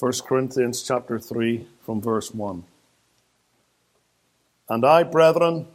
1 0.00 0.12
Corinthians 0.26 0.82
chapter 0.82 1.20
3 1.20 1.68
from 1.80 2.00
verse 2.00 2.34
1. 2.34 2.64
And 4.68 4.84
I, 4.84 5.04
brethren, 5.04 5.68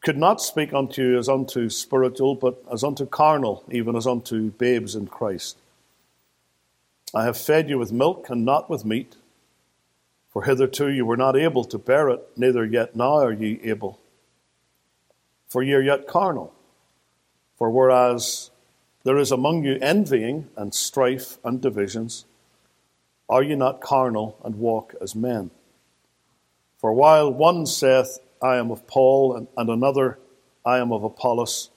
could 0.00 0.16
not 0.16 0.40
speak 0.40 0.72
unto 0.72 1.02
you 1.02 1.18
as 1.18 1.28
unto 1.28 1.70
spiritual, 1.70 2.36
but 2.36 2.62
as 2.72 2.84
unto 2.84 3.04
carnal, 3.04 3.64
even 3.68 3.96
as 3.96 4.06
unto 4.06 4.52
babes 4.52 4.94
in 4.94 5.08
Christ. 5.08 5.56
I 7.12 7.24
have 7.24 7.36
fed 7.36 7.68
you 7.68 7.78
with 7.78 7.90
milk 7.90 8.30
and 8.30 8.44
not 8.44 8.70
with 8.70 8.84
meat, 8.84 9.16
for 10.30 10.44
hitherto 10.44 10.88
you 10.88 11.04
were 11.04 11.16
not 11.16 11.36
able 11.36 11.64
to 11.64 11.78
bear 11.78 12.08
it, 12.10 12.28
neither 12.36 12.64
yet 12.64 12.94
now 12.94 13.14
are 13.14 13.32
ye 13.32 13.58
able. 13.64 13.98
For 15.48 15.64
ye 15.64 15.72
are 15.72 15.82
yet 15.82 16.06
carnal. 16.06 16.54
For 17.56 17.70
whereas 17.70 18.50
there 19.02 19.18
is 19.18 19.32
among 19.32 19.64
you 19.64 19.78
envying 19.82 20.48
and 20.56 20.72
strife 20.72 21.38
and 21.42 21.60
divisions, 21.60 22.24
are 23.28 23.42
ye 23.42 23.54
not 23.54 23.80
carnal 23.80 24.38
and 24.44 24.56
walk 24.56 24.94
as 25.00 25.14
men? 25.14 25.50
For 26.78 26.92
while 26.92 27.32
one 27.32 27.66
saith, 27.66 28.18
I 28.40 28.56
am 28.56 28.70
of 28.70 28.86
Paul, 28.86 29.34
and, 29.56 29.68
another, 29.68 30.18
I 30.64 30.78
am 30.78 30.92
of 30.92 31.02
Apollos, 31.02 31.70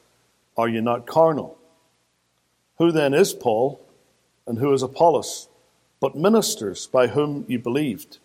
are 0.58 0.68
ye 0.70 0.80
not 0.80 1.08
carnal? 1.08 1.58
Who 2.77 2.91
then 2.91 3.14
is 3.14 3.34
Paul, 3.34 3.82
and 4.46 4.60
who 4.60 4.72
is 4.74 4.84
Apollos? 4.84 5.48
But 6.00 6.16
ministers 6.16 6.88
by 6.88 7.08
whom 7.08 7.46
ye 7.48 7.58
believed, 7.58 8.20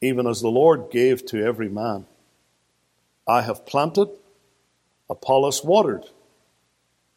even 0.00 0.26
as 0.26 0.40
the 0.40 0.48
Lord 0.48 0.90
gave 0.90 1.24
to 1.26 1.44
every 1.44 1.68
man. 1.68 2.06
I 3.26 3.42
have 3.42 3.66
planted, 3.66 4.08
Apollos 5.10 5.62
watered, 5.62 6.06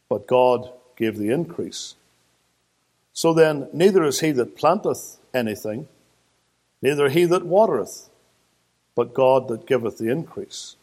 but 0.09 0.27
God 0.27 0.69
gave 0.97 1.17
the 1.17 1.29
increase. 1.29 1.95
So 3.13 3.33
then, 3.33 3.69
neither 3.73 4.03
is 4.03 4.19
he 4.19 4.31
that 4.33 4.57
planteth 4.57 5.17
anything, 5.33 5.87
neither 6.81 7.09
he 7.09 7.25
that 7.25 7.45
watereth, 7.45 8.09
but 8.95 9.13
God 9.13 9.47
that 9.47 9.65
giveth 9.65 9.97
the 9.97 10.09
increase. 10.09 10.75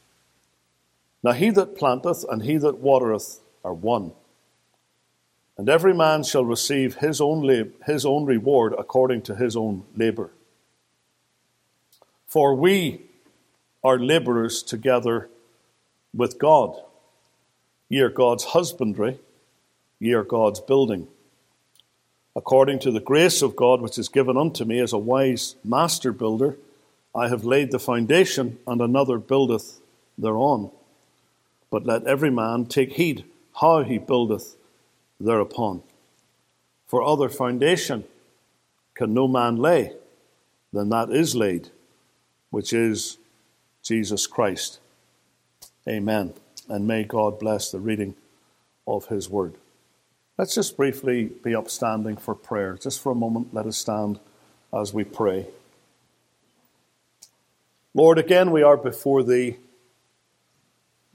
Now 1.23 1.33
he 1.33 1.51
that 1.51 1.77
planteth 1.77 2.25
and 2.29 2.43
he 2.43 2.57
that 2.59 2.79
watereth 2.79 3.41
are 3.65 3.75
one. 3.75 4.13
And 5.57 5.69
every 5.69 5.93
man 5.93 6.23
shall 6.23 6.45
receive 6.45 6.97
his 6.97 7.21
own, 7.21 7.43
lab- 7.43 7.85
his 7.85 8.07
own 8.07 8.25
reward 8.25 8.75
according 8.79 9.23
to 9.23 9.35
his 9.35 9.57
own 9.57 9.85
labour. 9.97 10.31
For 12.27 12.55
we 12.55 13.03
are 13.83 13.99
labourers 13.99 14.63
together 14.63 15.29
with 16.15 16.39
God. 16.39 16.81
Ye 17.89 18.01
are 18.01 18.11
God's 18.11 18.45
husbandry, 18.45 19.19
ye 19.99 20.13
are 20.13 20.25
God's 20.25 20.61
building. 20.61 21.09
According 22.39 22.79
to 22.81 22.93
the 22.93 23.01
grace 23.01 23.43
of 23.43 23.57
God 23.57 23.81
which 23.81 23.99
is 23.99 24.09
given 24.09 24.37
unto 24.37 24.65
me 24.65 24.79
as 24.79 24.93
a 24.93 24.99
wise 24.99 25.57
master 25.65 26.13
builder, 26.13 26.57
I 27.13 27.27
have 27.27 27.45
laid 27.45 27.73
the 27.73 27.81
foundation, 27.81 28.61
and 28.65 28.81
another 28.81 29.19
buildeth 29.19 29.81
thereon. 30.17 30.71
But 31.69 31.85
let 31.85 32.07
every 32.07 32.31
man 32.31 32.67
take 32.67 32.93
heed 32.93 33.25
how 33.61 33.83
he 33.83 33.99
buildeth 33.99 34.55
thereupon. 35.19 35.83
For 36.87 37.03
other 37.03 37.29
foundation 37.29 38.05
can 38.95 39.13
no 39.13 39.27
man 39.27 39.57
lay 39.57 39.95
than 40.73 40.91
that 40.91 41.11
is 41.11 41.35
laid, 41.35 41.71
which 42.51 42.73
is 42.73 43.19
Jesus 43.83 44.29
Christ. 44.29 44.79
Amen. 45.89 46.35
And 46.69 46.87
may 46.87 47.03
God 47.03 47.41
bless 47.41 47.73
the 47.73 47.81
reading 47.81 48.15
of 48.87 49.07
his 49.09 49.29
word. 49.29 49.55
Let's 50.39 50.55
just 50.55 50.77
briefly 50.77 51.25
be 51.25 51.57
upstanding 51.57 52.17
for 52.17 52.33
prayer. 52.33 52.79
Just 52.81 53.03
for 53.03 53.11
a 53.11 53.15
moment, 53.17 53.53
let 53.53 53.67
us 53.67 53.77
stand 53.77 54.21
as 54.73 54.95
we 54.95 55.03
pray. 55.03 55.49
Lord, 57.93 58.19
again 58.19 58.53
we 58.53 58.63
are 58.63 58.77
before 58.77 59.25
Thee. 59.25 59.57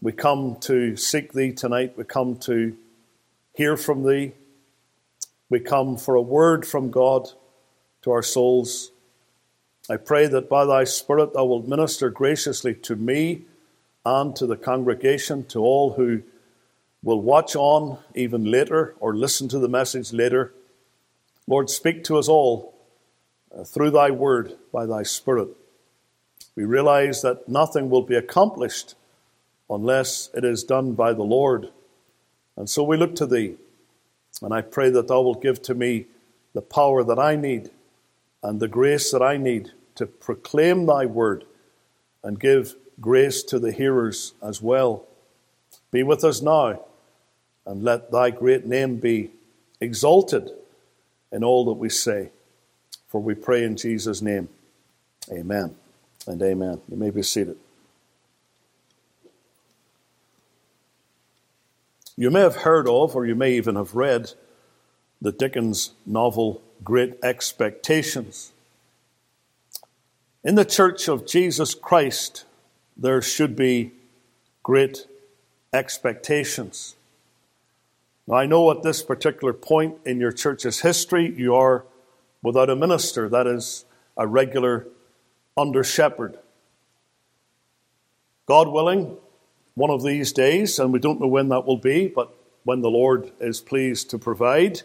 We 0.01 0.11
come 0.11 0.57
to 0.63 0.97
seek 0.97 1.31
Thee 1.31 1.53
tonight. 1.53 1.93
We 1.97 2.03
come 2.03 2.35
to 2.39 2.75
hear 3.53 3.77
from 3.77 4.03
Thee. 4.03 4.33
We 5.49 5.61
come 5.61 5.95
for 5.95 6.15
a 6.15 6.21
word 6.21 6.67
from 6.67 6.91
God 6.91 7.29
to 8.01 8.11
our 8.11 8.23
souls. 8.23 8.91
I 9.89 9.95
pray 9.95 10.27
that 10.27 10.49
by 10.49 10.65
Thy 10.65 10.83
Spirit 10.83 11.31
Thou 11.31 11.45
wilt 11.45 11.65
minister 11.65 12.09
graciously 12.09 12.75
to 12.75 12.97
me 12.97 13.43
and 14.05 14.35
to 14.35 14.45
the 14.45 14.57
congregation, 14.57 15.45
to 15.45 15.59
all 15.61 15.93
who 15.93 16.23
will 17.03 17.21
watch 17.21 17.55
on 17.55 17.99
even 18.15 18.45
later 18.45 18.95
or 18.99 19.15
listen 19.15 19.47
to 19.49 19.59
the 19.59 19.67
message 19.67 20.13
later. 20.13 20.53
Lord, 21.47 21.69
speak 21.69 22.03
to 22.05 22.17
us 22.17 22.29
all 22.29 22.73
uh, 23.55 23.65
through 23.65 23.91
Thy 23.91 24.09
word 24.09 24.55
by 24.71 24.85
Thy 24.85 25.03
Spirit. 25.03 25.49
We 26.55 26.63
realize 26.63 27.21
that 27.21 27.49
nothing 27.49 27.89
will 27.89 28.03
be 28.03 28.15
accomplished 28.15 28.95
unless 29.69 30.29
it 30.33 30.45
is 30.45 30.63
done 30.63 30.93
by 30.93 31.13
the 31.13 31.23
Lord. 31.23 31.69
And 32.55 32.69
so 32.69 32.83
we 32.83 32.97
look 32.97 33.15
to 33.15 33.25
Thee, 33.25 33.55
and 34.41 34.53
I 34.53 34.61
pray 34.61 34.89
that 34.91 35.07
Thou 35.07 35.21
wilt 35.21 35.41
give 35.41 35.61
to 35.63 35.73
me 35.73 36.05
the 36.53 36.61
power 36.61 37.03
that 37.03 37.19
I 37.19 37.35
need 37.35 37.71
and 38.41 38.59
the 38.59 38.67
grace 38.67 39.11
that 39.11 39.21
I 39.21 39.37
need 39.37 39.71
to 39.95 40.05
proclaim 40.05 40.85
Thy 40.85 41.05
word 41.05 41.45
and 42.23 42.39
give 42.39 42.75
grace 43.01 43.43
to 43.43 43.59
the 43.59 43.71
hearers 43.71 44.33
as 44.41 44.61
well. 44.61 45.05
Be 45.91 46.03
with 46.03 46.23
us 46.23 46.41
now, 46.41 46.79
and 47.65 47.83
let 47.83 48.11
Thy 48.11 48.29
great 48.29 48.65
name 48.65 48.97
be 48.97 49.31
exalted 49.79 50.51
in 51.31 51.43
all 51.43 51.65
that 51.65 51.73
we 51.73 51.89
say. 51.89 52.29
For 53.07 53.21
we 53.21 53.35
pray 53.35 53.63
in 53.63 53.77
Jesus' 53.77 54.21
name. 54.21 54.49
Amen 55.31 55.75
and 56.27 56.41
amen. 56.41 56.81
You 56.89 56.97
may 56.97 57.09
be 57.09 57.23
seated. 57.23 57.57
You 62.15 62.29
may 62.29 62.41
have 62.41 62.57
heard 62.57 62.87
of, 62.87 63.15
or 63.15 63.25
you 63.25 63.35
may 63.35 63.53
even 63.53 63.75
have 63.75 63.95
read, 63.95 64.33
the 65.21 65.31
Dickens 65.31 65.93
novel 66.05 66.61
Great 66.83 67.15
Expectations. 67.23 68.51
In 70.43 70.55
the 70.55 70.65
Church 70.65 71.07
of 71.07 71.25
Jesus 71.25 71.73
Christ, 71.73 72.45
there 72.95 73.21
should 73.21 73.55
be 73.55 73.93
great 74.61 75.07
expectations. 75.71 76.95
Now, 78.27 78.35
I 78.35 78.45
know 78.45 78.71
at 78.71 78.83
this 78.83 79.03
particular 79.03 79.53
point 79.53 79.97
in 80.05 80.19
your 80.19 80.31
church's 80.31 80.81
history, 80.81 81.33
you 81.35 81.55
are 81.55 81.85
without 82.41 82.69
a 82.69 82.75
minister, 82.75 83.27
that 83.29 83.47
is, 83.47 83.85
a 84.15 84.27
regular 84.27 84.87
under 85.57 85.83
shepherd. 85.83 86.37
God 88.45 88.67
willing, 88.67 89.17
one 89.75 89.89
of 89.89 90.03
these 90.03 90.31
days, 90.31 90.79
and 90.79 90.93
we 90.93 90.99
don't 90.99 91.19
know 91.19 91.27
when 91.27 91.49
that 91.49 91.65
will 91.65 91.77
be, 91.77 92.07
but 92.07 92.33
when 92.63 92.81
the 92.81 92.89
Lord 92.89 93.31
is 93.39 93.59
pleased 93.59 94.09
to 94.11 94.17
provide, 94.17 94.81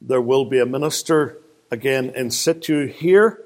there 0.00 0.20
will 0.20 0.44
be 0.44 0.58
a 0.58 0.66
minister 0.66 1.38
again 1.70 2.10
in 2.10 2.30
situ 2.30 2.86
here. 2.86 3.42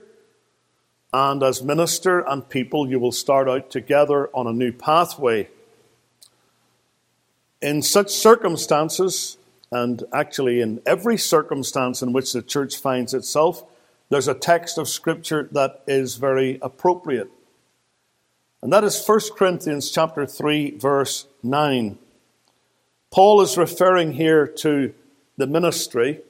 And 1.13 1.43
as 1.43 1.63
minister 1.63 2.21
and 2.21 2.49
people, 2.49 2.89
you 2.89 2.99
will 2.99 3.13
start 3.13 3.49
out 3.49 3.71
together 3.71 4.29
on 4.35 4.47
a 4.47 4.53
new 4.53 4.73
pathway. 4.73 5.49
In 7.67 7.83
such 7.83 8.11
circumstances, 8.11 9.39
and 9.73 10.05
actually 10.13 10.61
in 10.61 10.81
every 10.87 11.19
circumstance 11.19 12.01
in 12.01 12.13
which 12.13 12.33
the 12.33 12.41
church 12.41 12.77
finds 12.77 13.13
itself, 13.13 13.65
there's 14.09 14.29
a 14.29 14.35
text 14.35 14.79
of 14.79 14.89
Scripture 14.89 15.49
that 15.51 15.83
is 15.89 16.15
very 16.15 16.61
appropriate. 16.63 17.29
And 18.63 18.73
that 18.73 18.85
is 18.85 19.05
1 19.05 19.19
Corinthians 19.37 19.91
chapter 19.91 20.27
3, 20.27 20.79
verse 20.79 21.27
9. 21.43 21.99
Paul 23.11 23.41
is 23.41 23.59
referring 23.59 24.13
here 24.13 24.47
to 24.47 24.95
the 25.37 25.49
ministry, 25.49 26.21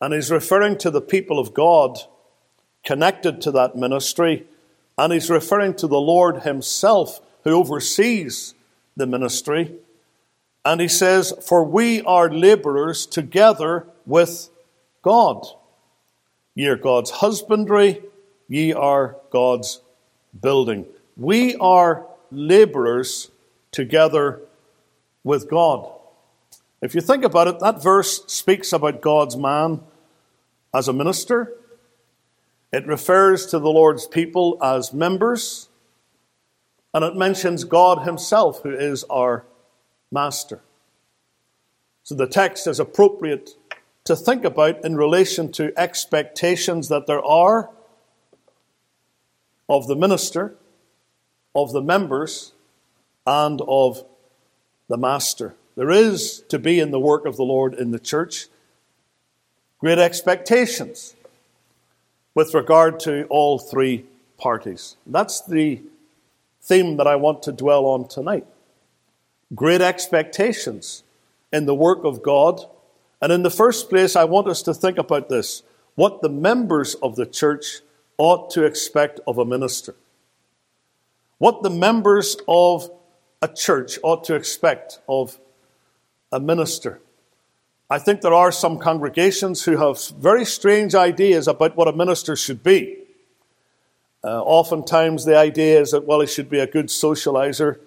and 0.00 0.12
he's 0.12 0.32
referring 0.32 0.76
to 0.78 0.90
the 0.90 1.00
people 1.00 1.38
of 1.38 1.54
God 1.54 2.00
connected 2.84 3.40
to 3.42 3.52
that 3.52 3.76
ministry, 3.76 4.48
and 4.98 5.12
he's 5.12 5.30
referring 5.30 5.74
to 5.74 5.86
the 5.86 6.00
Lord 6.00 6.38
himself 6.38 7.20
who 7.44 7.52
oversees 7.52 8.54
the 8.96 9.06
ministry. 9.06 9.76
And 10.64 10.80
he 10.80 10.88
says, 10.88 11.32
For 11.46 11.64
we 11.64 12.02
are 12.02 12.30
laborers 12.30 13.06
together 13.06 13.86
with 14.06 14.48
God. 15.02 15.44
Ye 16.54 16.66
are 16.68 16.76
God's 16.76 17.10
husbandry, 17.10 18.02
ye 18.48 18.72
are 18.72 19.16
God's 19.30 19.80
building. 20.38 20.86
We 21.16 21.56
are 21.56 22.06
laborers 22.30 23.30
together 23.70 24.40
with 25.24 25.48
God. 25.50 25.90
If 26.80 26.94
you 26.94 27.00
think 27.00 27.24
about 27.24 27.48
it, 27.48 27.60
that 27.60 27.82
verse 27.82 28.24
speaks 28.26 28.72
about 28.72 29.00
God's 29.00 29.36
man 29.36 29.80
as 30.74 30.88
a 30.88 30.92
minister. 30.92 31.52
It 32.72 32.86
refers 32.86 33.46
to 33.46 33.58
the 33.58 33.68
Lord's 33.68 34.06
people 34.06 34.58
as 34.62 34.92
members. 34.92 35.68
And 36.94 37.04
it 37.04 37.14
mentions 37.14 37.64
God 37.64 38.06
Himself, 38.06 38.62
who 38.62 38.70
is 38.70 39.04
our 39.04 39.44
master. 40.12 40.60
So 42.02 42.14
the 42.14 42.26
text 42.26 42.66
is 42.66 42.78
appropriate 42.78 43.50
to 44.04 44.16
think 44.16 44.44
about 44.44 44.84
in 44.84 44.96
relation 44.96 45.52
to 45.52 45.72
expectations 45.76 46.88
that 46.88 47.06
there 47.06 47.24
are 47.24 47.70
of 49.68 49.86
the 49.86 49.96
minister, 49.96 50.54
of 51.54 51.72
the 51.72 51.82
members, 51.82 52.52
and 53.26 53.60
of 53.66 54.04
the 54.88 54.96
master. 54.96 55.54
There 55.76 55.90
is 55.90 56.40
to 56.48 56.58
be 56.58 56.80
in 56.80 56.90
the 56.90 57.00
work 57.00 57.24
of 57.24 57.36
the 57.36 57.44
Lord 57.44 57.74
in 57.74 57.92
the 57.92 57.98
church 57.98 58.48
great 59.78 59.98
expectations 59.98 61.16
with 62.34 62.54
regard 62.54 63.00
to 63.00 63.24
all 63.24 63.58
three 63.58 64.04
parties. 64.38 64.96
That's 65.06 65.40
the 65.40 65.82
theme 66.60 66.96
that 66.96 67.06
I 67.06 67.16
want 67.16 67.42
to 67.44 67.52
dwell 67.52 67.86
on 67.86 68.06
tonight. 68.06 68.46
Great 69.54 69.80
expectations 69.80 71.02
in 71.52 71.66
the 71.66 71.74
work 71.74 72.04
of 72.04 72.22
God. 72.22 72.64
And 73.20 73.32
in 73.32 73.42
the 73.42 73.50
first 73.50 73.90
place, 73.90 74.16
I 74.16 74.24
want 74.24 74.48
us 74.48 74.62
to 74.62 74.74
think 74.74 74.98
about 74.98 75.28
this 75.28 75.62
what 75.94 76.22
the 76.22 76.28
members 76.28 76.94
of 76.96 77.16
the 77.16 77.26
church 77.26 77.80
ought 78.16 78.50
to 78.50 78.64
expect 78.64 79.20
of 79.26 79.38
a 79.38 79.44
minister. 79.44 79.94
What 81.38 81.62
the 81.62 81.70
members 81.70 82.36
of 82.48 82.90
a 83.42 83.48
church 83.48 83.98
ought 84.02 84.24
to 84.24 84.34
expect 84.34 85.00
of 85.08 85.38
a 86.30 86.40
minister. 86.40 87.00
I 87.90 87.98
think 87.98 88.22
there 88.22 88.32
are 88.32 88.52
some 88.52 88.78
congregations 88.78 89.64
who 89.64 89.76
have 89.76 90.08
very 90.08 90.46
strange 90.46 90.94
ideas 90.94 91.46
about 91.46 91.76
what 91.76 91.88
a 91.88 91.92
minister 91.92 92.36
should 92.36 92.62
be. 92.62 92.96
Uh, 94.24 94.40
oftentimes, 94.40 95.24
the 95.24 95.36
idea 95.36 95.80
is 95.80 95.90
that, 95.90 96.06
well, 96.06 96.20
he 96.20 96.26
should 96.26 96.48
be 96.48 96.60
a 96.60 96.66
good 96.66 96.86
socializer, 96.86 97.80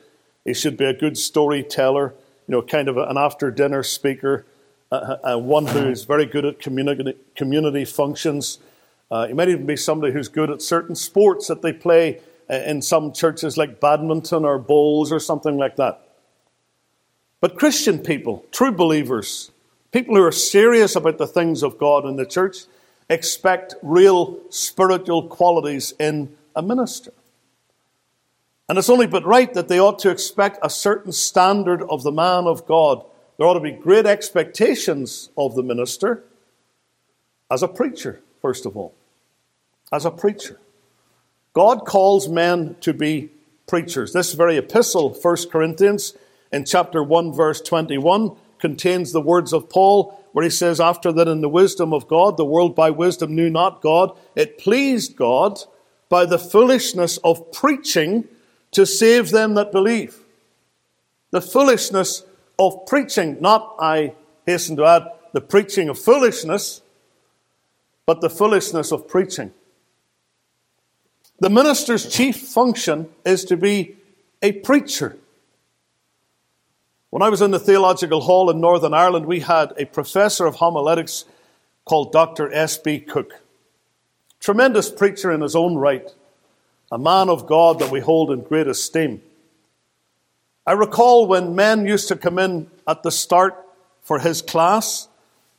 he 0.45 0.53
should 0.53 0.77
be 0.77 0.85
a 0.85 0.93
good 0.93 1.17
storyteller, 1.17 2.13
you 2.47 2.51
know, 2.53 2.61
kind 2.61 2.87
of 2.87 2.97
an 2.97 3.17
after 3.17 3.51
dinner 3.51 3.83
speaker, 3.83 4.45
uh, 4.91 5.17
uh, 5.23 5.37
one 5.37 5.65
who 5.65 5.89
is 5.89 6.05
very 6.05 6.25
good 6.25 6.45
at 6.45 6.59
community, 6.59 7.15
community 7.35 7.83
functions. 7.83 8.59
Uh, 9.11 9.27
he 9.27 9.33
might 9.33 9.49
even 9.49 9.65
be 9.65 9.75
somebody 9.75 10.13
who's 10.13 10.29
good 10.29 10.49
at 10.49 10.61
certain 10.61 10.95
sports 10.95 11.47
that 11.47 11.61
they 11.61 11.73
play 11.73 12.21
uh, 12.49 12.53
in 12.53 12.81
some 12.81 13.11
churches, 13.11 13.57
like 13.57 13.81
badminton 13.81 14.45
or 14.45 14.57
bowls 14.57 15.11
or 15.11 15.19
something 15.19 15.57
like 15.57 15.75
that. 15.75 16.01
But 17.41 17.57
Christian 17.57 17.99
people, 17.99 18.45
true 18.51 18.71
believers, 18.71 19.51
People 19.95 20.17
who 20.17 20.23
are 20.23 20.31
serious 20.33 20.97
about 20.97 21.17
the 21.17 21.25
things 21.25 21.63
of 21.63 21.77
God 21.77 22.05
in 22.05 22.17
the 22.17 22.25
church 22.25 22.65
expect 23.09 23.75
real 23.81 24.37
spiritual 24.49 25.29
qualities 25.29 25.93
in 25.97 26.35
a 26.53 26.61
minister. 26.61 27.13
And 28.67 28.77
it's 28.77 28.89
only 28.89 29.07
but 29.07 29.25
right 29.25 29.53
that 29.53 29.67
they 29.67 29.79
ought 29.79 29.99
to 29.99 30.09
expect 30.09 30.59
a 30.63 30.69
certain 30.69 31.11
standard 31.11 31.83
of 31.83 32.03
the 32.03 32.11
man 32.11 32.45
of 32.45 32.65
God. 32.65 33.05
There 33.37 33.45
ought 33.45 33.53
to 33.53 33.59
be 33.59 33.71
great 33.71 34.05
expectations 34.05 35.29
of 35.37 35.55
the 35.55 35.63
minister 35.63 36.23
as 37.51 37.61
a 37.61 37.67
preacher, 37.67 38.21
first 38.41 38.65
of 38.65 38.75
all. 38.75 38.95
As 39.91 40.05
a 40.05 40.11
preacher. 40.11 40.59
God 41.53 41.85
calls 41.85 42.27
men 42.27 42.75
to 42.81 42.93
be 42.93 43.29
preachers. 43.67 44.13
This 44.13 44.33
very 44.33 44.57
epistle, 44.57 45.13
1 45.13 45.49
Corinthians, 45.51 46.15
in 46.51 46.65
chapter 46.65 47.03
1, 47.03 47.33
verse 47.33 47.61
21, 47.61 48.35
contains 48.59 49.11
the 49.11 49.21
words 49.21 49.53
of 49.53 49.69
Paul, 49.69 50.19
where 50.31 50.43
he 50.43 50.49
says, 50.49 50.79
After 50.79 51.11
that, 51.11 51.27
in 51.27 51.41
the 51.41 51.49
wisdom 51.49 51.93
of 51.93 52.07
God, 52.07 52.35
the 52.35 52.45
world 52.45 52.75
by 52.75 52.89
wisdom 52.89 53.35
knew 53.35 53.49
not 53.49 53.81
God. 53.81 54.17
It 54.35 54.57
pleased 54.57 55.15
God 55.15 55.59
by 56.09 56.25
the 56.25 56.39
foolishness 56.39 57.17
of 57.17 57.51
preaching 57.51 58.27
to 58.71 58.85
save 58.85 59.31
them 59.31 59.53
that 59.55 59.71
believe. 59.71 60.17
The 61.31 61.41
foolishness 61.41 62.23
of 62.57 62.85
preaching, 62.85 63.37
not, 63.41 63.75
I 63.79 64.13
hasten 64.45 64.75
to 64.77 64.85
add, 64.85 65.07
the 65.33 65.41
preaching 65.41 65.89
of 65.89 65.99
foolishness, 65.99 66.81
but 68.05 68.21
the 68.21 68.29
foolishness 68.29 68.91
of 68.91 69.07
preaching. 69.07 69.51
The 71.39 71.49
minister's 71.49 72.07
chief 72.07 72.37
function 72.37 73.09
is 73.25 73.43
to 73.45 73.57
be 73.57 73.97
a 74.41 74.53
preacher. 74.53 75.17
When 77.09 77.21
I 77.21 77.29
was 77.29 77.41
in 77.41 77.51
the 77.51 77.59
Theological 77.59 78.21
Hall 78.21 78.49
in 78.49 78.61
Northern 78.61 78.93
Ireland, 78.93 79.25
we 79.25 79.41
had 79.41 79.73
a 79.77 79.85
professor 79.85 80.45
of 80.45 80.55
homiletics 80.55 81.25
called 81.83 82.11
Dr. 82.11 82.53
S.B. 82.53 82.99
Cook. 83.01 83.41
Tremendous 84.39 84.89
preacher 84.89 85.31
in 85.31 85.41
his 85.41 85.55
own 85.55 85.75
right, 85.75 86.09
a 86.91 86.97
man 86.97 87.29
of 87.29 87.47
God 87.47 87.79
that 87.79 87.91
we 87.91 87.99
hold 87.99 88.31
in 88.31 88.41
great 88.41 88.67
esteem. 88.67 89.21
I 90.67 90.73
recall 90.73 91.27
when 91.27 91.55
men 91.55 91.85
used 91.85 92.07
to 92.07 92.15
come 92.15 92.39
in 92.39 92.69
at 92.87 93.03
the 93.03 93.11
start 93.11 93.55
for 94.01 94.19
his 94.19 94.41
class, 94.41 95.07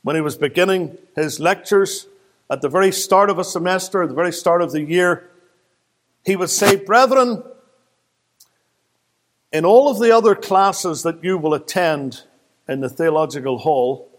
when 0.03 0.15
he 0.15 0.21
was 0.21 0.37
beginning 0.37 0.97
his 1.15 1.39
lectures, 1.39 2.07
at 2.49 2.61
the 2.61 2.69
very 2.69 2.91
start 2.91 3.29
of 3.29 3.39
a 3.39 3.43
semester, 3.43 4.03
at 4.03 4.09
the 4.09 4.15
very 4.15 4.31
start 4.31 4.61
of 4.61 4.71
the 4.71 4.81
year, 4.81 5.29
he 6.25 6.35
would 6.35 6.49
say, 6.49 6.75
Brethren, 6.77 7.43
in 9.51 9.65
all 9.65 9.89
of 9.89 9.99
the 9.99 10.11
other 10.11 10.35
classes 10.35 11.03
that 11.03 11.23
you 11.23 11.37
will 11.37 11.53
attend 11.53 12.23
in 12.67 12.79
the 12.79 12.89
theological 12.89 13.59
hall, 13.59 14.09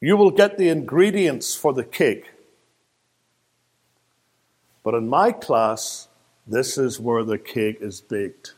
you 0.00 0.16
will 0.16 0.30
get 0.30 0.58
the 0.58 0.68
ingredients 0.68 1.54
for 1.54 1.72
the 1.72 1.84
cake. 1.84 2.31
But 4.82 4.94
in 4.94 5.08
my 5.08 5.32
class, 5.32 6.08
this 6.46 6.76
is 6.76 6.98
where 6.98 7.24
the 7.24 7.38
cake 7.38 7.78
is 7.80 8.00
baked. 8.00 8.54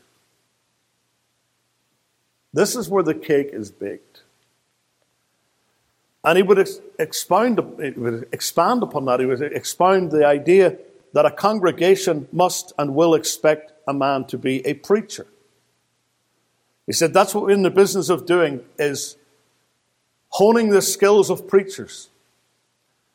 This 2.53 2.75
is 2.75 2.89
where 2.89 3.03
the 3.03 3.13
cake 3.13 3.49
is 3.51 3.69
baked. 3.69 4.23
And 6.23 6.37
he 6.37 6.43
would 6.43 6.67
expound, 6.97 7.59
he 7.79 7.91
would 7.91 8.27
expand 8.31 8.81
upon 8.81 9.05
that. 9.05 9.19
He 9.19 9.25
would 9.27 9.41
expound 9.41 10.11
the 10.11 10.25
idea 10.25 10.77
that 11.13 11.25
a 11.25 11.31
congregation 11.31 12.27
must 12.31 12.73
and 12.79 12.95
will 12.95 13.13
expect 13.13 13.73
a 13.87 13.93
man 13.93 14.25
to 14.25 14.37
be 14.37 14.65
a 14.65 14.73
preacher. 14.73 15.27
He 16.87 16.93
said 16.93 17.13
that's 17.13 17.33
what 17.35 17.43
we're 17.43 17.51
in 17.51 17.61
the 17.61 17.69
business 17.69 18.09
of 18.09 18.25
doing 18.25 18.61
is 18.77 19.17
honing 20.29 20.69
the 20.69 20.81
skills 20.81 21.29
of 21.29 21.47
preachers. 21.47 22.09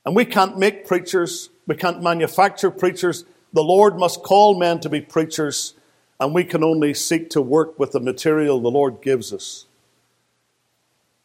And 0.05 0.17
we 0.17 0.25
can't 0.25 0.59
make 0.59 0.87
preachers, 0.87 1.51
we 1.71 1.77
can't 1.77 2.03
manufacture 2.03 2.69
preachers. 2.69 3.25
The 3.53 3.63
Lord 3.63 3.97
must 3.97 4.25
call 4.25 4.59
men 4.59 4.81
to 4.81 4.89
be 4.89 5.01
preachers, 5.01 5.75
and 6.19 6.35
we 6.35 6.43
can 6.43 6.65
only 6.65 6.93
seek 6.95 7.31
to 7.31 7.41
work 7.41 7.79
with 7.79 7.93
the 7.93 8.01
material 8.01 8.59
the 8.59 8.73
Lord 8.73 9.01
gives 9.01 9.33
us. 9.33 9.67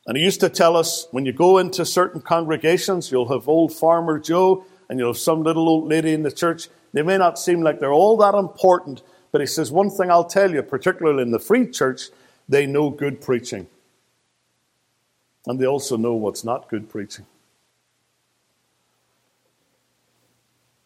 And 0.05 0.15
he 0.15 0.23
used 0.23 0.41
to 0.41 0.49
tell 0.49 0.77
us 0.77 1.07
when 1.09 1.25
you 1.25 1.33
go 1.33 1.57
into 1.57 1.83
certain 1.83 2.21
congregations, 2.21 3.11
you'll 3.11 3.33
have 3.33 3.49
old 3.49 3.73
Farmer 3.73 4.19
Joe 4.19 4.65
and 4.87 4.99
you'll 4.99 5.13
have 5.13 5.17
some 5.17 5.41
little 5.41 5.67
old 5.67 5.89
lady 5.89 6.13
in 6.13 6.21
the 6.21 6.31
church. 6.31 6.69
They 6.93 7.01
may 7.01 7.17
not 7.17 7.39
seem 7.39 7.61
like 7.61 7.79
they're 7.79 7.91
all 7.91 8.15
that 8.17 8.35
important, 8.35 9.01
but 9.31 9.41
he 9.41 9.47
says, 9.47 9.71
one 9.71 9.89
thing 9.89 10.11
I'll 10.11 10.25
tell 10.25 10.51
you, 10.51 10.61
particularly 10.61 11.23
in 11.23 11.31
the 11.31 11.39
free 11.39 11.71
church, 11.71 12.09
they 12.47 12.67
know 12.67 12.91
good 12.91 13.19
preaching. 13.19 13.65
And 15.47 15.59
they 15.59 15.65
also 15.65 15.97
know 15.97 16.13
what's 16.13 16.43
not 16.43 16.69
good 16.69 16.87
preaching. 16.87 17.25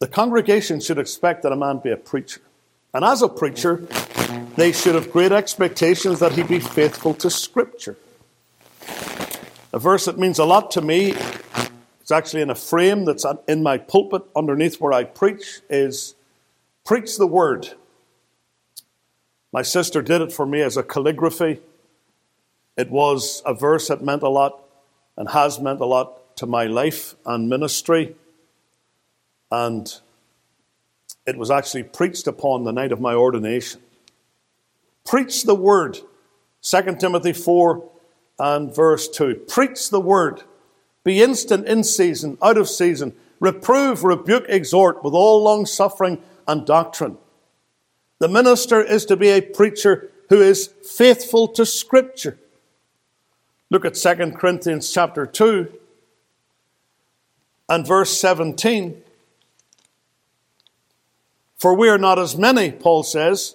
The 0.00 0.08
congregation 0.08 0.80
should 0.80 0.98
expect 0.98 1.42
that 1.42 1.52
a 1.52 1.56
man 1.56 1.78
be 1.78 1.90
a 1.90 1.96
preacher. 1.96 2.40
And 2.94 3.04
as 3.04 3.20
a 3.20 3.28
preacher, 3.28 3.86
they 4.56 4.72
should 4.72 4.94
have 4.94 5.12
great 5.12 5.30
expectations 5.30 6.20
that 6.20 6.32
he 6.32 6.42
be 6.42 6.58
faithful 6.58 7.12
to 7.14 7.28
Scripture. 7.28 7.98
A 9.74 9.78
verse 9.78 10.06
that 10.06 10.18
means 10.18 10.38
a 10.38 10.46
lot 10.46 10.70
to 10.72 10.80
me, 10.80 11.14
it's 12.00 12.10
actually 12.10 12.40
in 12.40 12.48
a 12.48 12.54
frame 12.54 13.04
that's 13.04 13.26
in 13.46 13.62
my 13.62 13.76
pulpit 13.76 14.22
underneath 14.34 14.80
where 14.80 14.94
I 14.94 15.04
preach, 15.04 15.60
is 15.68 16.14
preach 16.86 17.18
the 17.18 17.26
word. 17.26 17.74
My 19.52 19.62
sister 19.62 20.00
did 20.00 20.22
it 20.22 20.32
for 20.32 20.46
me 20.46 20.62
as 20.62 20.78
a 20.78 20.82
calligraphy. 20.82 21.60
It 22.76 22.90
was 22.90 23.42
a 23.44 23.52
verse 23.52 23.88
that 23.88 24.02
meant 24.02 24.22
a 24.22 24.30
lot 24.30 24.62
and 25.16 25.28
has 25.28 25.60
meant 25.60 25.80
a 25.80 25.86
lot 25.86 26.36
to 26.38 26.46
my 26.46 26.64
life 26.64 27.16
and 27.26 27.50
ministry. 27.50 28.16
And 29.50 29.92
it 31.26 31.36
was 31.36 31.50
actually 31.50 31.82
preached 31.84 32.26
upon 32.26 32.64
the 32.64 32.72
night 32.72 32.92
of 32.92 33.00
my 33.00 33.14
ordination. 33.14 33.80
Preach 35.04 35.44
the 35.44 35.54
word. 35.54 35.98
2 36.62 36.96
Timothy 36.98 37.32
4 37.32 37.88
and 38.38 38.74
verse 38.74 39.08
2. 39.08 39.34
Preach 39.48 39.90
the 39.90 40.00
word. 40.00 40.42
Be 41.04 41.22
instant 41.22 41.66
in 41.66 41.84
season, 41.84 42.36
out 42.42 42.58
of 42.58 42.68
season. 42.68 43.14
Reprove, 43.38 44.04
rebuke, 44.04 44.44
exhort 44.48 45.02
with 45.02 45.14
all 45.14 45.42
long 45.42 45.66
suffering 45.66 46.22
and 46.46 46.66
doctrine. 46.66 47.16
The 48.18 48.28
minister 48.28 48.82
is 48.82 49.06
to 49.06 49.16
be 49.16 49.30
a 49.30 49.40
preacher 49.40 50.10
who 50.28 50.40
is 50.42 50.66
faithful 50.66 51.48
to 51.48 51.64
Scripture. 51.64 52.38
Look 53.70 53.84
at 53.84 53.94
2 53.94 54.32
Corinthians 54.32 54.92
chapter 54.92 55.24
2 55.24 55.72
and 57.68 57.86
verse 57.86 58.10
17. 58.18 59.02
For 61.60 61.74
we 61.74 61.90
are 61.90 61.98
not 61.98 62.18
as 62.18 62.38
many, 62.38 62.72
Paul 62.72 63.02
says, 63.02 63.54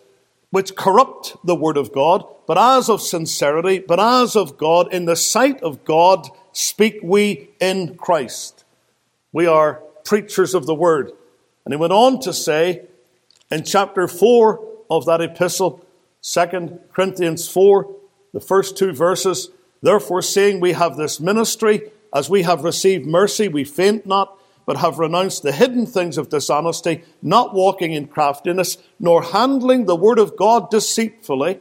which 0.52 0.76
corrupt 0.76 1.36
the 1.44 1.56
word 1.56 1.76
of 1.76 1.92
God, 1.92 2.24
but 2.46 2.56
as 2.56 2.88
of 2.88 3.02
sincerity, 3.02 3.80
but 3.80 4.00
as 4.00 4.36
of 4.36 4.60
God, 4.60 4.94
in 4.94 5.06
the 5.06 5.16
sight 5.16 5.60
of 5.64 5.84
God, 5.84 6.30
speak 6.52 7.00
we 7.02 7.50
in 7.60 7.98
Christ. 7.98 8.64
We 9.34 9.48
are 9.48 9.82
preachers 10.04 10.54
of 10.54 10.68
the 10.68 10.76
word. 10.76 11.14
And 11.66 11.74
he 11.74 11.80
went 11.80 11.94
on 11.94 12.20
to 12.20 12.32
say 12.32 12.84
in 13.50 13.64
chapter 13.64 14.08
4 14.08 14.64
of 14.88 15.08
that 15.08 15.22
epistle, 15.22 15.84
2 16.22 16.80
Corinthians 16.94 17.48
4, 17.48 17.92
the 18.34 18.40
first 18.40 18.78
two 18.78 18.94
verses, 18.94 19.50
therefore, 19.82 20.22
seeing 20.22 20.60
we 20.60 20.74
have 20.74 20.96
this 20.96 21.20
ministry, 21.20 21.90
as 22.14 22.30
we 22.30 22.44
have 22.44 22.64
received 22.64 23.08
mercy, 23.08 23.48
we 23.48 23.64
faint 23.64 24.06
not, 24.06 24.38
but 24.66 24.78
have 24.78 25.00
renounced 25.00 25.44
the 25.44 25.52
hidden 25.52 25.86
things 25.86 26.18
of 26.18 26.30
dishonesty, 26.30 27.04
not 27.22 27.54
walking 27.54 27.94
in 27.94 28.08
craftiness, 28.08 28.78
nor 29.00 29.22
handling 29.22 29.86
the 29.86 29.96
word 29.96 30.20
of 30.20 30.36
God 30.36 30.70
deceitfully, 30.70 31.60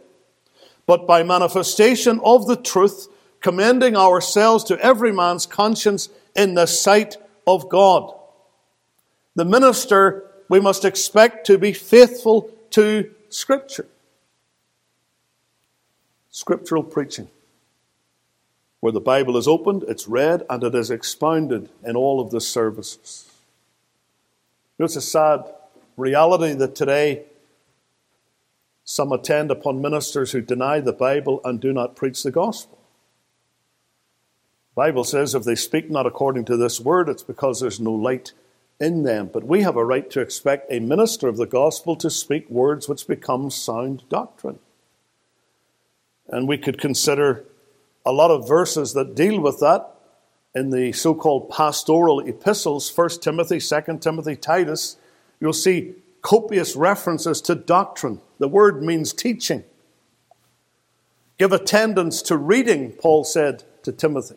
but 0.87 1.07
by 1.07 1.23
manifestation 1.23 2.21
of 2.25 2.47
the 2.47 2.57
truth, 2.57 3.09
commending 3.41 3.97
ourselves 3.97 4.65
to 4.65 4.79
every 4.79 5.13
man's 5.13 5.47
conscience 5.47 6.09
in 6.35 6.55
the 6.55 6.67
sight 6.67 7.17
of 7.47 7.69
God. 7.69 8.15
The 9.35 9.45
minister 9.45 10.31
we 10.49 10.61
must 10.61 10.85
expect 10.85 11.47
to 11.47 11.59
be 11.59 11.73
faithful 11.73 12.51
to 12.71 13.11
Scripture. 13.29 13.87
Scriptural 16.31 16.83
preaching. 16.83 17.29
Where 18.85 18.93
the 18.93 19.01
Bible 19.01 19.39
is 19.39 19.49
opened, 19.49 19.85
it's 19.89 20.07
read, 20.07 20.43
and 20.51 20.63
it 20.63 20.75
is 20.75 20.91
expounded 20.91 21.71
in 21.83 21.97
all 21.97 22.21
of 22.21 22.31
the 22.31 22.39
services. 22.39 23.27
You 24.77 24.83
know, 24.83 24.85
it's 24.85 24.97
a 24.97 25.01
sad 25.01 25.43
reality 25.97 26.53
that 26.53 26.75
today 26.75 27.23
some 28.85 29.11
attend 29.11 29.51
upon 29.51 29.81
ministers 29.81 30.33
who 30.33 30.43
deny 30.43 30.81
the 30.81 30.93
Bible 30.93 31.41
and 31.47 31.63
do 31.63 31.73
not 31.73 31.97
preach 31.97 32.23
the 32.23 32.31
gospel. 32.31 32.77
The 34.75 34.83
Bible 34.83 35.05
says 35.05 35.35
if 35.35 35.45
they 35.45 35.55
speak 35.55 35.89
not 35.89 36.05
according 36.05 36.45
to 36.45 36.59
this 36.59 36.79
word, 36.79 37.09
it's 37.09 37.23
because 37.23 37.61
there's 37.61 37.81
no 37.81 37.93
light 37.93 38.33
in 38.79 39.03
them. 39.03 39.31
But 39.33 39.45
we 39.45 39.63
have 39.63 39.77
a 39.77 39.85
right 39.87 40.11
to 40.11 40.21
expect 40.21 40.71
a 40.71 40.79
minister 40.79 41.27
of 41.27 41.39
the 41.39 41.47
gospel 41.47 41.97
to 41.97 42.11
speak 42.11 42.51
words 42.51 42.87
which 42.87 43.07
become 43.07 43.51
sound 43.51 44.03
doctrine. 44.11 44.59
And 46.29 46.47
we 46.47 46.59
could 46.59 46.79
consider 46.79 47.47
a 48.05 48.13
lot 48.13 48.31
of 48.31 48.47
verses 48.47 48.93
that 48.95 49.15
deal 49.15 49.41
with 49.41 49.61
that 49.61 49.95
in 50.55 50.71
the 50.71 50.93
so 50.93 51.15
called 51.15 51.51
pastoral 51.51 52.21
epistles 52.21 52.95
1 52.95 53.09
Timothy, 53.21 53.59
2 53.59 53.99
Timothy, 54.01 54.37
Titus. 54.37 54.97
You'll 55.41 55.53
see 55.53 55.95
copious 56.23 56.77
references 56.77 57.41
to 57.43 57.55
doctrine. 57.55 58.21
The 58.39 58.49
word 58.49 58.83
means 58.83 59.13
teaching. 59.13 59.65
Give 61.39 61.53
attendance 61.53 62.23
to 62.23 62.37
reading, 62.37 62.93
Paul 62.93 63.25
said 63.25 63.65
to 63.83 63.93
Timothy. 63.93 64.37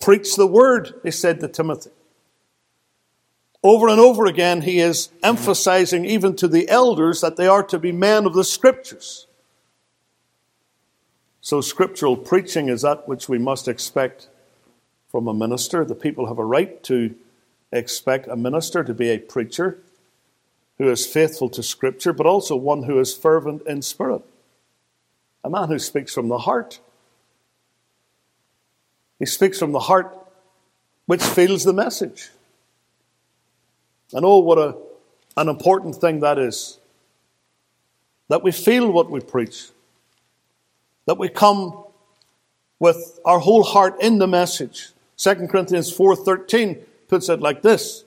Preach 0.00 0.36
the 0.36 0.46
word, 0.46 1.00
he 1.02 1.10
said 1.10 1.40
to 1.40 1.48
Timothy. 1.48 1.90
Over 3.62 3.88
and 3.88 3.98
over 3.98 4.26
again, 4.26 4.60
he 4.60 4.78
is 4.78 5.08
emphasizing, 5.22 6.04
even 6.04 6.36
to 6.36 6.48
the 6.48 6.68
elders, 6.68 7.22
that 7.22 7.36
they 7.36 7.46
are 7.46 7.62
to 7.62 7.78
be 7.78 7.92
men 7.92 8.26
of 8.26 8.34
the 8.34 8.44
scriptures. 8.44 9.26
So, 11.44 11.60
scriptural 11.60 12.16
preaching 12.16 12.70
is 12.70 12.80
that 12.80 13.06
which 13.06 13.28
we 13.28 13.36
must 13.36 13.68
expect 13.68 14.28
from 15.10 15.28
a 15.28 15.34
minister. 15.34 15.84
The 15.84 15.94
people 15.94 16.28
have 16.28 16.38
a 16.38 16.44
right 16.44 16.82
to 16.84 17.14
expect 17.70 18.28
a 18.28 18.34
minister 18.34 18.82
to 18.82 18.94
be 18.94 19.10
a 19.10 19.18
preacher 19.18 19.78
who 20.78 20.90
is 20.90 21.04
faithful 21.04 21.50
to 21.50 21.62
Scripture, 21.62 22.14
but 22.14 22.24
also 22.24 22.56
one 22.56 22.84
who 22.84 22.98
is 22.98 23.14
fervent 23.14 23.60
in 23.66 23.82
spirit. 23.82 24.22
A 25.44 25.50
man 25.50 25.68
who 25.68 25.78
speaks 25.78 26.14
from 26.14 26.28
the 26.28 26.38
heart. 26.38 26.80
He 29.18 29.26
speaks 29.26 29.58
from 29.58 29.72
the 29.72 29.80
heart 29.80 30.16
which 31.04 31.22
feels 31.22 31.64
the 31.64 31.74
message. 31.74 32.30
And 34.14 34.24
oh, 34.24 34.38
what 34.38 34.56
a, 34.56 34.78
an 35.36 35.50
important 35.50 35.96
thing 35.96 36.20
that 36.20 36.38
is. 36.38 36.78
That 38.28 38.42
we 38.42 38.50
feel 38.50 38.90
what 38.90 39.10
we 39.10 39.20
preach. 39.20 39.66
That 41.06 41.18
we 41.18 41.28
come 41.28 41.84
with 42.78 43.18
our 43.24 43.38
whole 43.38 43.62
heart 43.62 44.00
in 44.00 44.18
the 44.18 44.26
message. 44.26 44.90
2 45.16 45.48
Corinthians 45.48 45.96
4.13 45.96 46.82
puts 47.08 47.28
it 47.28 47.40
like 47.40 47.62
this. 47.62 48.04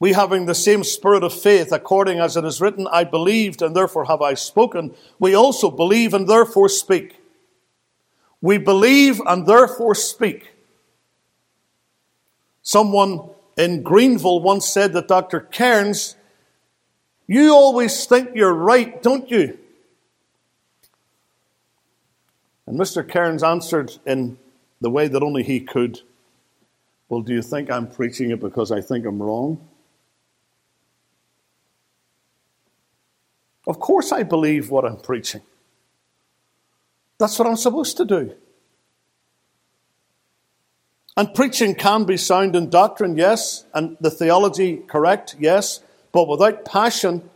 We 0.00 0.12
having 0.12 0.46
the 0.46 0.54
same 0.54 0.84
spirit 0.84 1.22
of 1.22 1.32
faith, 1.32 1.72
according 1.72 2.18
as 2.18 2.36
it 2.36 2.44
is 2.44 2.60
written, 2.60 2.86
I 2.92 3.04
believed 3.04 3.62
and 3.62 3.74
therefore 3.74 4.04
have 4.06 4.20
I 4.20 4.34
spoken. 4.34 4.94
We 5.18 5.34
also 5.34 5.70
believe 5.70 6.12
and 6.12 6.28
therefore 6.28 6.68
speak. 6.68 7.16
We 8.40 8.58
believe 8.58 9.20
and 9.26 9.46
therefore 9.46 9.94
speak. 9.94 10.52
Someone 12.62 13.30
in 13.56 13.82
Greenville 13.82 14.40
once 14.40 14.68
said 14.68 14.92
that 14.92 15.08
Dr. 15.08 15.40
Cairns, 15.40 16.16
you 17.26 17.54
always 17.54 18.04
think 18.04 18.30
you're 18.34 18.52
right, 18.52 19.02
don't 19.02 19.30
you? 19.30 19.58
And 22.66 22.78
Mr. 22.78 23.06
Cairns 23.06 23.42
answered 23.42 23.98
in 24.06 24.38
the 24.80 24.90
way 24.90 25.08
that 25.08 25.22
only 25.22 25.42
he 25.42 25.60
could 25.60 26.00
Well, 27.08 27.20
do 27.20 27.32
you 27.32 27.42
think 27.42 27.70
I'm 27.70 27.88
preaching 27.88 28.30
it 28.30 28.40
because 28.40 28.72
I 28.72 28.80
think 28.80 29.06
I'm 29.06 29.22
wrong? 29.22 29.68
Of 33.66 33.78
course, 33.78 34.12
I 34.12 34.22
believe 34.22 34.70
what 34.70 34.84
I'm 34.84 34.96
preaching. 34.96 35.42
That's 37.18 37.38
what 37.38 37.46
I'm 37.48 37.56
supposed 37.56 37.96
to 37.98 38.04
do. 38.04 38.34
And 41.16 41.32
preaching 41.32 41.74
can 41.74 42.04
be 42.04 42.16
sound 42.16 42.56
in 42.56 42.70
doctrine, 42.70 43.16
yes, 43.16 43.64
and 43.72 43.96
the 44.00 44.10
theology 44.10 44.78
correct, 44.78 45.36
yes, 45.38 45.80
but 46.12 46.26
without 46.26 46.64
passion, 46.64 47.30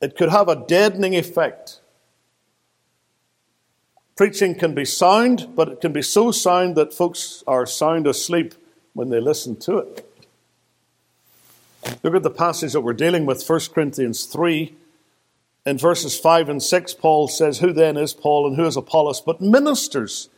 it 0.00 0.16
could 0.16 0.28
have 0.28 0.48
a 0.48 0.66
deadening 0.66 1.14
effect. 1.14 1.80
Preaching 4.22 4.54
can 4.54 4.72
be 4.72 4.84
sound, 4.84 5.48
but 5.56 5.68
it 5.68 5.80
can 5.80 5.92
be 5.92 6.00
so 6.00 6.30
sound 6.30 6.76
that 6.76 6.94
folks 6.94 7.42
are 7.48 7.66
sound 7.66 8.06
asleep 8.06 8.54
when 8.92 9.10
they 9.10 9.18
listen 9.18 9.56
to 9.56 9.78
it. 9.78 10.08
Look 12.04 12.14
at 12.14 12.22
the 12.22 12.30
passage 12.30 12.72
that 12.72 12.82
we're 12.82 12.92
dealing 12.92 13.26
with, 13.26 13.44
1 13.44 13.60
Corinthians 13.74 14.26
3. 14.26 14.76
In 15.66 15.76
verses 15.76 16.16
5 16.16 16.48
and 16.50 16.62
6, 16.62 16.94
Paul 16.94 17.26
says, 17.26 17.58
Who 17.58 17.72
then 17.72 17.96
is 17.96 18.14
Paul 18.14 18.46
and 18.46 18.54
who 18.54 18.64
is 18.64 18.76
Apollos, 18.76 19.20
but 19.20 19.40
ministers 19.40 20.28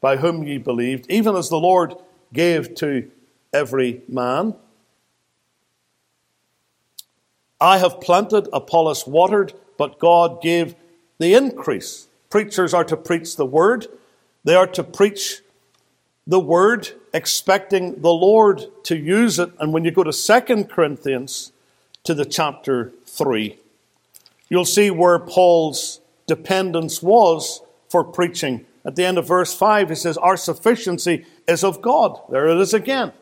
by 0.00 0.16
whom 0.16 0.42
ye 0.44 0.56
believed, 0.56 1.04
even 1.10 1.36
as 1.36 1.50
the 1.50 1.60
Lord 1.60 1.94
gave 2.32 2.74
to 2.76 3.10
every 3.52 4.00
man. 4.08 4.54
I 7.60 7.76
have 7.76 8.00
planted, 8.00 8.48
Apollos 8.54 9.06
watered, 9.06 9.52
but 9.76 9.98
God 9.98 10.40
gave 10.40 10.74
the 11.18 11.34
increase. 11.34 12.08
Preachers 12.34 12.74
are 12.74 12.82
to 12.82 12.96
preach 12.96 13.36
the 13.36 13.46
word, 13.46 13.86
they 14.42 14.56
are 14.56 14.66
to 14.66 14.82
preach 14.82 15.42
the 16.26 16.40
word, 16.40 16.88
expecting 17.12 18.02
the 18.02 18.12
Lord 18.12 18.64
to 18.86 18.96
use 18.96 19.38
it. 19.38 19.52
And 19.60 19.72
when 19.72 19.84
you 19.84 19.92
go 19.92 20.02
to 20.02 20.12
Second 20.12 20.68
Corinthians, 20.68 21.52
to 22.02 22.12
the 22.12 22.24
chapter 22.24 22.90
3, 23.06 23.56
you'll 24.48 24.64
see 24.64 24.90
where 24.90 25.20
Paul's 25.20 26.00
dependence 26.26 27.00
was 27.00 27.62
for 27.88 28.02
preaching 28.02 28.66
at 28.84 28.96
the 28.96 29.04
end 29.04 29.16
of 29.16 29.28
verse 29.28 29.54
5, 29.54 29.90
he 29.90 29.94
says, 29.94 30.18
Our 30.18 30.36
sufficiency 30.36 31.24
is 31.46 31.62
of 31.62 31.80
God. 31.80 32.20
There 32.28 32.48
it 32.48 32.58
is 32.58 32.74
again. 32.74 33.12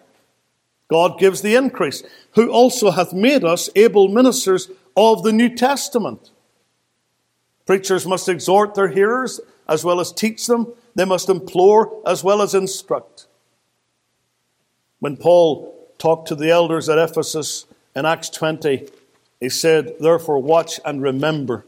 God 0.88 1.18
gives 1.18 1.42
the 1.42 1.54
increase, 1.54 2.02
who 2.30 2.50
also 2.50 2.92
hath 2.92 3.12
made 3.12 3.44
us 3.44 3.68
able 3.76 4.08
ministers 4.08 4.70
of 4.96 5.22
the 5.22 5.34
New 5.34 5.54
Testament. 5.54 6.30
Preachers 7.66 8.06
must 8.06 8.28
exhort 8.28 8.74
their 8.74 8.88
hearers 8.88 9.40
as 9.68 9.84
well 9.84 10.00
as 10.00 10.12
teach 10.12 10.46
them, 10.46 10.72
they 10.94 11.04
must 11.04 11.28
implore 11.28 12.02
as 12.06 12.22
well 12.22 12.42
as 12.42 12.54
instruct. 12.54 13.26
When 14.98 15.16
Paul 15.16 15.88
talked 15.98 16.28
to 16.28 16.34
the 16.34 16.50
elders 16.50 16.88
at 16.88 16.98
Ephesus 16.98 17.66
in 17.94 18.04
Acts 18.04 18.28
20, 18.28 18.88
he 19.40 19.48
said, 19.48 19.94
Therefore, 19.98 20.40
watch 20.40 20.80
and 20.84 21.00
remember. 21.02 21.64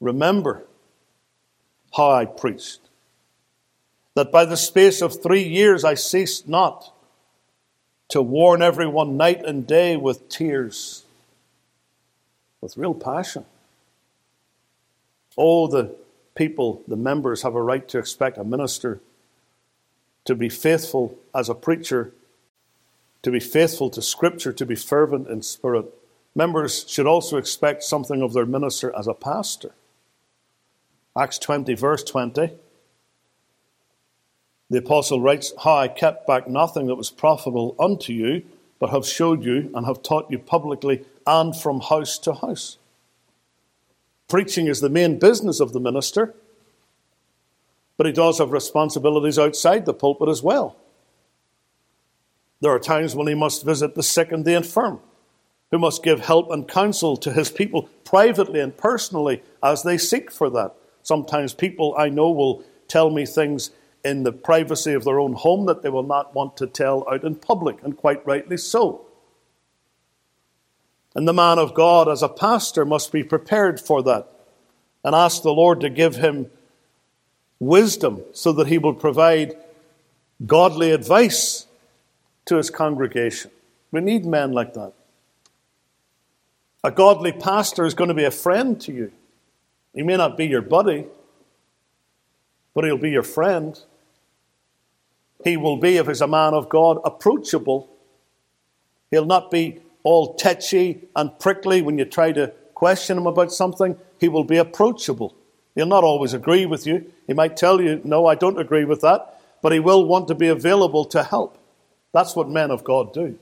Remember 0.00 0.64
how 1.96 2.10
I 2.10 2.24
preached, 2.24 2.80
that 4.14 4.32
by 4.32 4.44
the 4.44 4.56
space 4.56 5.02
of 5.02 5.22
three 5.22 5.42
years 5.42 5.84
I 5.84 5.94
ceased 5.94 6.48
not 6.48 6.92
to 8.08 8.22
warn 8.22 8.62
everyone 8.62 9.16
night 9.16 9.44
and 9.44 9.66
day 9.66 9.96
with 9.96 10.28
tears, 10.28 11.04
with 12.60 12.76
real 12.76 12.94
passion. 12.94 13.44
Oh, 15.36 15.66
the 15.66 15.94
people, 16.34 16.82
the 16.86 16.96
members, 16.96 17.42
have 17.42 17.54
a 17.54 17.62
right 17.62 17.86
to 17.88 17.98
expect 17.98 18.38
a 18.38 18.44
minister 18.44 19.00
to 20.24 20.34
be 20.34 20.48
faithful 20.48 21.18
as 21.34 21.48
a 21.48 21.54
preacher, 21.54 22.12
to 23.22 23.30
be 23.30 23.40
faithful 23.40 23.90
to 23.90 24.02
Scripture, 24.02 24.52
to 24.52 24.66
be 24.66 24.74
fervent 24.74 25.28
in 25.28 25.42
spirit. 25.42 25.86
Members 26.34 26.88
should 26.88 27.06
also 27.06 27.36
expect 27.36 27.82
something 27.82 28.22
of 28.22 28.32
their 28.32 28.46
minister 28.46 28.94
as 28.96 29.06
a 29.06 29.14
pastor. 29.14 29.72
Acts 31.16 31.38
20, 31.38 31.74
verse 31.74 32.04
20. 32.04 32.50
The 34.68 34.78
apostle 34.78 35.20
writes, 35.20 35.52
How 35.64 35.76
I 35.76 35.88
kept 35.88 36.26
back 36.26 36.48
nothing 36.48 36.86
that 36.86 36.94
was 36.94 37.10
profitable 37.10 37.74
unto 37.80 38.12
you, 38.12 38.44
but 38.78 38.90
have 38.90 39.04
showed 39.04 39.44
you 39.44 39.70
and 39.74 39.84
have 39.86 40.02
taught 40.02 40.30
you 40.30 40.38
publicly 40.38 41.04
and 41.26 41.56
from 41.56 41.80
house 41.80 42.18
to 42.18 42.34
house. 42.34 42.78
Preaching 44.28 44.66
is 44.66 44.80
the 44.80 44.88
main 44.88 45.18
business 45.18 45.60
of 45.60 45.72
the 45.72 45.80
minister, 45.80 46.34
but 47.96 48.06
he 48.06 48.12
does 48.12 48.38
have 48.38 48.52
responsibilities 48.52 49.38
outside 49.38 49.84
the 49.84 49.92
pulpit 49.92 50.28
as 50.28 50.42
well. 50.42 50.76
There 52.60 52.72
are 52.72 52.78
times 52.78 53.14
when 53.14 53.26
he 53.26 53.34
must 53.34 53.64
visit 53.64 53.94
the 53.94 54.02
sick 54.02 54.32
and 54.32 54.44
the 54.44 54.54
infirm, 54.54 55.00
who 55.70 55.78
must 55.78 56.02
give 56.02 56.20
help 56.20 56.50
and 56.50 56.68
counsel 56.68 57.16
to 57.18 57.32
his 57.32 57.50
people 57.50 57.88
privately 58.04 58.60
and 58.60 58.76
personally 58.76 59.42
as 59.62 59.82
they 59.82 59.98
seek 59.98 60.30
for 60.30 60.50
that. 60.50 60.74
Sometimes 61.02 61.54
people 61.54 61.94
I 61.98 62.08
know 62.08 62.30
will 62.30 62.62
tell 62.86 63.10
me 63.10 63.24
things 63.26 63.70
in 64.04 64.22
the 64.22 64.32
privacy 64.32 64.92
of 64.94 65.04
their 65.04 65.20
own 65.20 65.32
home 65.32 65.66
that 65.66 65.82
they 65.82 65.88
will 65.88 66.02
not 66.02 66.34
want 66.34 66.56
to 66.58 66.66
tell 66.66 67.06
out 67.10 67.24
in 67.24 67.34
public, 67.34 67.82
and 67.82 67.96
quite 67.96 68.24
rightly 68.26 68.56
so. 68.56 69.06
And 71.14 71.26
the 71.26 71.32
man 71.32 71.58
of 71.58 71.74
God, 71.74 72.08
as 72.08 72.22
a 72.22 72.28
pastor, 72.28 72.84
must 72.84 73.10
be 73.10 73.24
prepared 73.24 73.80
for 73.80 74.02
that 74.04 74.28
and 75.04 75.14
ask 75.14 75.42
the 75.42 75.52
Lord 75.52 75.80
to 75.80 75.90
give 75.90 76.16
him 76.16 76.50
wisdom 77.58 78.22
so 78.32 78.52
that 78.52 78.68
he 78.68 78.78
will 78.78 78.94
provide 78.94 79.56
godly 80.46 80.92
advice 80.92 81.66
to 82.46 82.56
his 82.56 82.70
congregation. 82.70 83.50
We 83.90 84.00
need 84.00 84.24
men 84.24 84.52
like 84.52 84.74
that. 84.74 84.92
A 86.82 86.90
godly 86.90 87.32
pastor 87.32 87.84
is 87.84 87.94
going 87.94 88.08
to 88.08 88.14
be 88.14 88.24
a 88.24 88.30
friend 88.30 88.80
to 88.82 88.92
you. 88.92 89.12
He 89.94 90.02
may 90.02 90.16
not 90.16 90.36
be 90.36 90.46
your 90.46 90.62
buddy, 90.62 91.06
but 92.74 92.84
he'll 92.84 92.96
be 92.96 93.10
your 93.10 93.22
friend. 93.22 93.78
He 95.44 95.56
will 95.56 95.76
be, 95.76 95.96
if 95.96 96.06
he's 96.06 96.20
a 96.20 96.28
man 96.28 96.54
of 96.54 96.68
God, 96.68 96.98
approachable. 97.04 97.90
He'll 99.10 99.26
not 99.26 99.50
be 99.50 99.80
all 100.02 100.34
tetchy 100.34 101.08
and 101.14 101.38
prickly 101.38 101.82
when 101.82 101.98
you 101.98 102.04
try 102.04 102.32
to 102.32 102.48
question 102.74 103.18
him 103.18 103.26
about 103.26 103.52
something. 103.52 103.98
He 104.18 104.28
will 104.28 104.44
be 104.44 104.56
approachable. 104.56 105.34
He'll 105.74 105.86
not 105.86 106.04
always 106.04 106.34
agree 106.34 106.66
with 106.66 106.86
you. 106.86 107.12
He 107.26 107.32
might 107.32 107.56
tell 107.56 107.80
you, 107.80 108.00
No, 108.04 108.26
I 108.26 108.34
don't 108.34 108.58
agree 108.58 108.84
with 108.84 109.00
that, 109.02 109.40
but 109.62 109.72
he 109.72 109.80
will 109.80 110.04
want 110.04 110.28
to 110.28 110.34
be 110.34 110.48
available 110.48 111.04
to 111.06 111.22
help. 111.22 111.58
That's 112.12 112.34
what 112.34 112.48
men 112.48 112.70
of 112.70 112.84
God 112.84 113.12
do. 113.12 113.38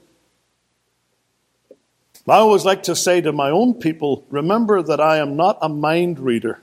I 2.28 2.36
always 2.36 2.64
like 2.66 2.82
to 2.84 2.94
say 2.94 3.22
to 3.22 3.32
my 3.32 3.48
own 3.48 3.74
people 3.74 4.26
remember 4.28 4.82
that 4.82 5.00
I 5.00 5.16
am 5.16 5.36
not 5.36 5.58
a 5.62 5.68
mind 5.68 6.18
reader, 6.18 6.60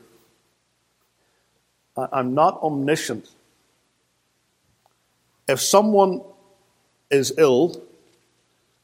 I'm 1.98 2.34
not 2.36 2.62
omniscient. 2.62 3.30
If 5.48 5.62
someone 5.62 6.22
is 7.10 7.34
ill 7.38 7.82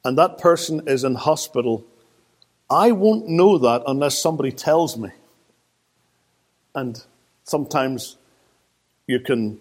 and 0.03 0.17
that 0.17 0.37
person 0.37 0.87
is 0.87 1.03
in 1.03 1.15
hospital, 1.15 1.85
I 2.69 2.91
won't 2.91 3.27
know 3.27 3.57
that 3.57 3.83
unless 3.85 4.17
somebody 4.17 4.51
tells 4.51 4.97
me. 4.97 5.09
And 6.73 7.03
sometimes 7.43 8.17
you 9.07 9.19
can 9.19 9.59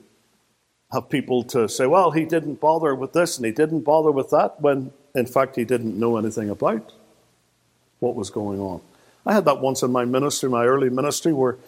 have 0.92 1.08
people 1.08 1.42
to 1.44 1.68
say, 1.68 1.86
well, 1.86 2.10
he 2.10 2.24
didn't 2.24 2.60
bother 2.60 2.94
with 2.94 3.12
this 3.12 3.36
and 3.36 3.44
he 3.46 3.52
didn't 3.52 3.80
bother 3.80 4.10
with 4.10 4.30
that, 4.30 4.60
when 4.60 4.92
in 5.14 5.26
fact 5.26 5.56
he 5.56 5.64
didn't 5.64 5.98
know 5.98 6.16
anything 6.16 6.50
about 6.50 6.92
what 7.98 8.14
was 8.14 8.30
going 8.30 8.60
on. 8.60 8.80
I 9.26 9.34
had 9.34 9.44
that 9.44 9.60
once 9.60 9.82
in 9.82 9.92
my 9.92 10.04
ministry, 10.04 10.48
my 10.48 10.64
early 10.64 10.88
ministry, 10.88 11.32
where 11.32 11.58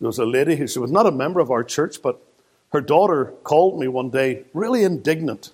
there 0.00 0.08
was 0.08 0.18
a 0.18 0.26
lady 0.26 0.56
who 0.56 0.66
she 0.66 0.78
was 0.78 0.90
not 0.90 1.06
a 1.06 1.12
member 1.12 1.40
of 1.40 1.50
our 1.50 1.64
church, 1.64 2.02
but 2.02 2.20
her 2.72 2.80
daughter 2.80 3.26
called 3.44 3.78
me 3.78 3.88
one 3.88 4.10
day, 4.10 4.44
really 4.52 4.82
indignant, 4.82 5.52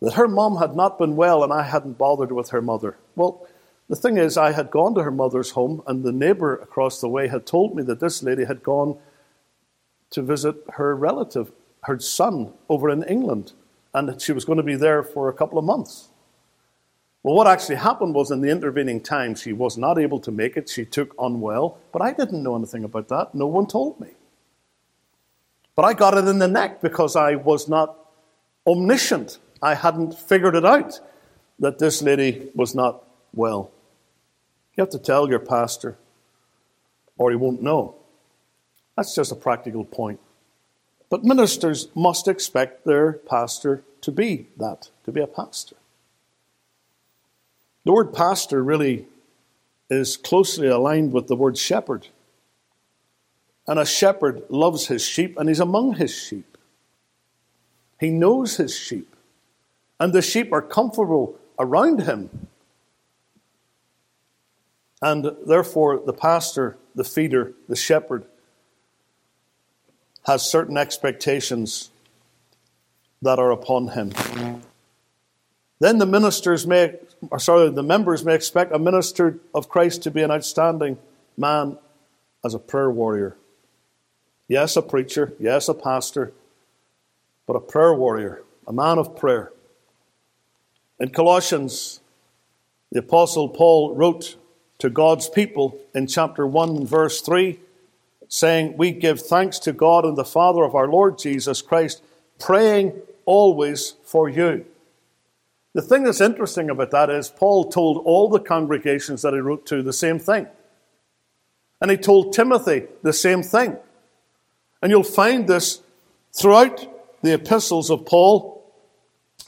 that 0.00 0.14
her 0.14 0.28
mom 0.28 0.56
had 0.56 0.76
not 0.76 0.98
been 0.98 1.16
well 1.16 1.42
and 1.42 1.52
I 1.52 1.62
hadn't 1.62 1.98
bothered 1.98 2.32
with 2.32 2.50
her 2.50 2.62
mother. 2.62 2.96
Well, 3.16 3.46
the 3.88 3.96
thing 3.96 4.18
is, 4.18 4.36
I 4.36 4.52
had 4.52 4.70
gone 4.70 4.94
to 4.94 5.02
her 5.02 5.10
mother's 5.10 5.52
home, 5.52 5.82
and 5.86 6.04
the 6.04 6.12
neighbor 6.12 6.56
across 6.56 7.00
the 7.00 7.08
way 7.08 7.28
had 7.28 7.46
told 7.46 7.74
me 7.74 7.82
that 7.84 8.00
this 8.00 8.22
lady 8.22 8.44
had 8.44 8.62
gone 8.62 8.98
to 10.10 10.20
visit 10.20 10.56
her 10.74 10.94
relative, 10.94 11.52
her 11.84 11.98
son, 11.98 12.52
over 12.68 12.90
in 12.90 13.02
England, 13.04 13.52
and 13.94 14.06
that 14.08 14.20
she 14.20 14.32
was 14.32 14.44
going 14.44 14.58
to 14.58 14.62
be 14.62 14.76
there 14.76 15.02
for 15.02 15.28
a 15.28 15.32
couple 15.32 15.58
of 15.58 15.64
months. 15.64 16.08
Well, 17.22 17.34
what 17.34 17.46
actually 17.46 17.76
happened 17.76 18.14
was 18.14 18.30
in 18.30 18.42
the 18.42 18.50
intervening 18.50 19.00
time, 19.00 19.34
she 19.34 19.54
was 19.54 19.78
not 19.78 19.98
able 19.98 20.20
to 20.20 20.30
make 20.30 20.56
it. 20.56 20.68
She 20.68 20.84
took 20.84 21.14
unwell, 21.18 21.78
but 21.90 22.02
I 22.02 22.12
didn't 22.12 22.42
know 22.42 22.56
anything 22.56 22.84
about 22.84 23.08
that. 23.08 23.34
No 23.34 23.46
one 23.46 23.66
told 23.66 23.98
me. 24.00 24.08
But 25.74 25.84
I 25.84 25.94
got 25.94 26.16
it 26.16 26.26
in 26.26 26.38
the 26.38 26.48
neck 26.48 26.82
because 26.82 27.16
I 27.16 27.36
was 27.36 27.68
not 27.68 27.96
omniscient. 28.66 29.38
I 29.62 29.74
hadn't 29.74 30.18
figured 30.18 30.54
it 30.54 30.64
out 30.64 31.00
that 31.58 31.78
this 31.78 32.02
lady 32.02 32.50
was 32.54 32.74
not 32.74 33.04
well. 33.34 33.70
You 34.76 34.82
have 34.82 34.90
to 34.90 34.98
tell 34.98 35.28
your 35.28 35.40
pastor, 35.40 35.98
or 37.16 37.30
he 37.30 37.36
won't 37.36 37.62
know. 37.62 37.96
That's 38.96 39.14
just 39.14 39.32
a 39.32 39.36
practical 39.36 39.84
point. 39.84 40.20
But 41.10 41.24
ministers 41.24 41.88
must 41.94 42.28
expect 42.28 42.84
their 42.84 43.12
pastor 43.12 43.82
to 44.02 44.12
be 44.12 44.46
that, 44.56 44.90
to 45.04 45.12
be 45.12 45.20
a 45.20 45.26
pastor. 45.26 45.76
The 47.84 47.92
word 47.92 48.12
pastor 48.12 48.62
really 48.62 49.06
is 49.88 50.16
closely 50.16 50.68
aligned 50.68 51.12
with 51.12 51.26
the 51.26 51.36
word 51.36 51.56
shepherd. 51.56 52.08
And 53.66 53.78
a 53.78 53.86
shepherd 53.86 54.42
loves 54.48 54.88
his 54.88 55.04
sheep 55.04 55.38
and 55.38 55.48
he's 55.48 55.60
among 55.60 55.94
his 55.94 56.14
sheep. 56.14 56.58
He 57.98 58.10
knows 58.10 58.56
his 58.56 58.76
sheep. 58.76 59.16
And 60.00 60.12
the 60.12 60.22
sheep 60.22 60.52
are 60.52 60.62
comfortable 60.62 61.38
around 61.58 62.02
him. 62.02 62.48
And 65.00 65.30
therefore, 65.46 66.00
the 66.04 66.12
pastor, 66.12 66.76
the 66.94 67.04
feeder, 67.04 67.52
the 67.68 67.76
shepherd 67.76 68.24
has 70.26 70.48
certain 70.48 70.76
expectations 70.76 71.90
that 73.22 73.38
are 73.38 73.50
upon 73.50 73.88
him. 73.88 74.12
Then 75.80 75.98
the 75.98 76.06
ministers 76.06 76.66
may, 76.66 76.96
or 77.30 77.38
sorry, 77.38 77.70
the 77.70 77.82
members 77.82 78.24
may 78.24 78.34
expect 78.34 78.72
a 78.72 78.78
minister 78.78 79.38
of 79.54 79.68
Christ 79.68 80.02
to 80.02 80.10
be 80.10 80.22
an 80.22 80.30
outstanding 80.30 80.98
man 81.36 81.78
as 82.44 82.54
a 82.54 82.58
prayer 82.58 82.90
warrior. 82.90 83.36
Yes, 84.48 84.76
a 84.76 84.82
preacher. 84.82 85.32
Yes, 85.38 85.68
a 85.68 85.74
pastor. 85.74 86.32
But 87.46 87.54
a 87.54 87.60
prayer 87.60 87.94
warrior, 87.94 88.42
a 88.66 88.72
man 88.72 88.98
of 88.98 89.16
prayer. 89.16 89.52
In 91.00 91.10
Colossians, 91.10 92.00
the 92.90 92.98
Apostle 93.00 93.48
Paul 93.48 93.94
wrote 93.94 94.36
to 94.78 94.90
God's 94.90 95.28
people 95.28 95.78
in 95.94 96.06
chapter 96.06 96.46
1, 96.46 96.86
verse 96.86 97.20
3, 97.20 97.60
saying, 98.28 98.76
We 98.76 98.90
give 98.90 99.20
thanks 99.20 99.58
to 99.60 99.72
God 99.72 100.04
and 100.04 100.16
the 100.16 100.24
Father 100.24 100.64
of 100.64 100.74
our 100.74 100.88
Lord 100.88 101.18
Jesus 101.18 101.62
Christ, 101.62 102.02
praying 102.38 102.94
always 103.24 103.94
for 104.04 104.28
you. 104.28 104.64
The 105.74 105.82
thing 105.82 106.02
that's 106.02 106.20
interesting 106.20 106.70
about 106.70 106.90
that 106.90 107.10
is 107.10 107.28
Paul 107.28 107.70
told 107.70 107.98
all 108.04 108.28
the 108.28 108.40
congregations 108.40 109.22
that 109.22 109.34
he 109.34 109.38
wrote 109.38 109.66
to 109.66 109.82
the 109.82 109.92
same 109.92 110.18
thing. 110.18 110.48
And 111.80 111.90
he 111.90 111.96
told 111.96 112.32
Timothy 112.32 112.84
the 113.02 113.12
same 113.12 113.42
thing. 113.44 113.76
And 114.82 114.90
you'll 114.90 115.04
find 115.04 115.46
this 115.46 115.80
throughout 116.32 116.86
the 117.22 117.34
epistles 117.34 117.90
of 117.90 118.06
Paul, 118.06 118.64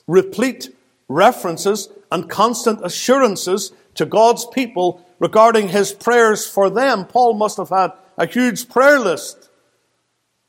replete 0.06 0.74
references 1.10 1.88
and 2.10 2.30
constant 2.30 2.80
assurances 2.84 3.72
to 3.96 4.06
God's 4.06 4.46
people 4.46 5.04
regarding 5.18 5.68
his 5.68 5.92
prayers 5.92 6.46
for 6.46 6.70
them. 6.70 7.04
Paul 7.04 7.34
must 7.34 7.56
have 7.58 7.68
had 7.68 7.92
a 8.16 8.26
huge 8.26 8.68
prayer 8.68 8.98
list. 9.00 9.50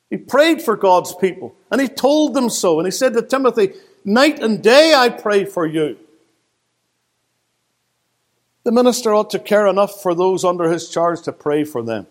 He 0.10 0.18
prayed 0.18 0.62
for 0.62 0.78
God's 0.78 1.16
people 1.16 1.56
and 1.72 1.82
he 1.82 1.88
told 1.88 2.36
them 2.36 2.50
so. 2.50 2.80
And 2.80 2.88
he 2.88 2.92
said 2.92 3.14
to 3.14 3.24
Timothy, 3.24 3.74
Night 4.06 4.40
and 4.40 4.62
day 4.62 4.94
I 4.96 5.10
pray 5.10 5.46
for 5.46 5.66
you. 5.66 5.98
The 8.64 8.72
minister 8.72 9.14
ought 9.14 9.32
to 9.32 9.40
care 9.40 9.66
enough 9.66 10.02
for 10.02 10.14
those 10.14 10.46
under 10.46 10.70
his 10.70 10.90
charge 10.90 11.24
to 11.24 11.32
pray 11.32 11.64
for 11.64 11.82
them. 11.82 12.06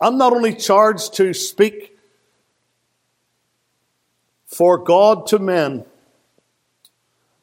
I'm 0.00 0.18
not 0.18 0.32
only 0.32 0.54
charged 0.54 1.14
to 1.14 1.32
speak 1.32 1.96
for 4.46 4.78
God 4.78 5.28
to 5.28 5.38
men, 5.38 5.84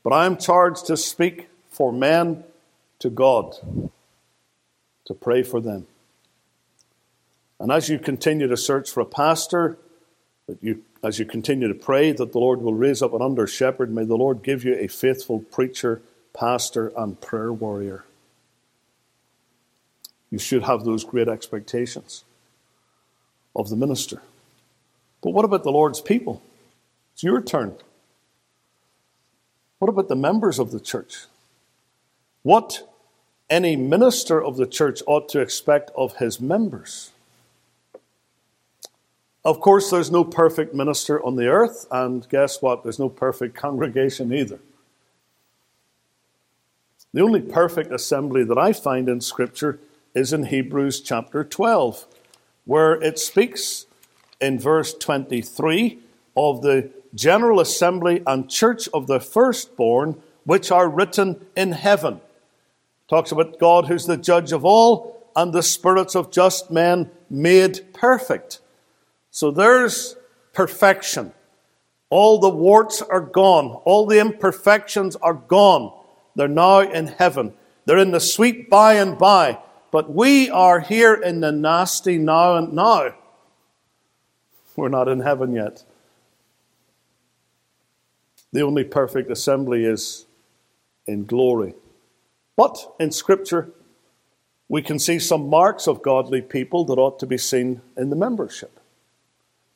but 0.03 0.13
I 0.13 0.25
am 0.25 0.37
charged 0.37 0.87
to 0.87 0.97
speak 0.97 1.49
for 1.69 1.91
men 1.93 2.43
to 2.99 3.09
God, 3.09 3.55
to 5.05 5.13
pray 5.13 5.43
for 5.43 5.61
them. 5.61 5.87
And 7.59 7.71
as 7.71 7.89
you 7.89 7.99
continue 7.99 8.47
to 8.47 8.57
search 8.57 8.89
for 8.89 9.01
a 9.01 9.05
pastor, 9.05 9.77
that 10.47 10.57
you, 10.61 10.83
as 11.03 11.19
you 11.19 11.25
continue 11.25 11.67
to 11.67 11.75
pray 11.75 12.11
that 12.11 12.31
the 12.31 12.39
Lord 12.39 12.61
will 12.61 12.73
raise 12.73 13.01
up 13.01 13.13
an 13.13 13.21
under 13.21 13.47
shepherd, 13.47 13.91
may 13.91 14.05
the 14.05 14.17
Lord 14.17 14.43
give 14.43 14.63
you 14.63 14.75
a 14.75 14.87
faithful 14.87 15.39
preacher, 15.39 16.01
pastor, 16.33 16.91
and 16.97 17.19
prayer 17.21 17.53
warrior. 17.53 18.05
You 20.31 20.39
should 20.39 20.63
have 20.63 20.85
those 20.85 21.03
great 21.03 21.27
expectations. 21.27 22.23
of 23.55 23.69
the 23.69 23.75
minister. 23.75 24.21
But 25.21 25.31
what 25.31 25.45
about 25.45 25.63
the 25.63 25.71
Lord's 25.71 26.01
people? 26.01 26.41
It's 27.13 27.23
your 27.23 27.41
turn. 27.41 27.75
What 29.81 29.89
about 29.89 30.09
the 30.09 30.15
members 30.15 30.59
of 30.59 30.69
the 30.69 30.79
church? 30.79 31.25
What 32.43 32.87
any 33.49 33.75
minister 33.75 34.39
of 34.39 34.55
the 34.55 34.67
church 34.67 35.01
ought 35.07 35.27
to 35.29 35.39
expect 35.39 35.89
of 35.97 36.17
his 36.17 36.39
members? 36.39 37.09
Of 39.43 39.59
course, 39.59 39.89
there's 39.89 40.11
no 40.11 40.23
perfect 40.23 40.75
minister 40.75 41.19
on 41.25 41.35
the 41.35 41.47
earth, 41.47 41.87
and 41.89 42.29
guess 42.29 42.61
what? 42.61 42.83
There's 42.83 42.99
no 42.99 43.09
perfect 43.09 43.55
congregation 43.65 44.31
either. 44.31 44.59
The 47.11 47.21
only 47.21 47.41
perfect 47.41 47.91
assembly 47.91 48.43
that 48.43 48.59
I 48.59 48.73
find 48.73 49.09
in 49.09 49.19
Scripture 49.19 49.79
is 50.13 50.31
in 50.31 50.43
Hebrews 50.43 51.01
chapter 51.01 51.43
12, 51.43 52.05
where 52.65 53.01
it 53.01 53.17
speaks 53.17 53.87
in 54.39 54.59
verse 54.59 54.93
23 54.93 55.97
of 56.37 56.61
the 56.61 56.91
general 57.13 57.60
assembly 57.60 58.24
and 58.26 58.50
church 58.50 58.88
of 58.93 59.08
the 59.08 59.19
firstborn, 59.19 60.21
which 60.43 60.71
are 60.71 60.89
written 60.89 61.45
in 61.56 61.74
heaven. 61.74 62.21
Talks 63.08 63.32
about 63.32 63.60
God 63.60 63.88
who's 63.88 64.06
the 64.06 64.17
judge 64.17 64.52
of 64.52 64.63
all 64.63 65.30
and 65.36 65.54
the 65.54 65.63
spirits 65.63 66.15
of 66.15 66.32
just 66.32 66.71
men 66.71 67.12
made 67.30 67.93
perfect. 67.93 68.60
So 69.30 69.52
there's 69.52 70.15
perfection. 70.54 71.34
All 72.10 72.39
the 72.39 72.50
warts 72.50 73.02
are 73.02 73.21
gone. 73.21 73.82
All 73.86 74.06
the 74.06 74.19
imperfections 74.19 75.15
are 75.17 75.34
gone. 75.34 75.97
They're 76.36 76.47
now 76.47 76.80
in 76.80 77.08
heaven. 77.08 77.54
They're 77.86 77.97
in 77.97 78.12
the 78.12 78.19
sweet 78.19 78.69
by 78.69 78.95
and 78.95 79.17
by. 79.17 79.60
But 79.91 80.13
we 80.13 80.50
are 80.50 80.80
here 80.80 81.13
in 81.13 81.41
the 81.41 81.52
nasty 81.52 82.17
now 82.17 82.58
and 82.58 82.74
now. 82.74 83.15
We're 84.76 84.89
not 84.89 85.08
in 85.08 85.19
heaven 85.19 85.54
yet. 85.54 85.84
The 88.53 88.61
only 88.61 88.83
perfect 88.83 89.31
assembly 89.31 89.85
is 89.85 90.25
in 91.07 91.25
glory. 91.25 91.73
But 92.55 92.93
in 92.99 93.11
Scripture, 93.11 93.71
we 94.67 94.81
can 94.81 94.99
see 94.99 95.19
some 95.19 95.49
marks 95.49 95.87
of 95.87 96.01
godly 96.01 96.41
people 96.41 96.85
that 96.85 96.97
ought 96.97 97.19
to 97.19 97.25
be 97.25 97.37
seen 97.37 97.81
in 97.97 98.09
the 98.09 98.15
membership. 98.15 98.79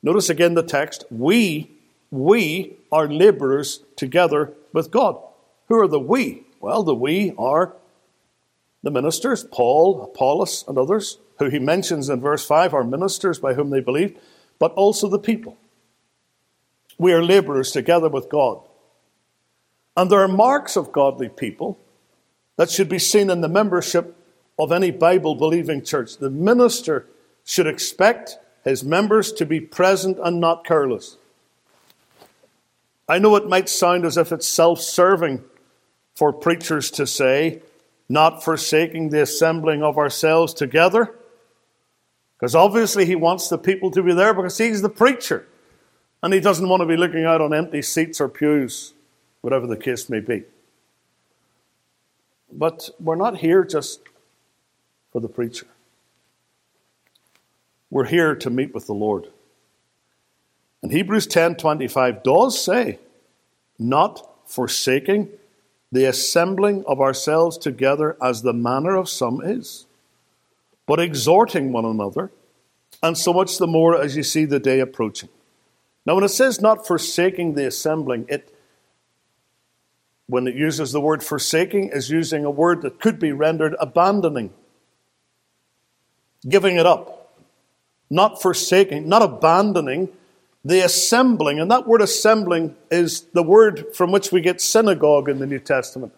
Notice 0.02 0.30
again 0.30 0.54
the 0.54 0.62
text 0.62 1.04
we, 1.10 1.70
we 2.10 2.76
are 2.92 3.08
laborers 3.08 3.80
together 3.96 4.52
with 4.72 4.90
God. 4.90 5.18
Who 5.68 5.78
are 5.80 5.88
the 5.88 6.00
we? 6.00 6.44
Well, 6.60 6.82
the 6.82 6.94
we 6.94 7.34
are 7.36 7.74
the 8.82 8.90
ministers, 8.90 9.44
Paul, 9.44 10.02
Apollos, 10.02 10.64
and 10.68 10.78
others, 10.78 11.18
who 11.38 11.48
he 11.48 11.58
mentions 11.58 12.08
in 12.08 12.20
verse 12.20 12.46
5 12.46 12.72
are 12.72 12.84
ministers 12.84 13.38
by 13.38 13.54
whom 13.54 13.70
they 13.70 13.80
believed, 13.80 14.16
but 14.58 14.72
also 14.74 15.08
the 15.08 15.18
people. 15.18 15.56
We 16.96 17.12
are 17.12 17.22
laborers 17.22 17.72
together 17.72 18.08
with 18.08 18.28
God. 18.28 18.65
And 19.96 20.10
there 20.10 20.20
are 20.20 20.28
marks 20.28 20.76
of 20.76 20.92
godly 20.92 21.28
people 21.28 21.78
that 22.56 22.70
should 22.70 22.88
be 22.88 22.98
seen 22.98 23.30
in 23.30 23.40
the 23.40 23.48
membership 23.48 24.16
of 24.58 24.72
any 24.72 24.90
Bible 24.90 25.34
believing 25.34 25.82
church. 25.82 26.18
The 26.18 26.30
minister 26.30 27.06
should 27.44 27.66
expect 27.66 28.38
his 28.64 28.82
members 28.82 29.32
to 29.32 29.46
be 29.46 29.60
present 29.60 30.18
and 30.22 30.40
not 30.40 30.64
careless. 30.64 31.16
I 33.08 33.18
know 33.18 33.36
it 33.36 33.48
might 33.48 33.68
sound 33.68 34.04
as 34.04 34.16
if 34.16 34.32
it's 34.32 34.48
self 34.48 34.80
serving 34.80 35.44
for 36.14 36.32
preachers 36.32 36.90
to 36.92 37.06
say, 37.06 37.62
not 38.08 38.42
forsaking 38.42 39.10
the 39.10 39.22
assembling 39.22 39.82
of 39.82 39.98
ourselves 39.98 40.52
together. 40.52 41.14
Because 42.38 42.54
obviously 42.54 43.06
he 43.06 43.14
wants 43.14 43.48
the 43.48 43.58
people 43.58 43.90
to 43.92 44.02
be 44.02 44.12
there 44.12 44.34
because 44.34 44.58
he's 44.58 44.82
the 44.82 44.88
preacher. 44.88 45.46
And 46.22 46.34
he 46.34 46.40
doesn't 46.40 46.68
want 46.68 46.80
to 46.80 46.86
be 46.86 46.96
looking 46.96 47.24
out 47.24 47.40
on 47.40 47.54
empty 47.54 47.82
seats 47.82 48.20
or 48.20 48.28
pews, 48.28 48.94
whatever 49.46 49.68
the 49.68 49.76
case 49.76 50.10
may 50.10 50.18
be. 50.18 50.42
But 52.50 52.90
we're 52.98 53.14
not 53.14 53.36
here 53.36 53.62
just 53.62 54.00
for 55.12 55.20
the 55.20 55.28
preacher. 55.28 55.68
We're 57.88 58.06
here 58.06 58.34
to 58.34 58.50
meet 58.50 58.74
with 58.74 58.86
the 58.86 58.92
Lord. 58.92 59.28
And 60.82 60.90
Hebrews 60.90 61.28
10:25 61.28 62.24
does 62.24 62.60
say, 62.60 62.98
not 63.78 64.28
forsaking 64.46 65.28
the 65.92 66.06
assembling 66.06 66.84
of 66.84 67.00
ourselves 67.00 67.56
together 67.56 68.16
as 68.20 68.42
the 68.42 68.52
manner 68.52 68.96
of 68.96 69.08
some 69.08 69.40
is, 69.40 69.86
but 70.86 70.98
exhorting 70.98 71.70
one 71.70 71.84
another, 71.84 72.32
and 73.00 73.16
so 73.16 73.32
much 73.32 73.58
the 73.58 73.68
more 73.68 73.96
as 73.96 74.16
you 74.16 74.24
see 74.24 74.44
the 74.44 74.58
day 74.58 74.80
approaching. 74.80 75.28
Now, 76.04 76.16
when 76.16 76.24
it 76.24 76.30
says 76.30 76.60
not 76.60 76.84
forsaking 76.84 77.54
the 77.54 77.68
assembling, 77.68 78.26
it 78.28 78.52
when 80.28 80.46
it 80.46 80.54
uses 80.54 80.92
the 80.92 81.00
word 81.00 81.22
forsaking, 81.22 81.90
is 81.92 82.10
using 82.10 82.44
a 82.44 82.50
word 82.50 82.82
that 82.82 83.00
could 83.00 83.18
be 83.18 83.32
rendered 83.32 83.76
abandoning, 83.78 84.52
giving 86.48 86.76
it 86.76 86.86
up, 86.86 87.38
not 88.10 88.42
forsaking, 88.42 89.08
not 89.08 89.22
abandoning, 89.22 90.08
the 90.64 90.84
assembling, 90.84 91.60
and 91.60 91.70
that 91.70 91.86
word 91.86 92.02
assembling 92.02 92.74
is 92.90 93.22
the 93.32 93.42
word 93.42 93.94
from 93.94 94.10
which 94.10 94.32
we 94.32 94.40
get 94.40 94.60
synagogue 94.60 95.28
in 95.28 95.38
the 95.38 95.46
New 95.46 95.60
Testament. 95.60 96.12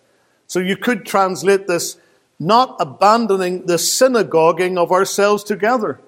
So 0.47 0.59
you 0.59 0.77
could 0.77 1.05
translate 1.05 1.67
this 1.67 1.99
not 2.41 2.77
abandoning 2.81 3.67
the 3.67 3.75
synagoguing 3.75 4.79
of 4.79 4.91
ourselves 4.91 5.45
together. 5.45 6.01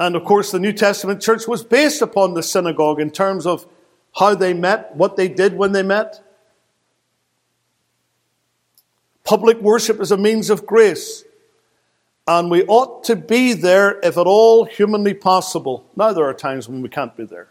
And 0.00 0.16
of 0.16 0.24
course, 0.24 0.50
the 0.50 0.58
New 0.58 0.72
Testament 0.72 1.20
church 1.20 1.46
was 1.46 1.62
based 1.62 2.02
upon 2.02 2.34
the 2.34 2.42
synagogue 2.42 3.00
in 3.00 3.10
terms 3.10 3.46
of 3.46 3.66
how 4.14 4.34
they 4.34 4.54
met, 4.54 4.94
what 4.96 5.16
they 5.16 5.28
did 5.28 5.54
when 5.54 5.72
they 5.72 5.82
met. 5.82 6.22
Public 9.24 9.60
worship 9.60 10.00
is 10.00 10.10
a 10.10 10.16
means 10.16 10.50
of 10.50 10.66
grace 10.66 11.24
and 12.28 12.50
we 12.50 12.62
ought 12.64 13.04
to 13.04 13.16
be 13.16 13.54
there 13.54 13.98
if 14.00 14.18
at 14.18 14.26
all 14.26 14.66
humanly 14.66 15.14
possible. 15.14 15.86
Now, 15.96 16.12
there 16.12 16.26
are 16.26 16.34
times 16.34 16.68
when 16.68 16.82
we 16.82 16.90
can't 16.90 17.16
be 17.16 17.24
there. 17.24 17.48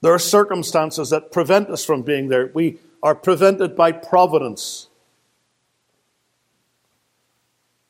There 0.00 0.14
are 0.14 0.18
circumstances 0.18 1.10
that 1.10 1.32
prevent 1.32 1.68
us 1.68 1.84
from 1.84 2.02
being 2.02 2.28
there. 2.28 2.52
We 2.54 2.78
are 3.02 3.16
prevented 3.16 3.74
by 3.74 3.90
providence. 3.92 4.88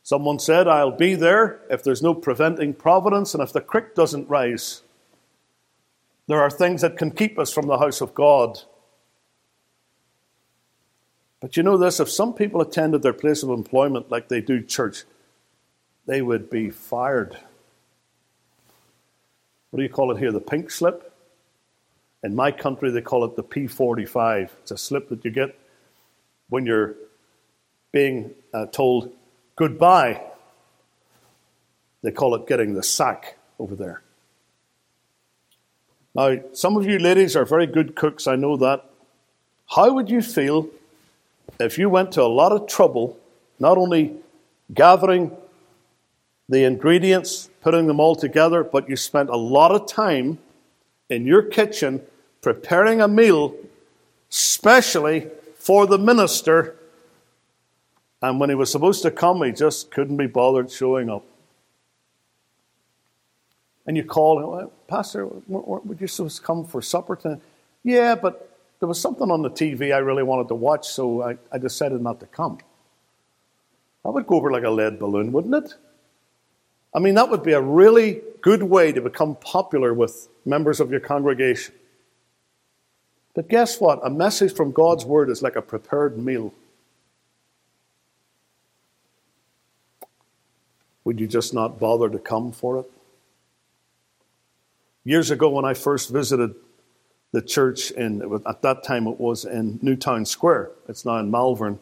Someone 0.03 0.38
said, 0.38 0.66
I'll 0.66 0.90
be 0.90 1.14
there 1.14 1.61
if 1.71 1.85
there's 1.85 2.03
no 2.03 2.14
preventing 2.14 2.73
providence 2.73 3.35
and 3.35 3.42
if 3.42 3.53
the 3.53 3.61
creek 3.61 3.95
doesn't 3.95 4.31
rise. 4.31 4.83
There 6.28 6.40
are 6.40 6.50
things 6.50 6.82
that 6.82 6.96
can 6.96 7.11
keep 7.11 7.38
us 7.38 7.52
from 7.52 7.66
the 7.66 7.78
house 7.78 8.00
of 8.00 8.14
God. 8.14 8.61
But 11.40 11.56
you 11.56 11.62
know 11.62 11.76
this 11.76 11.98
if 11.98 12.08
some 12.08 12.35
people 12.35 12.61
attended 12.61 13.02
their 13.02 13.12
place 13.12 13.42
of 13.42 13.50
employment 13.50 14.11
like 14.11 14.28
they 14.28 14.40
do 14.40 14.62
church, 14.62 15.04
they 16.06 16.22
would 16.22 16.48
be 16.48 16.70
fired. 16.70 17.37
What 19.70 19.78
do 19.78 19.82
you 19.82 19.88
call 19.88 20.12
it 20.12 20.18
here? 20.18 20.30
The 20.30 20.40
pink 20.40 20.70
slip? 20.70 21.12
In 22.22 22.37
my 22.37 22.52
country, 22.52 22.90
they 22.90 23.00
call 23.00 23.24
it 23.24 23.35
the 23.35 23.42
P45. 23.42 24.50
It's 24.61 24.70
a 24.70 24.76
slip 24.76 25.08
that 25.08 25.24
you 25.24 25.30
get 25.32 25.58
when 26.48 26.66
you're 26.66 26.94
being 27.90 28.32
uh, 28.54 28.66
told 28.66 29.12
goodbye. 29.56 30.22
They 32.02 32.12
call 32.12 32.35
it 32.37 32.46
getting 32.46 32.74
the 32.74 32.82
sack 32.82 33.38
over 33.58 33.74
there. 33.74 34.02
Now, 36.14 36.37
some 36.53 36.77
of 36.77 36.85
you 36.85 36.98
ladies 36.98 37.37
are 37.37 37.46
very 37.46 37.66
good 37.66 37.94
cooks, 37.94 38.27
I 38.27 38.37
know 38.37 38.57
that. 38.59 38.85
How 39.75 39.92
would 39.94 40.11
you 40.11 40.20
feel 40.20 40.68
if 41.59 41.79
you 41.79 41.88
went 41.88 42.12
to 42.12 42.22
a 42.22 42.29
lot 42.29 42.53
of 42.53 42.66
trouble, 42.66 43.18
not 43.59 43.79
only 43.79 44.16
gathering 44.75 45.35
the 46.48 46.64
ingredients, 46.64 47.48
putting 47.62 47.87
them 47.87 47.98
all 47.98 48.14
together, 48.14 48.62
but 48.62 48.90
you 48.90 48.96
spent 48.96 49.31
a 49.31 49.37
lot 49.37 49.72
of 49.72 49.87
time 49.87 50.38
in 51.09 51.25
your 51.25 51.42
kitchen 51.42 52.03
preparing 52.42 53.01
a 53.01 53.09
meal 53.09 53.55
specially 54.29 55.29
for 55.57 55.87
the 55.87 55.98
minister. 55.98 56.77
And 58.20 58.38
when 58.38 58.51
he 58.51 58.55
was 58.55 58.70
supposed 58.70 59.03
to 59.03 59.11
come, 59.11 59.42
he 59.42 59.53
just 59.53 59.90
couldn't 59.90 60.18
be 60.18 60.27
bothered 60.27 60.70
showing 60.70 61.09
up. 61.09 61.25
And 63.87 63.97
you 63.97 64.05
call 64.05 64.59
him, 64.61 64.71
Pastor, 64.87 65.27
would 65.27 66.01
you 66.01 66.07
to 66.07 66.42
come 66.42 66.64
for 66.64 66.81
supper 66.83 67.16
tonight? 67.16 67.40
Yeah, 67.83 68.14
but 68.14 68.59
there 68.79 68.88
was 68.88 69.01
something 69.01 69.31
on 69.31 69.42
the 69.42 69.51
TV 69.51 69.95
I 69.95 69.99
really 69.99 70.23
wanted 70.23 70.49
to 70.49 70.55
watch, 70.55 70.88
so 70.88 71.23
I, 71.23 71.38
I 71.51 71.59
decided 71.59 72.01
not 72.01 72.21
to 72.21 72.27
come. 72.27 72.59
That 74.05 74.11
would 74.11 74.27
go 74.27 74.37
over 74.37 74.51
like 74.51 74.64
a 74.64 74.71
lead 74.71 74.99
balloon, 74.99 75.33
wouldn't 75.33 75.55
it? 75.55 75.75
I 76.95 76.99
mean, 76.99 77.14
that 77.14 77.31
would 77.31 77.42
be 77.42 77.53
a 77.53 77.61
really 77.61 78.21
good 78.40 78.62
way 78.64 78.92
to 78.92 79.01
become 79.01 79.37
popular 79.37 79.95
with 79.95 80.29
members 80.45 80.81
of 80.81 80.90
your 80.90 81.01
congregation. 81.01 81.75
But 83.35 83.49
guess 83.49 83.81
what? 83.81 84.01
A 84.05 84.11
message 84.11 84.55
from 84.55 84.73
God's 84.73 85.05
Word 85.05 85.31
is 85.31 85.42
like 85.42 85.57
a 85.57 85.62
prepared 85.62 86.18
meal. 86.18 86.53
Would 91.05 91.18
you 91.18 91.27
just 91.27 91.55
not 91.55 91.81
bother 91.81 92.11
to 92.11 92.18
come 92.18 92.53
for 92.53 92.79
it? 92.81 92.91
Years 95.05 95.31
ago, 95.31 95.49
when 95.49 95.65
I 95.65 95.75
first 95.75 96.11
visited 96.11 96.55
the 97.33 97.43
church 97.43 97.91
in, 97.91 98.23
at 98.47 98.62
that 98.62 98.85
time 98.85 99.07
it 99.07 99.19
was 99.19 99.45
in 99.45 99.79
Newtown 99.83 100.25
Square, 100.25 100.71
it's 100.88 101.05
now 101.05 101.17
in 101.19 101.31
Malvern, 101.31 101.81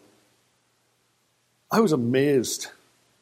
I 1.70 1.80
was 1.80 1.92
amazed, 1.92 2.68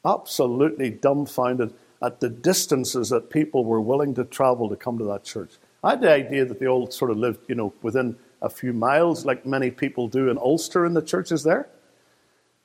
absolutely 0.05 0.91
dumbfounded 0.91 1.75
at 2.01 2.21
the 2.21 2.29
distances 2.29 3.09
that 3.11 3.29
people 3.29 3.65
were 3.65 3.81
willing 3.81 4.15
to 4.15 4.25
travel 4.25 4.69
to 4.69 4.77
come 4.77 4.99
to 4.99 5.05
that 5.05 5.25
church. 5.25 5.51
I 5.83 5.91
had 5.91 6.01
the 6.01 6.13
idea 6.13 6.45
that 6.45 6.61
they 6.61 6.67
all 6.67 6.91
sort 6.91 7.11
of 7.11 7.17
lived, 7.17 7.41
you 7.49 7.55
know, 7.55 7.73
within 7.83 8.17
a 8.41 8.49
few 8.49 8.73
miles, 8.73 9.25
like 9.25 9.45
many 9.45 9.71
people 9.71 10.07
do 10.07 10.31
in 10.31 10.39
Ulster 10.39 10.87
in 10.87 10.95
the 10.95 11.03
churches 11.03 11.43
there. 11.43 11.69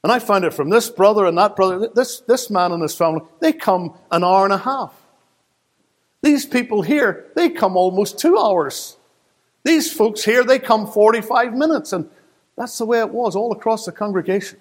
And 0.04 0.12
I 0.12 0.19
find 0.19 0.46
it 0.46 0.54
from 0.54 0.69
this 0.69 0.89
brother 0.89 1.26
and 1.26 1.38
that 1.38 1.56
brother, 1.56 1.89
this, 1.93 2.19
this 2.19 2.50
man 2.50 2.72
and 2.72 2.82
his 2.82 2.96
family, 2.96 3.22
they 3.39 3.54
come 3.54 3.98
an 4.12 4.24
hour 4.24 4.43
and 4.43 4.54
a 4.54 4.58
half. 4.58 4.93
These 6.23 6.45
people 6.45 6.81
here, 6.81 7.25
they 7.36 7.49
come 7.49 7.75
almost 7.75 8.17
two 8.17 8.38
hours. 8.38 8.95
These 9.63 9.91
folks 9.91 10.23
here, 10.23 10.43
they 10.45 10.57
come 10.57 10.88
45 10.88 11.53
minutes. 11.53 11.91
And 11.91 12.09
that's 12.57 12.77
the 12.77 12.86
way 12.86 12.99
it 12.99 13.09
was 13.09 13.36
all 13.36 13.51
across 13.51 13.86
the 13.86 13.91
congregation. 13.91 14.57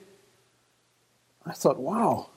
I 1.46 1.52
thought, 1.52 1.78
wow, 1.78 2.30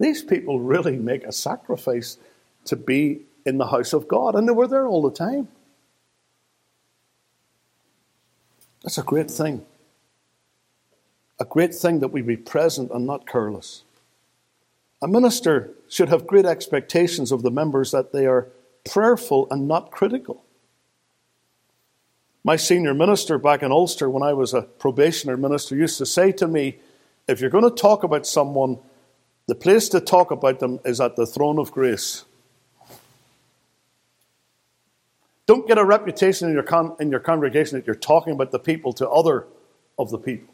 these 0.00 0.22
people 0.22 0.58
really 0.58 0.96
make 0.96 1.24
a 1.24 1.32
sacrifice 1.32 2.16
to 2.64 2.76
be 2.76 3.20
in 3.44 3.58
the 3.58 3.66
house 3.66 3.92
of 3.92 4.08
God. 4.08 4.34
And 4.34 4.48
they 4.48 4.52
were 4.52 4.68
there 4.68 4.86
all 4.86 5.02
the 5.02 5.10
time. 5.10 5.48
That's 8.82 8.96
a 8.96 9.02
great 9.02 9.30
thing. 9.30 9.66
A 11.38 11.44
great 11.44 11.74
thing 11.74 12.00
that 12.00 12.08
we 12.08 12.22
be 12.22 12.38
present 12.38 12.90
and 12.90 13.06
not 13.06 13.26
careless. 13.26 13.82
A 15.04 15.06
minister 15.06 15.74
should 15.86 16.08
have 16.08 16.26
great 16.26 16.46
expectations 16.46 17.30
of 17.30 17.42
the 17.42 17.50
members 17.50 17.90
that 17.90 18.12
they 18.12 18.24
are 18.24 18.48
prayerful 18.90 19.46
and 19.50 19.68
not 19.68 19.90
critical. 19.90 20.42
My 22.42 22.56
senior 22.56 22.94
minister 22.94 23.36
back 23.36 23.62
in 23.62 23.70
Ulster, 23.70 24.08
when 24.08 24.22
I 24.22 24.32
was 24.32 24.54
a 24.54 24.62
probationer 24.62 25.36
minister, 25.36 25.76
used 25.76 25.98
to 25.98 26.06
say 26.06 26.32
to 26.32 26.48
me, 26.48 26.78
If 27.28 27.42
you're 27.42 27.50
going 27.50 27.68
to 27.68 27.82
talk 27.82 28.02
about 28.02 28.26
someone, 28.26 28.78
the 29.46 29.54
place 29.54 29.90
to 29.90 30.00
talk 30.00 30.30
about 30.30 30.58
them 30.58 30.80
is 30.86 31.02
at 31.02 31.16
the 31.16 31.26
throne 31.26 31.58
of 31.58 31.70
grace. 31.70 32.24
Don't 35.44 35.68
get 35.68 35.76
a 35.76 35.84
reputation 35.84 36.48
in 36.48 36.54
your, 36.54 36.62
con- 36.62 36.96
in 36.98 37.10
your 37.10 37.20
congregation 37.20 37.78
that 37.78 37.86
you're 37.86 37.94
talking 37.94 38.32
about 38.32 38.52
the 38.52 38.58
people 38.58 38.94
to 38.94 39.10
other 39.10 39.46
of 39.98 40.08
the 40.08 40.18
people. 40.18 40.53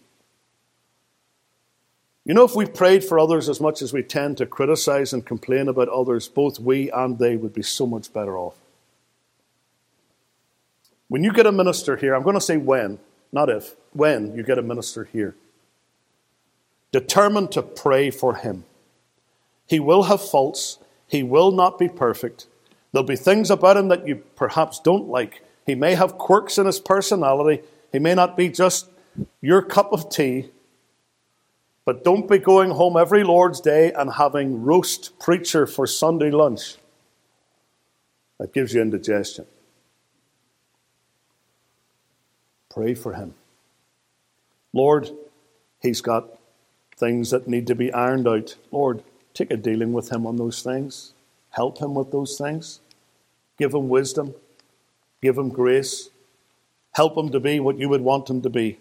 You 2.31 2.35
know, 2.35 2.45
if 2.45 2.55
we 2.55 2.65
prayed 2.65 3.03
for 3.03 3.19
others 3.19 3.49
as 3.49 3.61
much 3.61 3.83
as 3.83 3.93
we 3.93 4.05
tend 4.05 4.39
to 4.39 4.47
criticize 4.47 5.13
and 5.13 5.27
complain 5.27 5.67
about 5.67 5.89
others, 5.89 6.29
both 6.29 6.61
we 6.61 6.89
and 6.89 7.19
they 7.19 7.35
would 7.35 7.53
be 7.53 7.65
so 7.65 7.89
much 7.89 8.13
better 8.13 8.39
off. 8.39 8.55
When 11.09 11.25
you 11.25 11.33
get 11.33 11.47
a 11.47 11.51
minister 11.51 11.97
here, 11.97 12.15
I'm 12.15 12.23
going 12.23 12.37
to 12.37 12.41
say 12.41 12.57
when, 12.57 13.01
not 13.33 13.49
if, 13.49 13.75
when 13.93 14.37
you 14.37 14.45
get 14.45 14.61
a 14.61 14.63
minister 14.63 15.09
here, 15.13 15.35
determined 16.93 17.51
to 17.51 17.63
pray 17.63 18.13
for 18.13 18.37
him. 18.37 18.63
He 19.67 19.81
will 19.81 20.05
have 20.05 20.23
faults, 20.23 20.79
he 21.09 21.25
will 21.25 21.51
not 21.51 21.81
be 21.81 21.89
perfect. 21.89 22.47
There'll 22.93 23.05
be 23.05 23.17
things 23.17 23.51
about 23.51 23.77
him 23.77 23.89
that 23.89 24.07
you 24.07 24.23
perhaps 24.37 24.79
don't 24.79 25.09
like. 25.09 25.45
He 25.67 25.75
may 25.75 25.97
have 25.97 26.17
quirks 26.17 26.59
in 26.59 26.67
his 26.67 26.79
personality, 26.79 27.65
he 27.91 27.99
may 27.99 28.15
not 28.15 28.37
be 28.37 28.51
just 28.51 28.89
your 29.41 29.63
cup 29.63 29.93
of 29.93 30.11
tea. 30.11 30.51
But 31.91 32.05
don't 32.05 32.29
be 32.29 32.39
going 32.39 32.71
home 32.71 32.97
every 32.97 33.25
Lord's 33.25 33.61
Day 33.61 33.91
and 33.91 34.13
having 34.13 34.63
roast 34.63 35.19
preacher 35.19 35.67
for 35.67 35.89
Sunday 35.89 36.31
lunch. 36.31 36.77
That 38.39 38.53
gives 38.53 38.73
you 38.73 38.81
indigestion. 38.81 39.45
Pray 42.69 42.95
for 42.95 43.15
him. 43.15 43.35
Lord, 44.73 45.11
he's 45.81 46.01
got 46.01 46.29
things 46.97 47.31
that 47.31 47.49
need 47.49 47.67
to 47.67 47.75
be 47.75 47.93
ironed 47.93 48.29
out. 48.29 48.55
Lord, 48.71 49.03
take 49.35 49.51
a 49.51 49.57
dealing 49.57 49.93
with 49.93 50.13
him 50.13 50.29
on 50.29 50.37
those 50.37 50.63
things. 50.63 51.13
Help 51.49 51.79
him 51.79 51.97
with 51.97 52.13
those 52.13 52.39
things. 52.39 52.79
Give 53.59 53.75
him 53.75 53.89
wisdom. 53.89 54.37
Give 55.21 55.37
him 55.37 55.49
grace. 55.49 56.11
Help 56.93 57.17
him 57.17 57.33
to 57.33 57.41
be 57.41 57.59
what 57.59 57.79
you 57.79 57.89
would 57.89 58.03
want 58.03 58.31
him 58.31 58.43
to 58.43 58.49
be. 58.49 58.79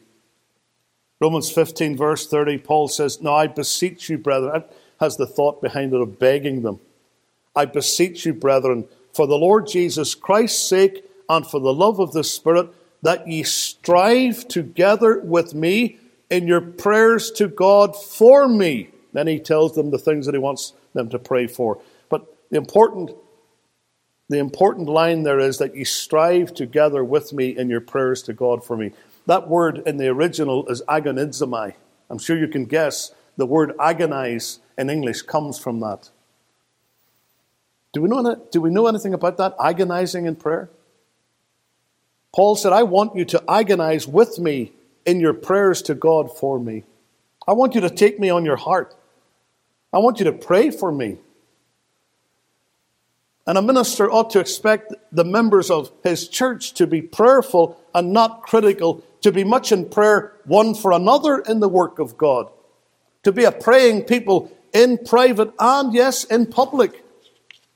Romans 1.19 1.51
15, 1.51 1.97
verse 1.97 2.27
30, 2.27 2.60
Paul 2.60 2.88
says, 2.88 3.21
Now 3.21 3.36
I 3.36 3.47
beseech 3.47 4.10
you, 4.10 4.17
brethren, 4.17 4.63
has 4.99 5.17
the 5.17 5.27
thought 5.27 5.62
behind 5.62 5.93
it 5.93 5.99
of 5.99 6.17
begging 6.17 6.62
them. 6.62 6.79
I 7.55 7.65
beseech 7.65 8.25
you, 8.25 8.34
brethren, 8.34 8.86
for 9.13 9.27
the 9.27 9.38
Lord 9.38 9.67
Jesus 9.67 10.15
Christ's 10.15 10.65
sake 10.65 11.03
and 11.27 11.45
for 11.45 11.60
the 11.60 11.73
love 11.73 11.99
of 11.99 12.13
the 12.13 12.23
Spirit, 12.23 12.69
that 13.01 13.27
ye 13.27 13.43
strive 13.43 14.47
together 14.47 15.19
with 15.19 15.53
me 15.53 15.99
in 16.29 16.47
your 16.47 16.62
prayers 16.62 17.32
to 17.32 17.47
God 17.47 17.95
for 17.95 18.47
me. 18.47 18.89
Then 19.13 19.27
he 19.27 19.39
tells 19.39 19.75
them 19.75 19.91
the 19.91 19.97
things 19.97 20.25
that 20.25 20.36
he 20.36 20.39
wants 20.39 20.73
them 20.93 21.10
to 21.10 21.19
pray 21.19 21.47
for. 21.47 21.82
But 22.10 22.34
the 22.49 22.58
important, 22.58 23.12
the 24.29 24.39
important 24.39 24.88
line 24.88 25.23
there 25.23 25.39
is 25.39 25.58
that 25.58 25.75
ye 25.75 25.84
strive 25.84 26.53
together 26.53 27.03
with 27.03 27.34
me 27.34 27.58
in 27.58 27.69
your 27.69 27.82
prayers 27.82 28.21
to 28.23 28.34
God 28.34 28.63
for 28.63 28.77
me. 28.77 28.91
That 29.30 29.48
word 29.48 29.84
in 29.86 29.98
the 29.98 30.08
original 30.08 30.65
is 30.70 30.82
agonizomai. 30.88 31.76
I'm 32.10 32.18
sure 32.18 32.36
you 32.36 32.48
can 32.48 32.65
guess 32.65 33.13
the 33.38 33.46
word 33.46 33.74
agonize 33.80 34.58
in 34.76 34.89
English 34.89 35.22
comes 35.22 35.60
from 35.60 35.82
that. 35.82 36.10
Do 37.94 38.02
we 38.02 38.10
know, 38.10 38.44
do 38.50 38.60
we 38.60 38.72
know 38.72 38.88
anything 38.88 39.13
about 39.13 39.38
that? 39.38 39.54
Agonizing 39.63 40.26
in 40.26 40.36
prayer? 40.36 40.72
Paul 42.34 42.56
said, 42.56 42.74
I 42.74 42.82
want 42.82 43.15
you 43.15 43.24
to 43.26 43.44
agonize 43.48 44.08
with 44.08 44.39
me 44.39 44.72
in 45.06 45.20
your 45.20 45.36
prayers 45.36 45.84
to 45.84 45.94
God 45.94 46.36
for 46.36 46.60
me. 46.60 46.86
I 47.48 47.54
want 47.54 47.76
you 47.76 47.82
to 47.82 47.89
take 47.92 48.20
me 48.20 48.32
on 48.32 48.46
your 48.46 48.58
heart. 48.58 48.96
I 49.94 50.00
want 50.00 50.18
you 50.18 50.26
to 50.26 50.32
pray 50.32 50.72
for 50.72 50.92
me. 50.92 51.20
And 53.46 53.60
a 53.60 53.62
minister 53.62 54.12
ought 54.12 54.32
to 54.32 54.39
expect 54.39 54.92
the 55.12 55.24
members 55.24 55.70
of 55.70 55.92
his 56.04 56.28
church 56.28 56.74
to 56.74 56.88
be 56.88 57.04
prayerful 57.04 57.80
and 57.94 58.12
not 58.12 58.42
critical, 58.42 59.04
to 59.21 59.32
be 59.32 59.43
much 59.43 59.71
in 59.71 59.89
prayer 59.89 60.34
one 60.45 60.73
for 60.73 60.91
another 60.91 61.39
in 61.39 61.60
the 61.60 61.69
work 61.69 61.99
of 61.99 62.17
God, 62.17 62.49
to 63.23 63.32
be 63.32 63.43
a 63.43 63.51
praying 63.51 64.03
people 64.03 64.51
in 64.73 64.97
private 64.97 65.51
and, 65.60 65.93
yes, 65.93 66.23
in 66.23 66.45
public, 66.45 67.03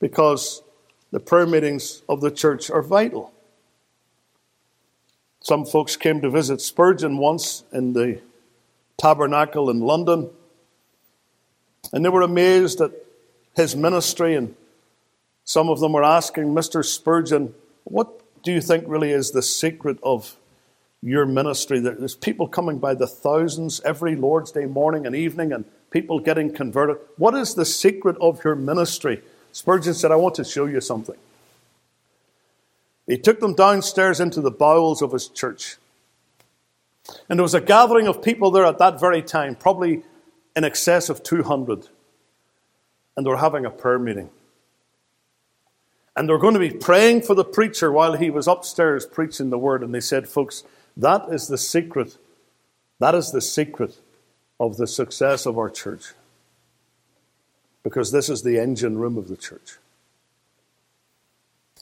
because 0.00 0.62
the 1.10 1.20
prayer 1.20 1.46
meetings 1.46 2.02
of 2.08 2.20
the 2.20 2.30
church 2.30 2.70
are 2.70 2.82
vital. 2.82 3.32
Some 5.40 5.66
folks 5.66 5.96
came 5.96 6.20
to 6.22 6.30
visit 6.30 6.60
Spurgeon 6.60 7.18
once 7.18 7.64
in 7.72 7.92
the 7.92 8.20
tabernacle 8.96 9.68
in 9.68 9.80
London, 9.80 10.30
and 11.92 12.04
they 12.04 12.08
were 12.08 12.22
amazed 12.22 12.80
at 12.80 12.92
his 13.54 13.76
ministry 13.76 14.34
and 14.34 14.54
some 15.44 15.68
of 15.68 15.80
them 15.80 15.92
were 15.92 16.02
asking 16.02 16.54
Mr. 16.54 16.84
Spurgeon, 16.84 17.54
what 17.84 18.42
do 18.42 18.50
you 18.50 18.62
think 18.62 18.84
really 18.86 19.10
is 19.10 19.30
the 19.30 19.42
secret 19.42 19.98
of 20.02 20.36
your 21.04 21.26
ministry? 21.26 21.80
There's 21.80 22.16
people 22.16 22.48
coming 22.48 22.78
by 22.78 22.94
the 22.94 23.06
thousands 23.06 23.80
every 23.82 24.16
Lord's 24.16 24.50
Day 24.50 24.64
morning 24.66 25.06
and 25.06 25.14
evening 25.14 25.52
and 25.52 25.64
people 25.90 26.18
getting 26.18 26.52
converted. 26.52 26.96
What 27.16 27.34
is 27.34 27.54
the 27.54 27.64
secret 27.64 28.16
of 28.20 28.42
your 28.42 28.54
ministry? 28.54 29.22
Spurgeon 29.52 29.94
said, 29.94 30.10
I 30.10 30.16
want 30.16 30.34
to 30.36 30.44
show 30.44 30.66
you 30.66 30.80
something. 30.80 31.16
He 33.06 33.18
took 33.18 33.38
them 33.38 33.54
downstairs 33.54 34.18
into 34.18 34.40
the 34.40 34.50
bowels 34.50 35.02
of 35.02 35.12
his 35.12 35.28
church. 35.28 35.76
And 37.28 37.38
there 37.38 37.42
was 37.44 37.54
a 37.54 37.60
gathering 37.60 38.08
of 38.08 38.22
people 38.22 38.50
there 38.50 38.64
at 38.64 38.78
that 38.78 38.98
very 38.98 39.20
time, 39.20 39.54
probably 39.54 40.02
in 40.56 40.64
excess 40.64 41.10
of 41.10 41.22
200. 41.22 41.86
And 43.16 43.26
they 43.26 43.30
were 43.30 43.36
having 43.36 43.66
a 43.66 43.70
prayer 43.70 43.98
meeting. 43.98 44.30
And 46.16 46.28
they 46.28 46.32
were 46.32 46.38
going 46.38 46.54
to 46.54 46.60
be 46.60 46.70
praying 46.70 47.22
for 47.22 47.34
the 47.34 47.44
preacher 47.44 47.92
while 47.92 48.14
he 48.14 48.30
was 48.30 48.48
upstairs 48.48 49.04
preaching 49.04 49.50
the 49.50 49.58
word. 49.58 49.82
And 49.82 49.94
they 49.94 50.00
said, 50.00 50.28
folks, 50.28 50.64
that 50.96 51.26
is 51.30 51.48
the 51.48 51.58
secret. 51.58 52.16
That 52.98 53.14
is 53.14 53.32
the 53.32 53.40
secret 53.40 53.98
of 54.60 54.76
the 54.76 54.86
success 54.86 55.46
of 55.46 55.58
our 55.58 55.70
church. 55.70 56.14
Because 57.82 58.12
this 58.12 58.28
is 58.28 58.42
the 58.42 58.58
engine 58.58 58.98
room 58.98 59.18
of 59.18 59.28
the 59.28 59.36
church. 59.36 59.78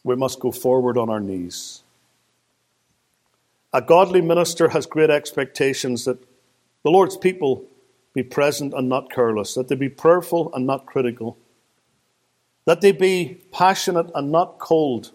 We 0.04 0.16
must 0.16 0.40
go 0.40 0.50
forward 0.50 0.98
on 0.98 1.08
our 1.08 1.20
knees. 1.20 1.82
A 3.72 3.80
godly 3.80 4.20
minister 4.20 4.70
has 4.70 4.86
great 4.86 5.10
expectations 5.10 6.04
that 6.04 6.18
the 6.82 6.90
Lord's 6.90 7.16
people 7.16 7.64
be 8.12 8.22
present 8.22 8.74
and 8.74 8.88
not 8.88 9.10
careless, 9.10 9.54
that 9.54 9.68
they 9.68 9.76
be 9.76 9.88
prayerful 9.88 10.52
and 10.54 10.66
not 10.66 10.86
critical 10.86 11.36
that 12.64 12.80
they 12.80 12.92
be 12.92 13.40
passionate 13.50 14.10
and 14.14 14.30
not 14.30 14.58
cold. 14.58 15.10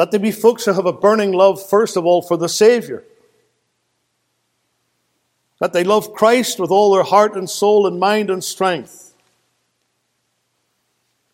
That 0.00 0.12
they 0.12 0.16
be 0.16 0.32
folks 0.32 0.64
who 0.64 0.72
have 0.72 0.86
a 0.86 0.94
burning 0.94 1.32
love, 1.32 1.62
first 1.62 1.94
of 1.94 2.06
all, 2.06 2.22
for 2.22 2.38
the 2.38 2.48
Saviour. 2.48 3.04
that 5.60 5.74
they 5.74 5.84
love 5.84 6.14
Christ 6.14 6.58
with 6.58 6.70
all 6.70 6.94
their 6.94 7.02
heart 7.02 7.36
and 7.36 7.50
soul 7.50 7.86
and 7.86 8.00
mind 8.00 8.30
and 8.30 8.42
strength. 8.42 9.12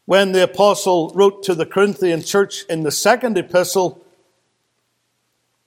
When 0.05 0.33
the 0.33 0.43
apostle 0.43 1.13
wrote 1.15 1.45
to 1.45 1.55
the 1.55 1.65
Corinthian 1.65 2.23
church 2.23 2.65
in 2.65 2.83
the 2.83 2.91
second 2.91 3.39
epistle, 3.39 4.05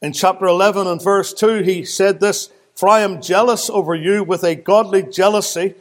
in 0.01 0.11
chapter 0.11 0.47
11 0.47 0.85
and 0.85 1.01
verse 1.01 1.33
2, 1.33 1.63
he 1.63 1.85
said 1.85 2.19
this 2.19 2.49
For 2.75 2.89
I 2.89 2.99
am 2.99 3.21
jealous 3.21 3.69
over 3.69 3.95
you 3.95 4.25
with 4.25 4.43
a 4.43 4.55
godly 4.55 5.03
jealousy, 5.03 5.75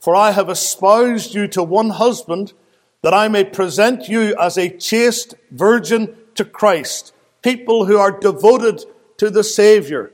for 0.00 0.16
I 0.16 0.30
have 0.30 0.48
espoused 0.48 1.34
you 1.34 1.46
to 1.48 1.62
one 1.62 1.90
husband, 1.90 2.54
that 3.02 3.12
I 3.12 3.28
may 3.28 3.44
present 3.44 4.08
you 4.08 4.34
as 4.40 4.56
a 4.56 4.74
chaste 4.74 5.34
virgin 5.50 6.16
to 6.36 6.44
Christ, 6.44 7.14
people 7.42 7.86
who 7.86 7.98
are 7.98 8.10
devoted 8.10 8.84
to 9.18 9.30
the 9.30 9.44
Savior. 9.44 10.12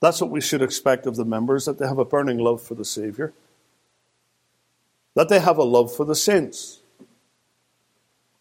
That's 0.00 0.20
what 0.20 0.30
we 0.30 0.40
should 0.40 0.62
expect 0.62 1.06
of 1.06 1.16
the 1.16 1.24
members 1.24 1.64
that 1.64 1.78
they 1.78 1.86
have 1.86 1.98
a 1.98 2.04
burning 2.04 2.38
love 2.38 2.60
for 2.60 2.74
the 2.74 2.84
Savior, 2.84 3.32
that 5.14 5.28
they 5.28 5.38
have 5.38 5.58
a 5.58 5.62
love 5.62 5.94
for 5.94 6.04
the 6.04 6.16
saints. 6.16 6.80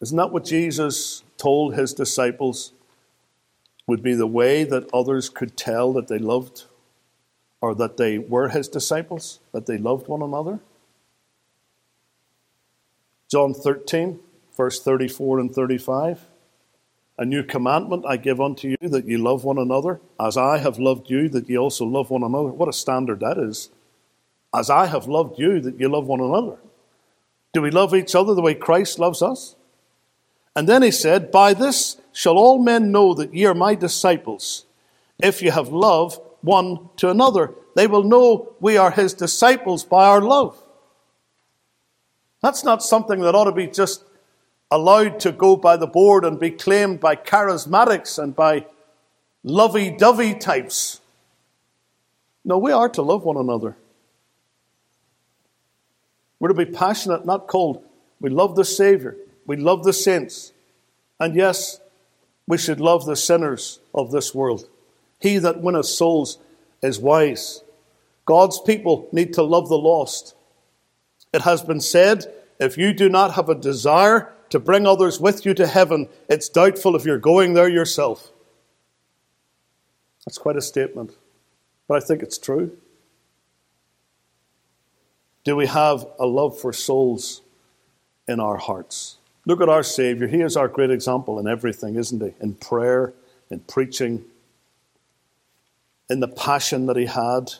Isn't 0.01 0.17
that 0.17 0.31
what 0.31 0.45
Jesus 0.45 1.23
told 1.38 1.75
his 1.75 1.93
disciples 1.93 2.73
would 3.86 4.01
be 4.01 4.15
the 4.15 4.27
way 4.27 4.63
that 4.63 4.89
others 4.91 5.29
could 5.29 5.55
tell 5.55 5.93
that 5.93 6.07
they 6.07 6.17
loved 6.17 6.63
or 7.62 7.75
that 7.75 7.97
they 7.97 8.17
were 8.17 8.49
his 8.49 8.67
disciples, 8.67 9.39
that 9.51 9.67
they 9.67 9.77
loved 9.77 10.07
one 10.07 10.23
another? 10.23 10.60
John 13.31 13.53
13, 13.53 14.19
verse 14.57 14.83
34 14.83 15.39
and 15.39 15.55
35. 15.55 16.27
A 17.17 17.23
new 17.23 17.43
commandment 17.43 18.03
I 18.05 18.17
give 18.17 18.41
unto 18.41 18.67
you 18.67 18.89
that 18.89 19.07
ye 19.07 19.15
love 19.15 19.45
one 19.45 19.57
another, 19.57 20.01
as 20.19 20.35
I 20.35 20.57
have 20.57 20.79
loved 20.79 21.09
you, 21.09 21.29
that 21.29 21.49
ye 21.49 21.57
also 21.57 21.85
love 21.85 22.09
one 22.09 22.23
another. 22.23 22.49
What 22.49 22.67
a 22.67 22.73
standard 22.73 23.21
that 23.21 23.37
is. 23.37 23.69
As 24.53 24.69
I 24.69 24.87
have 24.87 25.07
loved 25.07 25.39
you, 25.39 25.61
that 25.61 25.79
ye 25.79 25.87
love 25.87 26.07
one 26.07 26.19
another. 26.19 26.57
Do 27.53 27.61
we 27.61 27.71
love 27.71 27.95
each 27.95 28.15
other 28.15 28.33
the 28.33 28.41
way 28.41 28.53
Christ 28.53 28.99
loves 28.99 29.21
us? 29.21 29.55
And 30.53 30.67
then 30.67 30.83
he 30.83 30.91
said, 30.91 31.31
By 31.31 31.53
this 31.53 32.01
shall 32.11 32.37
all 32.37 32.61
men 32.61 32.91
know 32.91 33.13
that 33.13 33.33
ye 33.33 33.45
are 33.45 33.53
my 33.53 33.75
disciples, 33.75 34.65
if 35.19 35.41
ye 35.41 35.51
have 35.51 35.69
love 35.69 36.19
one 36.41 36.89
to 36.97 37.09
another. 37.09 37.53
They 37.77 37.87
will 37.87 38.03
know 38.03 38.53
we 38.59 38.75
are 38.75 38.91
his 38.91 39.13
disciples 39.13 39.85
by 39.85 40.05
our 40.05 40.21
love. 40.21 40.61
That's 42.41 42.63
not 42.63 42.84
something 42.84 43.19
that 43.21 43.36
ought 43.36 43.45
to 43.45 43.51
be 43.51 43.67
just 43.67 44.04
allowed 44.71 45.19
to 45.19 45.32
go 45.32 45.56
by 45.56 45.77
the 45.77 45.88
board 45.88 46.25
and 46.25 46.39
be 46.39 46.49
claimed 46.49 46.99
by 46.99 47.15
charismatics 47.15 48.21
and 48.21 48.36
by 48.36 48.65
lovey 49.43 49.91
dovey 49.91 50.34
types. 50.34 51.01
No, 52.43 52.58
we 52.58 52.71
are 52.71 52.89
to 52.89 53.01
love 53.01 53.23
one 53.23 53.38
another. 53.38 53.77
We're 56.39 56.49
to 56.49 56.54
be 56.56 56.65
passionate, 56.65 57.25
not 57.25 57.47
cold. 57.47 57.84
We 58.19 58.30
love 58.32 58.56
the 58.56 58.65
Savior. 58.65 59.15
We 59.45 59.58
love 59.58 59.84
the 59.84 59.93
saints. 59.93 60.54
And 61.19 61.36
yes, 61.36 61.80
we 62.47 62.58
should 62.58 62.80
love 62.80 63.06
the 63.06 63.15
sinners 63.15 63.80
of 63.93 64.12
this 64.12 64.34
world. 64.34 64.67
He 65.19 65.38
that 65.38 65.62
winneth 65.62 65.86
souls 65.86 66.39
is 66.82 66.99
wise. 66.99 67.63
God's 68.25 68.60
people 68.60 69.08
need 69.12 69.34
to 69.34 69.43
love 69.43 69.69
the 69.69 69.77
lost. 69.77 70.34
It 71.33 71.41
has 71.41 71.61
been 71.61 71.81
said 71.81 72.25
if 72.59 72.77
you 72.77 72.93
do 72.93 73.09
not 73.09 73.33
have 73.33 73.49
a 73.49 73.55
desire 73.55 74.33
to 74.49 74.59
bring 74.59 74.85
others 74.85 75.19
with 75.19 75.45
you 75.45 75.53
to 75.55 75.65
heaven, 75.65 76.09
it's 76.29 76.49
doubtful 76.49 76.95
if 76.95 77.05
you're 77.05 77.17
going 77.17 77.53
there 77.53 77.69
yourself. 77.69 78.31
That's 80.25 80.37
quite 80.37 80.57
a 80.57 80.61
statement, 80.61 81.15
but 81.87 82.01
I 82.01 82.05
think 82.05 82.21
it's 82.21 82.37
true. 82.37 82.77
Do 85.43 85.55
we 85.55 85.65
have 85.65 86.05
a 86.19 86.27
love 86.27 86.59
for 86.59 86.71
souls 86.71 87.41
in 88.27 88.39
our 88.39 88.57
hearts? 88.57 89.17
Look 89.45 89.61
at 89.61 89.69
our 89.69 89.81
Savior. 89.81 90.27
He 90.27 90.41
is 90.41 90.55
our 90.55 90.67
great 90.67 90.91
example 90.91 91.39
in 91.39 91.47
everything, 91.47 91.95
isn't 91.95 92.21
he? 92.21 92.33
In 92.39 92.53
prayer, 92.53 93.13
in 93.49 93.61
preaching, 93.61 94.23
in 96.09 96.19
the 96.19 96.27
passion 96.27 96.85
that 96.85 96.97
he 96.97 97.07
had. 97.07 97.53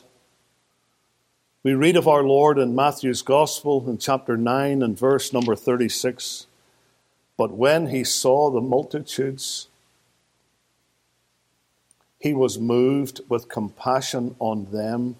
We 1.64 1.74
read 1.74 1.96
of 1.96 2.08
our 2.08 2.24
Lord 2.24 2.58
in 2.58 2.74
Matthew's 2.74 3.22
Gospel 3.22 3.88
in 3.88 3.98
chapter 3.98 4.36
9 4.36 4.82
and 4.82 4.98
verse 4.98 5.32
number 5.32 5.54
36. 5.54 6.48
But 7.36 7.52
when 7.52 7.86
he 7.86 8.02
saw 8.02 8.50
the 8.50 8.60
multitudes, 8.60 9.68
he 12.18 12.34
was 12.34 12.58
moved 12.58 13.20
with 13.28 13.48
compassion 13.48 14.34
on 14.40 14.72
them 14.72 15.14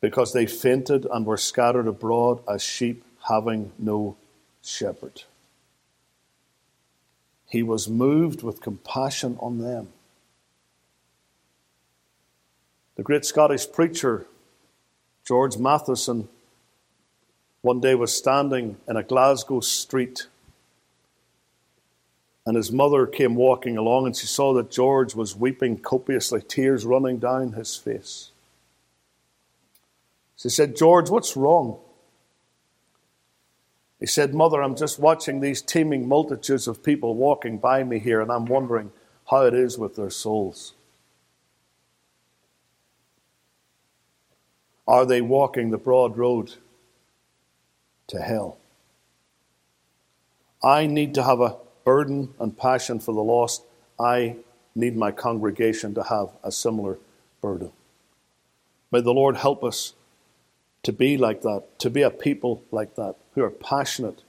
because 0.00 0.32
they 0.32 0.46
fainted 0.46 1.08
and 1.12 1.26
were 1.26 1.36
scattered 1.36 1.88
abroad 1.88 2.40
as 2.48 2.62
sheep 2.62 3.02
having 3.28 3.72
no 3.80 4.16
shepherd. 4.62 5.24
He 7.48 7.64
was 7.64 7.88
moved 7.88 8.44
with 8.44 8.60
compassion 8.60 9.36
on 9.40 9.58
them. 9.58 9.88
The 12.96 13.02
great 13.02 13.24
Scottish 13.24 13.70
preacher, 13.72 14.26
George 15.24 15.56
Matheson, 15.56 16.28
one 17.62 17.80
day 17.80 17.94
was 17.94 18.16
standing 18.16 18.76
in 18.86 18.96
a 18.96 19.02
Glasgow 19.02 19.60
street 19.60 20.26
and 22.46 22.56
his 22.56 22.70
mother 22.70 23.06
came 23.06 23.34
walking 23.34 23.76
along 23.76 24.06
and 24.06 24.16
she 24.16 24.26
saw 24.26 24.52
that 24.54 24.70
George 24.70 25.14
was 25.14 25.34
weeping 25.34 25.78
copiously, 25.78 26.42
tears 26.42 26.84
running 26.84 27.18
down 27.18 27.52
his 27.52 27.74
face. 27.74 28.30
She 30.36 30.50
said, 30.50 30.76
George, 30.76 31.08
what's 31.08 31.36
wrong? 31.36 31.78
He 33.98 34.06
said, 34.06 34.34
Mother, 34.34 34.62
I'm 34.62 34.76
just 34.76 34.98
watching 34.98 35.40
these 35.40 35.62
teeming 35.62 36.06
multitudes 36.06 36.68
of 36.68 36.82
people 36.82 37.14
walking 37.14 37.56
by 37.56 37.82
me 37.82 37.98
here, 37.98 38.20
and 38.20 38.30
I'm 38.30 38.44
wondering 38.44 38.92
how 39.30 39.46
it 39.46 39.54
is 39.54 39.78
with 39.78 39.96
their 39.96 40.10
souls. 40.10 40.74
Are 44.86 45.06
they 45.06 45.20
walking 45.20 45.70
the 45.70 45.78
broad 45.78 46.16
road 46.16 46.54
to 48.08 48.20
hell? 48.20 48.58
I 50.62 50.86
need 50.86 51.14
to 51.14 51.22
have 51.22 51.40
a 51.40 51.56
burden 51.84 52.34
and 52.38 52.56
passion 52.56 52.98
for 52.98 53.14
the 53.14 53.22
lost. 53.22 53.62
I 53.98 54.36
need 54.74 54.96
my 54.96 55.10
congregation 55.10 55.94
to 55.94 56.02
have 56.04 56.30
a 56.42 56.50
similar 56.50 56.98
burden. 57.40 57.72
May 58.90 59.00
the 59.00 59.14
Lord 59.14 59.36
help 59.36 59.62
us 59.64 59.94
to 60.82 60.92
be 60.92 61.16
like 61.16 61.42
that, 61.42 61.64
to 61.78 61.90
be 61.90 62.02
a 62.02 62.10
people 62.10 62.62
like 62.70 62.94
that, 62.96 63.16
who 63.34 63.42
are 63.42 63.50
passionate 63.50 64.22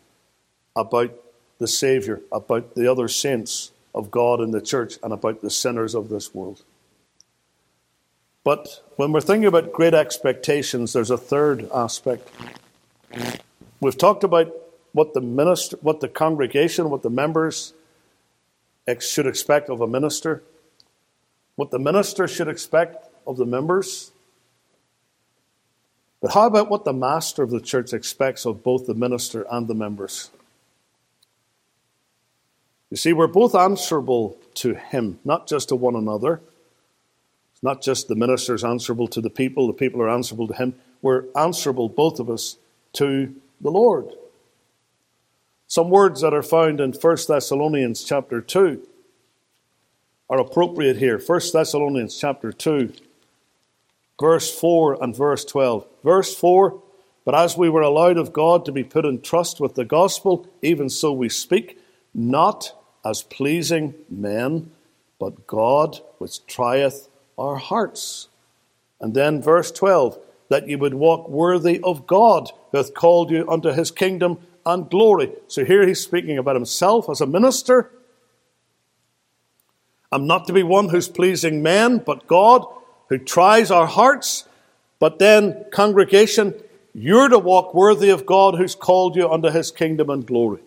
about 0.76 1.14
the 1.58 1.68
Savior, 1.68 2.22
about 2.32 2.76
the 2.76 2.90
other 2.90 3.08
saints 3.08 3.72
of 3.94 4.12
God 4.12 4.42
in 4.42 4.52
the 4.52 4.62
church, 4.62 4.98
and 5.04 5.14
about 5.14 5.42
the 5.42 5.50
sinners 5.50 5.96
of 5.96 6.10
this 6.10 6.34
world. 6.34 6.64
But 8.46 8.82
when 8.96 9.12
we're 9.12 9.22
thinking 9.22 9.48
about 9.48 9.74
great 9.74 9.94
expectations, 9.94 10.94
there's 10.94 11.12
a 11.12 11.18
third 11.18 11.68
aspect. 11.74 12.30
We've 13.82 13.98
talked 13.98 14.24
about 14.24 14.54
what 14.94 15.14
the 15.14 15.20
minister, 15.20 15.78
what 15.82 16.00
the 16.00 16.08
congregation, 16.08 16.90
what 16.90 17.02
the 17.02 17.10
members 17.10 17.74
should 19.00 19.26
expect 19.26 19.70
of 19.70 19.82
a 19.82 19.88
minister, 19.88 20.44
what 21.56 21.72
the 21.72 21.80
minister 21.80 22.28
should 22.28 22.48
expect 22.48 23.08
of 23.28 23.36
the 23.36 23.46
members, 23.46 24.12
but 26.22 26.34
how 26.34 26.48
about 26.48 26.70
what 26.70 26.86
the 26.86 26.94
master 26.94 27.44
of 27.44 27.52
the 27.52 27.60
church 27.60 27.94
expects 27.94 28.46
of 28.46 28.64
both 28.64 28.88
the 28.88 28.96
minister 28.96 29.46
and 29.52 29.68
the 29.68 29.76
members? 29.76 30.32
You 32.90 32.98
see, 32.98 33.14
we're 33.14 33.28
both 33.28 33.54
answerable 33.54 34.38
to 34.56 34.76
him, 34.76 35.20
not 35.24 35.48
just 35.48 35.70
to 35.70 35.76
one 35.76 35.96
another. 35.96 36.42
It's 37.56 37.64
not 37.64 37.82
just 37.82 38.10
the 38.10 38.16
minister's 38.16 38.66
answerable 38.66 39.08
to 39.08 39.22
the 39.22 39.30
people, 39.30 39.66
the 39.66 39.74
people 39.74 40.02
are 40.02 40.10
answerable 40.10 40.48
to 40.50 40.54
him. 40.54 40.76
We're 41.02 41.24
answerable, 41.36 41.88
both 41.88 42.20
of 42.20 42.30
us, 42.30 42.58
to 42.94 43.34
the 43.62 43.72
Lord. 43.72 44.12
Some 45.68 45.90
words 45.90 46.20
that 46.20 46.34
are 46.34 46.44
found 46.44 46.82
in 46.82 46.92
1 46.92 47.18
Thessalonians 47.28 48.04
chapter 48.04 48.42
2 48.42 48.86
are 50.30 50.40
appropriate 50.40 50.98
here. 50.98 51.18
1 51.18 51.42
Thessalonians 51.54 52.18
chapter 52.18 52.52
2 52.52 52.94
verse 54.20 54.54
4 54.60 55.02
and 55.02 55.16
verse 55.16 55.46
12. 55.46 55.86
Verse 56.04 56.36
4 56.36 56.82
But 57.24 57.36
as 57.36 57.58
we 57.58 57.70
were 57.70 57.82
allowed 57.82 58.18
of 58.18 58.34
God 58.34 58.66
to 58.66 58.72
be 58.74 58.84
put 58.84 59.06
in 59.06 59.22
trust 59.22 59.60
with 59.62 59.76
the 59.76 59.86
gospel, 59.86 60.48
even 60.62 60.90
so 60.90 61.14
we 61.14 61.30
speak, 61.30 61.80
not 62.14 62.74
as 63.06 63.24
pleasing 63.24 63.94
men, 64.10 64.72
but 65.20 65.48
God 65.48 66.02
which 66.18 66.46
trieth 66.48 67.08
our 67.38 67.58
hearts. 67.58 68.28
And 69.00 69.14
then 69.14 69.42
verse 69.42 69.72
12 69.72 70.18
That 70.50 70.68
you 70.68 70.78
would 70.78 70.94
walk 70.94 71.30
worthy 71.30 71.80
of 71.82 72.08
God, 72.08 72.52
who 72.72 72.78
hath 72.78 72.94
called 72.94 73.32
you 73.32 73.50
unto 73.50 73.72
his 73.72 73.92
kingdom 73.92 74.40
and 74.66 74.90
glory. 74.90 75.32
So 75.48 75.64
here 75.64 75.88
he's 75.88 76.02
speaking 76.02 76.38
about 76.38 76.56
himself 76.56 77.10
as 77.10 77.22
a 77.22 77.26
minister 77.26 77.92
I'm 80.16 80.28
not 80.28 80.48
to 80.48 80.54
be 80.54 80.64
one 80.64 80.88
who's 80.88 81.10
pleasing 81.10 81.62
men, 81.62 81.98
but 81.98 82.26
God, 82.26 82.66
who 83.10 83.18
tries 83.18 83.70
our 83.70 83.86
hearts. 83.86 84.48
But 84.98 85.20
then, 85.20 85.66
congregation, 85.72 86.54
you're 86.94 87.28
to 87.28 87.38
walk 87.38 87.74
worthy 87.74 88.10
of 88.10 88.26
God 88.26 88.56
who's 88.56 88.76
called 88.76 89.18
you 89.18 89.30
unto 89.30 89.50
his 89.50 89.72
kingdom 89.72 90.10
and 90.10 90.26
glory. 90.26 90.62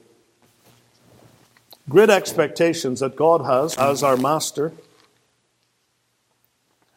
Great 1.88 2.10
expectations 2.10 3.00
that 3.00 3.16
God 3.16 3.46
has 3.46 3.74
as 3.78 4.02
our 4.02 4.18
master. 4.18 4.74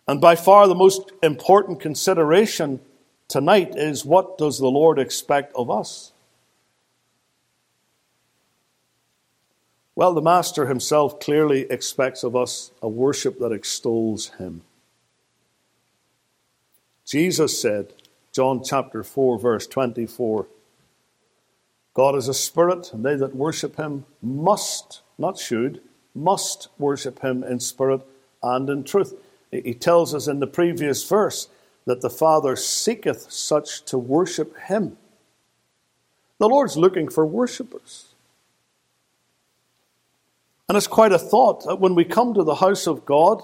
And 0.08 0.20
by 0.20 0.36
far 0.36 0.68
the 0.68 0.76
most 0.76 1.12
important 1.22 1.80
consideration 1.80 2.80
tonight 3.28 3.76
is 3.76 4.04
what 4.06 4.38
does 4.38 4.60
the 4.60 4.68
Lord 4.68 5.00
expect 5.00 5.54
of 5.56 5.70
us? 5.70 6.12
Well, 9.96 10.14
the 10.14 10.22
Master 10.22 10.68
himself 10.68 11.20
clearly 11.20 11.68
expects 11.70 12.24
of 12.24 12.36
us 12.36 12.72
a 12.82 12.90
worship 12.90 13.40
that 13.40 13.52
extols 13.52 14.30
him. 14.40 14.62
Jesus 17.06 17.62
said, 17.62 17.94
John 18.32 18.64
chapter 18.64 19.04
4, 19.04 19.38
verse 19.38 19.68
24, 19.68 20.48
God 21.94 22.16
is 22.16 22.30
a 22.30 22.34
spirit, 22.34 22.94
and 22.94 23.04
they 23.04 23.16
that 23.16 23.36
worship 23.36 23.76
him 23.76 24.06
must, 24.22 25.02
not 25.18 25.38
should, 25.38 25.82
must 26.16 26.70
worship 26.78 27.20
him 27.20 27.44
in 27.44 27.60
spirit 27.60 28.02
and 28.42 28.70
in 28.70 28.84
truth. 28.86 29.14
He 29.52 29.74
tells 29.74 30.16
us 30.16 30.28
in 30.28 30.40
the 30.40 30.48
previous 30.48 31.08
verse 31.08 31.50
that 31.86 32.02
the 32.02 32.10
Father 32.10 32.56
seeketh 32.56 33.32
such 33.32 33.84
to 33.86 33.98
worship 33.98 34.58
him. 34.58 34.98
The 36.40 36.48
Lord's 36.48 36.78
looking 36.78 37.10
for 37.10 37.26
worshippers. 37.26 38.16
And 40.70 40.78
it's 40.78 40.88
quite 40.88 41.12
a 41.12 41.20
thought 41.20 41.66
that 41.66 41.82
when 41.82 41.96
we 41.96 42.06
come 42.06 42.34
to 42.34 42.44
the 42.44 42.56
house 42.56 42.88
of 42.88 43.06
God, 43.06 43.44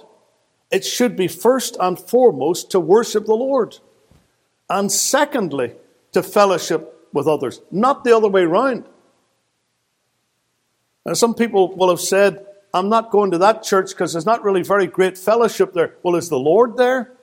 it 0.72 0.86
should 0.86 1.16
be 1.18 1.28
first 1.28 1.76
and 1.80 2.00
foremost 2.00 2.72
to 2.72 2.80
worship 2.80 3.26
the 3.26 3.36
Lord. 3.36 3.78
And 4.70 4.92
secondly, 4.92 5.74
to 6.14 6.24
fellowship 6.24 7.10
with 7.14 7.28
others, 7.28 7.62
not 7.70 8.04
the 8.04 8.16
other 8.16 8.30
way 8.30 8.44
around. 8.44 8.86
And 11.06 11.18
some 11.18 11.36
people 11.36 11.76
will 11.76 11.90
have 11.90 12.02
said, 12.02 12.47
I'm 12.74 12.90
not 12.90 13.12
going 13.12 13.32
to 13.32 13.38
that 13.40 13.64
church 13.64 13.90
because 13.92 14.14
there's 14.14 14.26
not 14.26 14.44
really 14.44 14.64
very 14.64 14.88
great 14.88 15.18
fellowship 15.18 15.74
there. 15.74 15.96
Well, 16.04 16.16
is 16.16 16.30
the 16.30 16.40
Lord 16.40 16.78
there? 16.78 17.14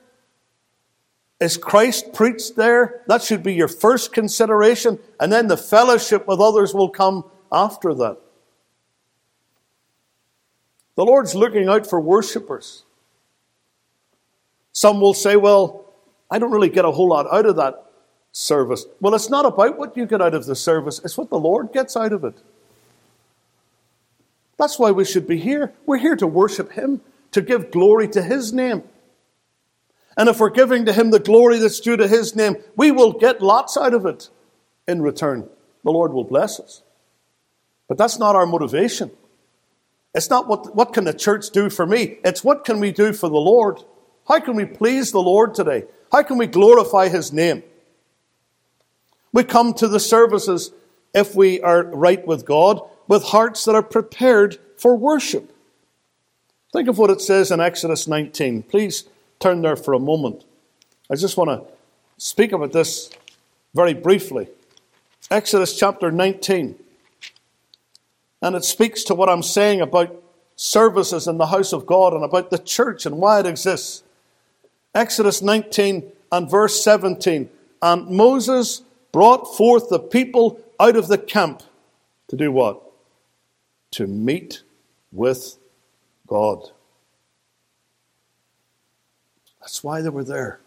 Is 1.39 1.57
Christ 1.57 2.13
preached 2.13 2.55
there? 2.55 3.03
That 3.07 3.21
should 3.21 3.43
be 3.43 3.53
your 3.53 3.67
first 3.67 4.13
consideration, 4.13 4.99
and 5.19 5.31
then 5.31 5.47
the 5.47 5.57
fellowship 5.57 6.27
with 6.27 6.39
others 6.39 6.73
will 6.73 6.89
come 6.89 7.25
after 7.51 7.93
that. 7.95 8.17
The 10.95 11.03
Lord's 11.03 11.35
looking 11.35 11.67
out 11.67 11.87
for 11.87 11.99
worshippers. 11.99 12.83
Some 14.71 15.01
will 15.01 15.13
say, 15.13 15.35
Well, 15.35 15.93
I 16.31 16.39
don't 16.39 16.51
really 16.51 16.69
get 16.69 16.85
a 16.85 16.91
whole 16.91 17.09
lot 17.09 17.31
out 17.31 17.45
of 17.45 17.57
that 17.57 17.85
service. 18.31 18.85
Well, 18.99 19.13
it's 19.13 19.29
not 19.29 19.45
about 19.45 19.77
what 19.77 19.95
you 19.95 20.05
get 20.05 20.21
out 20.21 20.33
of 20.33 20.45
the 20.45 20.55
service, 20.55 21.01
it's 21.03 21.17
what 21.17 21.29
the 21.29 21.39
Lord 21.39 21.73
gets 21.73 21.97
out 21.97 22.13
of 22.13 22.23
it. 22.23 22.41
That's 24.57 24.79
why 24.79 24.91
we 24.91 25.05
should 25.05 25.27
be 25.27 25.37
here. 25.37 25.73
We're 25.85 25.97
here 25.97 26.15
to 26.15 26.27
worship 26.27 26.71
Him, 26.73 27.01
to 27.31 27.41
give 27.41 27.71
glory 27.71 28.07
to 28.09 28.21
His 28.21 28.53
name. 28.53 28.83
And 30.17 30.29
if 30.29 30.39
we're 30.39 30.49
giving 30.49 30.85
to 30.85 30.93
Him 30.93 31.11
the 31.11 31.19
glory 31.19 31.59
that's 31.59 31.79
due 31.79 31.97
to 31.97 32.07
His 32.07 32.35
name, 32.35 32.55
we 32.75 32.91
will 32.91 33.11
get 33.11 33.41
lots 33.41 33.75
out 33.75 33.93
of 33.93 34.05
it 34.05 34.29
in 34.87 35.01
return. 35.01 35.49
The 35.83 35.91
Lord 35.91 36.13
will 36.13 36.23
bless 36.23 36.59
us. 36.59 36.83
But 37.87 37.97
that's 37.97 38.17
not 38.17 38.35
our 38.35 38.45
motivation. 38.45 39.11
It's 40.13 40.29
not 40.29 40.47
what, 40.47 40.73
what 40.75 40.93
can 40.93 41.03
the 41.03 41.13
church 41.13 41.49
do 41.49 41.69
for 41.69 41.85
me? 41.85 42.19
It's 42.23 42.43
what 42.43 42.63
can 42.63 42.79
we 42.79 42.91
do 42.91 43.11
for 43.11 43.29
the 43.29 43.35
Lord? 43.35 43.83
How 44.27 44.39
can 44.39 44.55
we 44.55 44.65
please 44.65 45.11
the 45.11 45.21
Lord 45.21 45.53
today? 45.53 45.83
How 46.11 46.23
can 46.23 46.37
we 46.37 46.47
glorify 46.47 47.09
His 47.09 47.33
name? 47.33 47.63
We 49.33 49.43
come 49.43 49.73
to 49.75 49.89
the 49.89 49.99
services, 49.99 50.71
if 51.13 51.35
we 51.35 51.59
are 51.61 51.83
right 51.83 52.25
with 52.25 52.45
God, 52.45 52.79
with 53.07 53.23
hearts 53.25 53.65
that 53.65 53.75
are 53.75 53.83
prepared 53.83 54.57
for 54.77 54.95
worship. 54.95 55.51
Think 56.73 56.87
of 56.89 56.97
what 56.97 57.09
it 57.09 57.21
says 57.21 57.51
in 57.51 57.59
Exodus 57.59 58.07
19. 58.07 58.63
Please 58.63 59.05
turn 59.39 59.61
there 59.61 59.75
for 59.75 59.93
a 59.93 59.99
moment. 59.99 60.43
I 61.09 61.15
just 61.15 61.37
want 61.37 61.49
to 61.49 61.71
speak 62.17 62.51
about 62.51 62.73
this 62.73 63.09
very 63.73 63.93
briefly. 63.93 64.47
Exodus 65.29 65.77
chapter 65.77 66.11
19. 66.11 66.75
And 68.41 68.55
it 68.55 68.63
speaks 68.63 69.03
to 69.05 69.15
what 69.15 69.29
I'm 69.29 69.43
saying 69.43 69.81
about 69.81 70.21
services 70.55 71.27
in 71.27 71.37
the 71.37 71.47
house 71.47 71.73
of 71.73 71.85
God 71.85 72.13
and 72.13 72.23
about 72.23 72.49
the 72.49 72.57
church 72.57 73.05
and 73.05 73.17
why 73.17 73.39
it 73.39 73.45
exists. 73.45 74.03
Exodus 74.93 75.41
19 75.41 76.11
and 76.31 76.49
verse 76.49 76.83
17. 76.83 77.49
And 77.81 78.07
Moses 78.07 78.81
brought 79.11 79.55
forth 79.55 79.89
the 79.89 79.99
people 79.99 80.59
out 80.79 80.95
of 80.95 81.07
the 81.07 81.17
camp 81.17 81.63
to 82.27 82.35
do 82.35 82.51
what? 82.51 82.84
To 83.95 84.07
meet 84.07 84.63
with 85.13 85.57
God. 86.27 86.69
That's 89.61 89.81
why 89.85 90.01
they 90.01 90.09
were 90.09 90.25
there. 90.25 90.59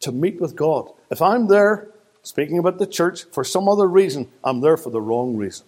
To 0.00 0.10
meet 0.10 0.40
with 0.40 0.56
God. 0.56 0.90
If 1.08 1.22
I'm 1.22 1.46
there, 1.46 1.90
speaking 2.24 2.58
about 2.58 2.78
the 2.78 2.86
church, 2.86 3.26
for 3.30 3.44
some 3.44 3.68
other 3.68 3.86
reason, 3.86 4.28
I'm 4.42 4.60
there 4.60 4.76
for 4.76 4.90
the 4.90 5.00
wrong 5.00 5.36
reason. 5.36 5.66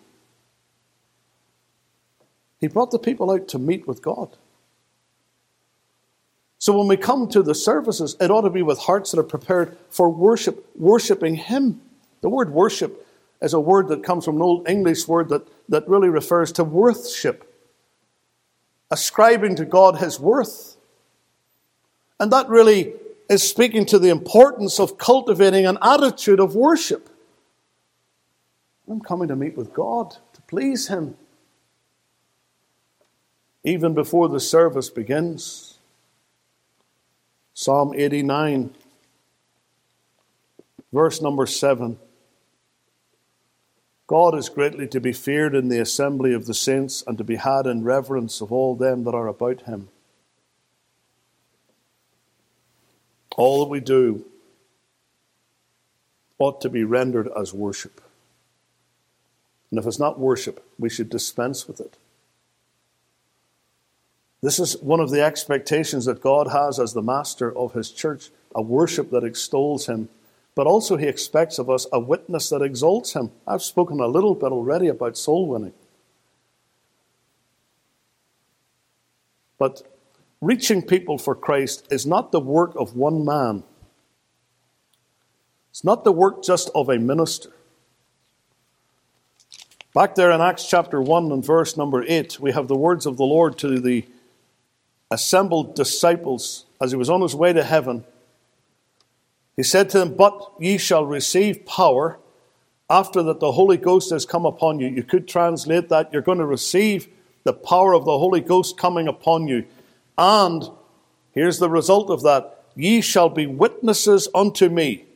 He 2.59 2.67
brought 2.67 2.91
the 2.91 2.99
people 2.99 3.31
out 3.31 3.47
to 3.47 3.61
meet 3.61 3.87
with 3.87 4.03
God. 4.03 4.37
So 6.59 6.77
when 6.77 6.89
we 6.89 6.97
come 6.97 7.29
to 7.29 7.41
the 7.41 7.55
services, 7.55 8.17
it 8.21 8.33
ought 8.33 8.41
to 8.41 8.51
be 8.51 8.63
with 8.63 8.81
hearts 8.81 9.13
that 9.13 9.21
are 9.21 9.23
prepared 9.23 9.79
for 9.91 10.11
worship, 10.11 10.69
worshiping 10.75 11.37
Him. 11.37 11.81
The 12.21 12.29
word 12.29 12.51
worship 12.51 13.05
is 13.41 13.53
a 13.53 13.61
word 13.61 13.89
that 13.89 14.03
comes 14.03 14.25
from 14.25 14.37
an 14.37 14.43
old 14.43 14.69
English 14.69 15.07
word 15.07 15.29
that, 15.29 15.47
that 15.69 15.89
really 15.89 16.09
refers 16.09 16.53
to 16.53 16.65
worthship, 16.65 17.55
ascribing 18.91 19.57
to 19.57 19.65
God 19.65 19.99
His 19.99 20.19
worth. 20.19 20.77
And 22.19 22.33
that 22.33 22.49
really 22.49 22.95
is 23.29 23.43
speaking 23.43 23.87
to 23.87 23.99
the 23.99 24.09
importance 24.09 24.81
of 24.81 24.99
cultivating 24.99 25.67
an 25.67 25.79
attitude 25.83 26.41
of 26.41 26.55
worship. 26.55 27.09
I'm 28.91 29.01
coming 29.01 29.29
to 29.29 29.37
meet 29.37 29.57
with 29.57 29.73
God, 29.73 30.17
to 30.33 30.43
please 30.43 30.89
Him 30.89 31.17
even 33.65 33.93
before 33.93 34.29
the 34.29 34.41
service 34.41 34.89
begins. 34.89 35.79
Psalm 37.55 37.93
89, 37.95 38.71
verse 40.93 41.21
number 41.21 41.45
7. 41.45 41.99
God 44.09 44.35
is 44.35 44.49
greatly 44.49 44.89
to 44.89 45.01
be 45.01 45.13
feared 45.13 45.55
in 45.55 45.69
the 45.69 45.81
assembly 45.81 46.33
of 46.33 46.47
the 46.47 46.55
saints 46.55 47.05
and 47.07 47.19
to 47.19 47.25
be 47.25 47.37
had 47.37 47.67
in 47.67 47.85
reverence 47.85 48.41
of 48.41 48.51
all 48.51 48.75
them 48.75 49.05
that 49.05 49.15
are 49.15 49.29
about 49.29 49.63
him. 49.63 49.89
All 53.37 53.61
that 53.61 53.71
we 53.71 53.81
do 53.81 54.25
ought 56.39 56.61
to 56.63 56.71
be 56.71 56.85
rendered 56.85 57.29
as 57.39 57.53
worship. 57.53 58.01
And 59.71 59.79
if 59.79 59.87
it's 59.87 59.99
not 59.99 60.19
worship, 60.19 60.65
we 60.79 60.89
should 60.89 61.11
dispense 61.11 61.69
with 61.69 61.79
it. 61.79 61.99
This 64.41 64.59
is 64.59 64.79
one 64.81 65.01
of 65.01 65.11
the 65.11 65.23
expectations 65.23 66.07
that 66.07 66.23
God 66.23 66.49
has 66.49 66.81
as 66.81 66.95
the 66.95 67.03
master 67.03 67.55
of 67.55 67.75
his 67.75 67.91
church 67.91 68.31
a 68.55 68.63
worship 68.63 69.11
that 69.11 69.25
extols 69.25 69.87
him, 69.87 70.09
but 70.59 70.67
also 70.67 70.97
he 70.97 71.07
expects 71.07 71.61
of 71.61 71.71
us 71.71 71.87
a 71.93 72.01
witness 72.01 72.49
that 72.49 72.63
exalts 72.63 73.13
him. 73.13 73.31
I've 73.47 73.63
spoken 73.63 74.01
a 74.01 74.09
little 74.09 74.35
bit 74.35 74.51
already 74.51 74.89
about 74.89 75.17
soul 75.17 75.47
winning. 75.47 75.73
But 79.57 79.83
reaching 80.41 80.83
people 80.83 81.17
for 81.17 81.37
Christ 81.37 81.87
is 81.93 82.07
not 82.07 82.33
the 82.33 82.41
work 82.41 82.73
of 82.75 82.97
one 82.97 83.25
man, 83.25 83.63
it's 85.71 85.85
not 85.85 86.03
the 86.03 86.11
work 86.11 86.43
just 86.43 86.71
of 86.75 86.89
a 86.89 86.99
minister. 86.99 87.53
Back 89.95 90.17
there 90.17 90.33
in 90.33 90.41
Acts 90.41 90.69
chapter 90.69 91.01
1 91.01 91.31
and 91.31 91.47
verse 91.47 91.77
number 91.77 92.03
8, 92.03 92.41
we 92.41 92.51
have 92.51 92.67
the 92.67 92.75
words 92.75 93.07
of 93.07 93.17
the 93.17 93.23
Lord 93.23 93.59
to 93.59 93.79
the 93.79 94.09
assembled 95.09 95.77
disciples 95.77 96.65
as 96.81 96.91
he 96.91 96.97
was 96.97 97.09
on 97.09 97.23
his 97.23 97.37
way 97.37 97.53
to 97.53 97.63
heaven. 97.63 98.05
He 99.59 99.65
said 99.65 99.91
to 99.91 99.99
them, 99.99 100.15
But 100.15 100.53
ye 100.61 100.79
shall 100.79 101.05
receive 101.05 101.67
power 101.67 102.21
after 102.89 103.25
that 103.25 103.41
the 103.41 103.51
Holy 103.51 103.77
Ghost 103.77 104.11
has 104.13 104.25
come 104.25 104.47
upon 104.47 104.79
you. 104.79 104.87
You 104.87 105.03
could 105.03 105.27
translate 105.27 105.89
that 105.89 106.13
you're 106.13 106.23
going 106.23 106.39
to 106.39 106.47
receive 106.47 107.09
the 107.43 107.53
power 107.53 107.93
of 107.93 108.05
the 108.05 108.17
Holy 108.17 108.41
Ghost 108.41 108.79
coming 108.79 109.09
upon 109.09 109.49
you. 109.49 109.67
And 110.17 110.63
here's 111.33 111.59
the 111.59 111.69
result 111.69 112.09
of 112.09 112.23
that 112.23 112.67
ye 112.77 113.01
shall 113.01 113.29
be 113.29 113.49
witnesses 113.49 114.29
unto 114.33 114.69
me, 114.69 115.07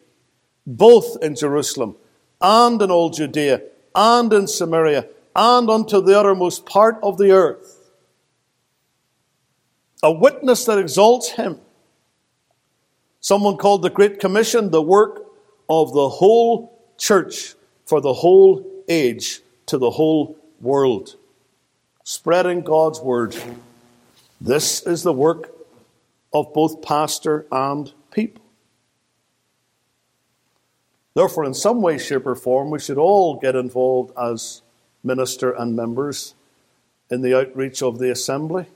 both 0.67 1.23
in 1.23 1.37
Jerusalem 1.37 1.95
and 2.41 2.83
in 2.83 2.91
all 2.91 3.11
Judea 3.11 3.63
and 3.95 4.33
in 4.33 4.49
Samaria 4.49 5.07
and 5.37 5.71
unto 5.71 6.01
the 6.01 6.19
uttermost 6.19 6.67
part 6.67 6.99
of 7.01 7.17
the 7.17 7.31
earth. 7.31 7.79
a 10.03 10.11
witness 10.11 10.65
that 10.65 10.79
exalts 10.79 11.31
him. 11.31 11.61
Someone 13.23 13.57
called 13.57 13.83
the 13.83 13.89
Great 13.89 14.19
Commission 14.19 14.71
the 14.71 14.83
work 14.83 15.25
of 15.69 15.93
the 15.93 16.09
whole 16.09 16.77
church 16.99 17.55
for 17.87 18.01
the 18.01 18.13
whole 18.13 18.67
age 18.89 19.41
to 19.67 19.79
the 19.79 19.91
whole 19.91 20.37
world. 20.61 21.15
Spreading 22.03 22.63
God's 22.63 23.01
word. 23.01 23.37
This 24.41 24.83
is 24.83 25.05
the 25.05 25.13
work 25.13 25.53
of 26.33 26.53
both 26.53 26.83
pastor 26.83 27.47
and 27.53 27.93
people. 28.13 28.43
Therefore, 31.15 31.45
in 31.45 31.55
some 31.55 31.81
way, 31.81 31.99
shape, 31.99 32.27
or 32.27 32.35
form, 32.35 32.71
we 32.71 32.81
should 32.81 32.99
all 32.99 33.39
get 33.39 33.55
involved 33.55 34.13
as 34.19 34.63
minister 35.05 35.53
and 35.53 35.77
members 35.77 36.35
in 37.09 37.23
the 37.23 37.39
outreach 37.39 37.85
of 37.85 38.01
the 38.01 38.11
assembly. 38.11 38.67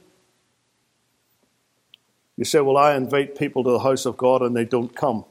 You 2.37 2.45
say, 2.45 2.61
Well, 2.61 2.77
I 2.77 2.95
invite 2.95 3.37
people 3.37 3.65
to 3.65 3.71
the 3.71 3.79
house 3.81 4.07
of 4.07 4.17
God 4.17 4.43
and 4.43 4.57
they 4.57 4.65
don't 4.65 4.95
come. 4.95 5.25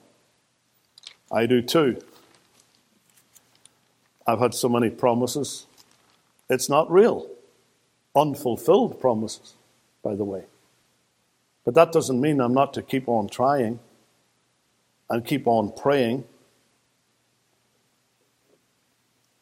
I 1.32 1.46
do 1.46 1.62
too. 1.62 2.00
I've 4.28 4.40
had 4.40 4.54
so 4.54 4.70
many 4.70 4.90
promises. 4.90 5.68
It's 6.50 6.70
not 6.70 6.90
real. 6.92 7.28
Unfulfilled 8.16 9.00
promises, 9.00 9.54
by 10.04 10.16
the 10.16 10.24
way. 10.24 10.44
But 11.64 11.76
that 11.76 11.92
doesn't 11.92 12.22
mean 12.22 12.40
I'm 12.40 12.54
not 12.54 12.74
to 12.76 12.82
keep 12.82 13.08
on 13.08 13.28
trying 13.28 13.80
and 15.10 15.26
keep 15.26 15.48
on 15.48 15.72
praying 15.72 16.24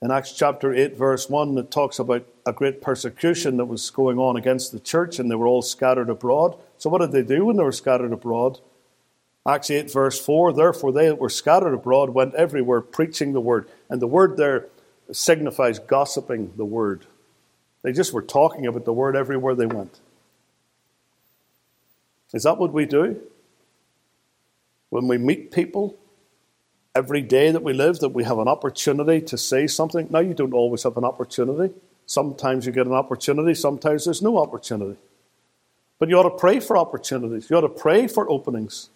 in 0.03 0.11
Acts 0.11 0.33
chapter 0.33 0.73
8, 0.73 0.97
verse 0.97 1.29
1, 1.29 1.57
it 1.57 1.71
talks 1.71 1.97
about 1.97 2.25
a 2.45 2.51
great 2.51 2.81
persecution 2.81 3.55
that 3.55 3.67
was 3.67 3.89
going 3.89 4.19
on 4.19 4.35
against 4.35 4.73
the 4.73 4.79
church, 4.81 5.17
and 5.17 5.31
they 5.31 5.35
were 5.35 5.47
all 5.47 5.61
scattered 5.61 6.09
abroad. 6.09 6.57
So, 6.83 6.89
what 6.89 6.99
did 6.99 7.13
they 7.13 7.23
do 7.23 7.45
when 7.45 7.55
they 7.55 7.63
were 7.63 7.71
scattered 7.71 8.11
abroad? 8.11 8.59
Acts 9.47 9.71
8, 9.71 9.89
verse 9.89 10.19
4 10.19 10.51
Therefore, 10.51 10.91
they 10.91 11.05
that 11.05 11.17
were 11.17 11.29
scattered 11.29 11.73
abroad 11.73 12.09
went 12.09 12.35
everywhere 12.35 12.81
preaching 12.81 13.31
the 13.31 13.39
word. 13.39 13.69
And 13.89 14.01
the 14.01 14.07
word 14.07 14.35
there 14.35 14.67
signifies 15.09 15.79
gossiping 15.79 16.51
the 16.57 16.65
word. 16.65 17.05
They 17.83 17.93
just 17.93 18.11
were 18.11 18.21
talking 18.21 18.65
about 18.67 18.83
the 18.83 18.91
word 18.91 19.15
everywhere 19.15 19.55
they 19.55 19.65
went. 19.65 20.01
Is 22.33 22.43
that 22.43 22.57
what 22.57 22.73
we 22.73 22.85
do? 22.85 23.21
When 24.89 25.07
we 25.07 25.17
meet 25.17 25.51
people, 25.51 25.97
every 26.93 27.21
day 27.21 27.49
that 27.49 27.63
we 27.63 27.71
live 27.71 27.99
that 27.99 28.09
we 28.09 28.25
have 28.25 28.39
an 28.39 28.49
opportunity 28.49 29.21
to 29.21 29.37
say 29.37 29.67
something. 29.67 30.07
Now, 30.09 30.19
you 30.19 30.33
don't 30.33 30.53
always 30.53 30.83
have 30.83 30.97
an 30.97 31.05
opportunity. 31.05 31.73
Sometimes 32.07 32.65
you 32.65 32.73
get 32.73 32.87
an 32.87 32.93
opportunity, 32.93 33.53
sometimes 33.53 34.03
there's 34.03 34.21
no 34.21 34.37
opportunity. 34.37 34.97
But 35.99 36.09
you 36.09 36.17
ought 36.17 36.23
to 36.23 36.31
pray 36.31 36.59
for 36.59 36.77
opportunities, 36.77 37.49
you 37.49 37.57
ought 37.57 37.61
to 37.61 37.69
pray 37.69 38.07
for 38.07 38.29
openings. 38.29 38.89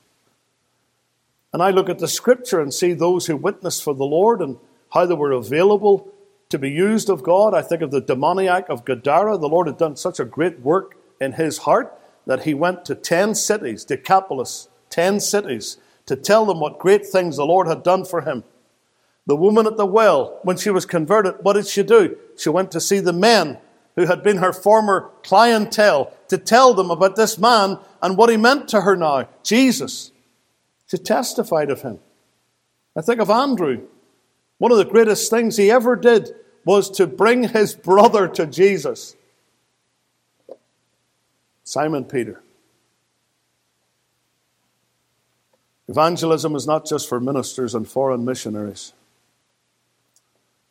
And 1.53 1.63
I 1.63 1.71
look 1.71 1.89
at 1.89 1.99
the 1.99 2.07
scripture 2.07 2.59
and 2.59 2.73
see 2.73 2.93
those 2.93 3.27
who 3.27 3.37
witnessed 3.37 3.83
for 3.83 3.95
the 3.95 4.05
Lord 4.05 4.41
and 4.41 4.57
how 4.93 5.05
they 5.05 5.15
were 5.15 5.31
available 5.31 6.11
to 6.49 6.59
be 6.59 6.69
used 6.69 7.09
of 7.09 7.23
God. 7.23 7.53
I 7.53 7.61
think 7.61 7.81
of 7.81 7.91
the 7.91 8.01
demoniac 8.01 8.69
of 8.69 8.85
Gadara. 8.85 9.37
The 9.37 9.49
Lord 9.49 9.67
had 9.67 9.77
done 9.77 9.95
such 9.95 10.19
a 10.19 10.25
great 10.25 10.59
work 10.59 10.97
in 11.19 11.33
his 11.33 11.59
heart 11.59 11.97
that 12.25 12.43
he 12.43 12.53
went 12.53 12.85
to 12.85 12.95
10 12.95 13.35
cities, 13.35 13.85
Decapolis, 13.85 14.67
10 14.89 15.19
cities, 15.19 15.77
to 16.05 16.15
tell 16.15 16.45
them 16.45 16.59
what 16.59 16.79
great 16.79 17.05
things 17.05 17.37
the 17.37 17.45
Lord 17.45 17.67
had 17.67 17.83
done 17.83 18.05
for 18.05 18.21
him. 18.21 18.43
The 19.25 19.35
woman 19.35 19.67
at 19.67 19.77
the 19.77 19.85
well, 19.85 20.39
when 20.43 20.57
she 20.57 20.69
was 20.69 20.85
converted, 20.85 21.35
what 21.41 21.53
did 21.53 21.67
she 21.67 21.83
do? 21.83 22.17
She 22.37 22.49
went 22.49 22.71
to 22.71 22.81
see 22.81 22.99
the 22.99 23.13
men 23.13 23.57
who 23.97 24.05
had 24.05 24.23
been 24.23 24.37
her 24.37 24.53
former 24.53 25.09
clientele 25.23 26.13
to 26.29 26.37
tell 26.37 26.73
them 26.73 26.91
about 26.91 27.17
this 27.17 27.37
man 27.37 27.79
and 28.01 28.15
what 28.15 28.29
he 28.29 28.37
meant 28.37 28.69
to 28.69 28.81
her 28.81 28.95
now, 28.95 29.27
Jesus. 29.43 30.11
She 30.85 30.97
testified 30.97 31.69
of 31.69 31.81
him. 31.81 31.99
I 32.95 33.01
think 33.01 33.19
of 33.19 33.29
Andrew. 33.29 33.81
One 34.59 34.71
of 34.71 34.77
the 34.77 34.85
greatest 34.85 35.29
things 35.29 35.57
he 35.57 35.69
ever 35.71 35.95
did 35.95 36.33
was 36.63 36.89
to 36.91 37.07
bring 37.07 37.49
his 37.49 37.73
brother 37.73 38.27
to 38.27 38.45
Jesus. 38.45 39.15
Simon 41.63 42.05
Peter. 42.05 42.41
Evangelism 45.87 46.55
is 46.55 46.67
not 46.67 46.85
just 46.85 47.09
for 47.09 47.19
ministers 47.19 47.73
and 47.73 47.87
foreign 47.87 48.23
missionaries. 48.25 48.93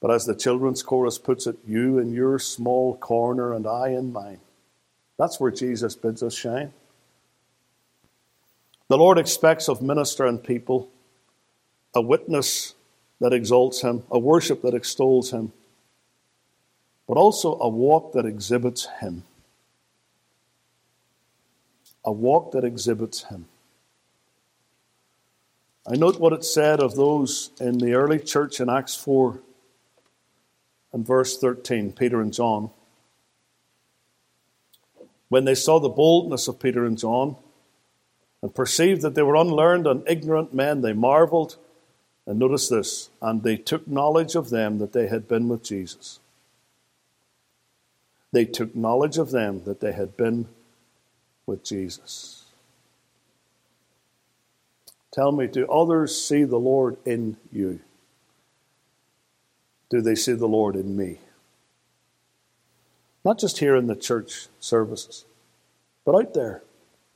But 0.00 0.10
as 0.10 0.26
the 0.26 0.34
children's 0.34 0.82
chorus 0.82 1.18
puts 1.18 1.46
it, 1.46 1.56
you 1.66 1.98
in 1.98 2.12
your 2.12 2.38
small 2.38 2.96
corner 2.96 3.52
and 3.54 3.66
I 3.66 3.88
in 3.88 4.12
mine. 4.12 4.40
That's 5.18 5.40
where 5.40 5.50
Jesus 5.50 5.94
bids 5.94 6.22
us 6.22 6.34
shine. 6.34 6.72
The 8.88 8.98
Lord 8.98 9.18
expects 9.18 9.68
of 9.68 9.82
minister 9.82 10.26
and 10.26 10.42
people 10.42 10.90
a 11.94 12.00
witness 12.00 12.74
that 13.20 13.32
exalts 13.32 13.80
him, 13.80 14.02
a 14.10 14.18
worship 14.18 14.60
that 14.62 14.74
extols 14.74 15.30
him, 15.30 15.52
but 17.08 17.16
also 17.16 17.58
a 17.58 17.68
walk 17.68 18.12
that 18.12 18.26
exhibits 18.26 18.86
him. 19.00 19.22
A 22.04 22.12
walk 22.12 22.52
that 22.52 22.64
exhibits 22.64 23.24
him. 23.24 23.46
I 25.88 25.96
note 25.96 26.20
what 26.20 26.32
it 26.32 26.44
said 26.44 26.80
of 26.80 26.96
those 26.96 27.50
in 27.58 27.78
the 27.78 27.94
early 27.94 28.18
church 28.18 28.60
in 28.60 28.68
Acts 28.68 28.94
4 28.94 29.40
and 30.96 31.06
verse 31.06 31.36
13, 31.36 31.92
Peter 31.92 32.22
and 32.22 32.32
John. 32.32 32.70
When 35.28 35.44
they 35.44 35.54
saw 35.54 35.78
the 35.78 35.90
boldness 35.90 36.48
of 36.48 36.58
Peter 36.58 36.86
and 36.86 36.96
John 36.96 37.36
and 38.40 38.54
perceived 38.54 39.02
that 39.02 39.14
they 39.14 39.22
were 39.22 39.36
unlearned 39.36 39.86
and 39.86 40.08
ignorant 40.08 40.54
men, 40.54 40.80
they 40.80 40.94
marveled. 40.94 41.56
And 42.24 42.38
notice 42.38 42.70
this, 42.70 43.10
and 43.20 43.42
they 43.42 43.58
took 43.58 43.86
knowledge 43.86 44.34
of 44.36 44.48
them 44.48 44.78
that 44.78 44.94
they 44.94 45.06
had 45.06 45.28
been 45.28 45.50
with 45.50 45.62
Jesus. 45.62 46.18
They 48.32 48.46
took 48.46 48.74
knowledge 48.74 49.18
of 49.18 49.32
them 49.32 49.64
that 49.64 49.80
they 49.80 49.92
had 49.92 50.16
been 50.16 50.48
with 51.44 51.62
Jesus. 51.62 52.46
Tell 55.12 55.30
me, 55.30 55.46
do 55.46 55.70
others 55.70 56.18
see 56.18 56.44
the 56.44 56.58
Lord 56.58 56.96
in 57.04 57.36
you? 57.52 57.80
Do 59.90 60.00
they 60.00 60.14
see 60.14 60.32
the 60.32 60.48
Lord 60.48 60.76
in 60.76 60.96
me? 60.96 61.20
Not 63.24 63.38
just 63.38 63.58
here 63.58 63.76
in 63.76 63.86
the 63.86 63.96
church 63.96 64.46
services, 64.60 65.24
but 66.04 66.14
out 66.14 66.34
there, 66.34 66.62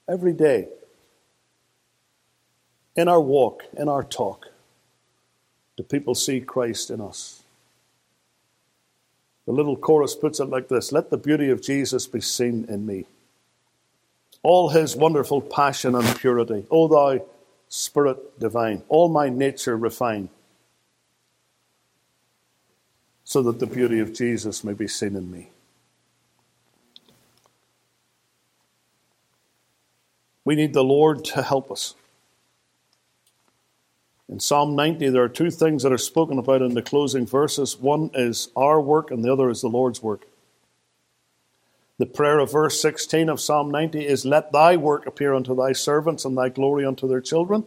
every 0.08 0.32
day, 0.32 0.68
in 2.96 3.08
our 3.08 3.20
walk, 3.20 3.64
in 3.76 3.88
our 3.88 4.02
talk. 4.02 4.46
Do 5.76 5.82
people 5.84 6.14
see 6.14 6.40
Christ 6.40 6.90
in 6.90 7.00
us? 7.00 7.42
The 9.46 9.52
little 9.52 9.76
chorus 9.76 10.14
puts 10.14 10.40
it 10.40 10.44
like 10.46 10.68
this 10.68 10.92
Let 10.92 11.10
the 11.10 11.16
beauty 11.16 11.50
of 11.50 11.62
Jesus 11.62 12.06
be 12.06 12.20
seen 12.20 12.66
in 12.68 12.86
me. 12.86 13.06
All 14.42 14.70
his 14.70 14.96
wonderful 14.96 15.40
passion 15.40 15.94
and 15.94 16.06
purity. 16.16 16.66
O 16.70 16.88
thou 16.88 17.24
Spirit 17.72 18.40
divine, 18.40 18.82
all 18.88 19.08
my 19.08 19.28
nature 19.28 19.76
refine, 19.76 20.28
so 23.30 23.42
that 23.42 23.60
the 23.60 23.66
beauty 23.66 24.00
of 24.00 24.12
Jesus 24.12 24.64
may 24.64 24.72
be 24.72 24.88
seen 24.88 25.14
in 25.14 25.30
me. 25.30 25.50
We 30.44 30.56
need 30.56 30.72
the 30.72 30.82
Lord 30.82 31.24
to 31.26 31.42
help 31.42 31.70
us. 31.70 31.94
In 34.28 34.40
Psalm 34.40 34.74
90, 34.74 35.10
there 35.10 35.22
are 35.22 35.28
two 35.28 35.52
things 35.52 35.84
that 35.84 35.92
are 35.92 35.96
spoken 35.96 36.40
about 36.40 36.60
in 36.60 36.74
the 36.74 36.82
closing 36.82 37.24
verses. 37.24 37.78
One 37.78 38.10
is 38.14 38.48
our 38.56 38.80
work, 38.80 39.12
and 39.12 39.24
the 39.24 39.32
other 39.32 39.48
is 39.48 39.60
the 39.60 39.68
Lord's 39.68 40.02
work. 40.02 40.26
The 41.98 42.06
prayer 42.06 42.40
of 42.40 42.50
verse 42.50 42.82
16 42.82 43.28
of 43.28 43.40
Psalm 43.40 43.70
90 43.70 44.08
is 44.08 44.24
Let 44.24 44.50
thy 44.50 44.76
work 44.76 45.06
appear 45.06 45.34
unto 45.34 45.54
thy 45.54 45.70
servants 45.70 46.24
and 46.24 46.36
thy 46.36 46.48
glory 46.48 46.84
unto 46.84 47.06
their 47.06 47.20
children. 47.20 47.64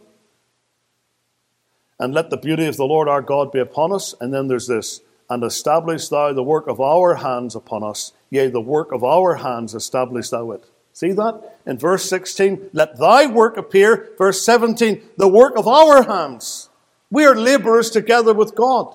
And 1.98 2.12
let 2.12 2.28
the 2.28 2.36
beauty 2.36 2.66
of 2.66 2.76
the 2.76 2.84
Lord 2.84 3.08
our 3.08 3.22
God 3.22 3.50
be 3.50 3.60
upon 3.60 3.94
us. 3.94 4.14
And 4.20 4.30
then 4.30 4.48
there's 4.48 4.66
this 4.66 5.00
And 5.30 5.42
establish 5.42 6.08
thou 6.08 6.32
the 6.32 6.42
work 6.42 6.66
of 6.66 6.80
our 6.80 7.14
hands 7.16 7.54
upon 7.54 7.82
us. 7.82 8.12
Yea, 8.30 8.48
the 8.48 8.60
work 8.60 8.92
of 8.92 9.02
our 9.02 9.36
hands 9.36 9.74
establish 9.74 10.28
thou 10.28 10.50
it. 10.50 10.68
See 10.92 11.12
that? 11.12 11.58
In 11.66 11.78
verse 11.78 12.08
16, 12.08 12.70
let 12.72 12.98
thy 12.98 13.26
work 13.26 13.56
appear. 13.56 14.10
Verse 14.16 14.44
17, 14.44 15.02
the 15.16 15.28
work 15.28 15.56
of 15.56 15.66
our 15.66 16.02
hands. 16.04 16.68
We 17.10 17.24
are 17.24 17.34
laborers 17.34 17.90
together 17.90 18.34
with 18.34 18.54
God. 18.54 18.94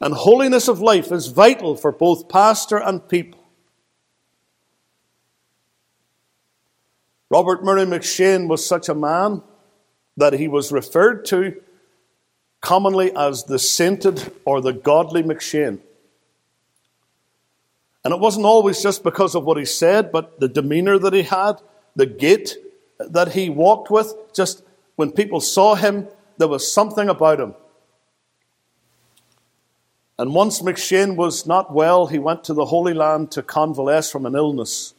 And 0.00 0.14
holiness 0.14 0.68
of 0.68 0.80
life 0.80 1.10
is 1.12 1.28
vital 1.28 1.76
for 1.76 1.92
both 1.92 2.28
pastor 2.28 2.78
and 2.78 3.08
people. 3.08 3.40
Robert 7.30 7.64
Murray 7.64 7.84
M'Cheyne 7.84 8.48
was 8.48 8.66
such 8.66 8.88
a 8.88 8.94
man 8.94 9.42
that 10.16 10.34
he 10.34 10.46
was 10.46 10.70
referred 10.70 11.24
to 11.26 11.60
commonly 12.64 13.14
as 13.14 13.44
the 13.44 13.58
sainted 13.58 14.32
or 14.46 14.62
the 14.62 14.72
godly 14.72 15.22
M'Cheyne. 15.22 15.78
And 18.02 18.12
it 18.12 18.18
wasn't 18.18 18.46
always 18.46 18.82
just 18.82 19.04
because 19.04 19.34
of 19.34 19.44
what 19.44 19.58
he 19.58 19.66
said, 19.66 20.10
but 20.10 20.40
the 20.40 20.48
demeanor 20.48 20.98
that 20.98 21.12
he 21.12 21.22
had, 21.22 21.60
the 21.94 22.06
gait 22.06 22.56
that 22.98 23.32
he 23.32 23.50
walked 23.50 23.90
with. 23.90 24.14
Just 24.32 24.62
when 24.96 25.12
people 25.12 25.40
saw 25.40 25.74
him, 25.74 26.08
there 26.38 26.48
was 26.48 26.72
something 26.72 27.08
about 27.10 27.38
him. 27.38 27.54
And 30.18 30.34
once 30.34 30.62
M'Cheyne 30.62 31.16
was 31.16 31.46
not 31.46 31.72
well, 31.72 32.06
he 32.06 32.18
went 32.18 32.44
to 32.44 32.54
the 32.54 32.66
Holy 32.66 32.94
Land 32.94 33.30
to 33.32 33.42
convalesce 33.42 34.10
from 34.10 34.24
an 34.24 34.34
illness. 34.34 34.94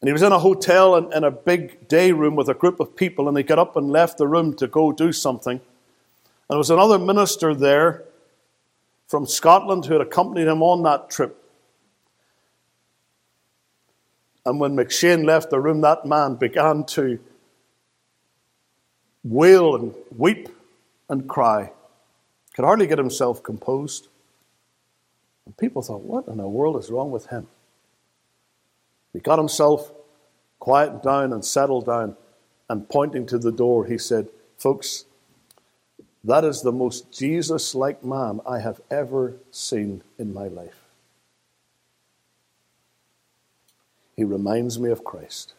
And 0.00 0.08
he 0.08 0.12
was 0.12 0.22
in 0.22 0.32
a 0.32 0.38
hotel 0.38 0.96
in, 0.96 1.12
in, 1.12 1.22
a 1.22 1.30
big 1.30 1.86
day 1.86 2.10
room 2.12 2.34
with 2.34 2.48
a 2.48 2.54
group 2.54 2.80
of 2.80 2.96
people, 2.96 3.28
and 3.28 3.36
he 3.36 3.44
got 3.44 3.58
up 3.58 3.76
and 3.76 3.90
left 3.90 4.18
the 4.18 4.26
room 4.26 4.54
to 4.56 4.66
go 4.66 4.90
do 4.90 5.12
something. 5.12 5.60
There 6.48 6.58
was 6.58 6.70
another 6.70 6.98
minister 6.98 7.54
there 7.54 8.04
from 9.08 9.26
Scotland 9.26 9.84
who 9.84 9.94
had 9.94 10.02
accompanied 10.02 10.46
him 10.46 10.62
on 10.62 10.82
that 10.82 11.10
trip. 11.10 11.42
And 14.44 14.60
when 14.60 14.76
M'Cheyne 14.76 15.24
left 15.24 15.50
the 15.50 15.60
room, 15.60 15.80
that 15.80 16.06
man 16.06 16.36
began 16.36 16.84
to 16.84 17.18
wail 19.24 19.74
and 19.74 19.94
weep 20.16 20.48
and 21.08 21.28
cry. 21.28 21.72
Could 22.54 22.64
hardly 22.64 22.86
get 22.86 22.98
himself 22.98 23.42
composed. 23.42 24.08
And 25.44 25.56
people 25.56 25.82
thought, 25.82 26.02
what 26.02 26.28
in 26.28 26.36
the 26.36 26.48
world 26.48 26.76
is 26.76 26.90
wrong 26.90 27.10
with 27.10 27.26
him? 27.26 27.48
He 29.12 29.18
got 29.18 29.38
himself 29.38 29.92
quieted 30.58 31.02
down 31.02 31.32
and 31.32 31.44
settled 31.44 31.86
down, 31.86 32.16
and 32.68 32.88
pointing 32.88 33.26
to 33.26 33.38
the 33.38 33.52
door, 33.52 33.86
he 33.86 33.98
said, 33.98 34.28
Folks, 34.58 35.04
that 36.26 36.44
is 36.44 36.62
the 36.62 36.72
most 36.72 37.12
Jesus 37.12 37.74
like 37.74 38.04
man 38.04 38.40
I 38.46 38.58
have 38.58 38.80
ever 38.90 39.36
seen 39.52 40.02
in 40.18 40.34
my 40.34 40.48
life. 40.48 40.86
He 44.16 44.24
reminds 44.24 44.78
me 44.78 44.90
of 44.90 45.04
Christ. 45.04 45.54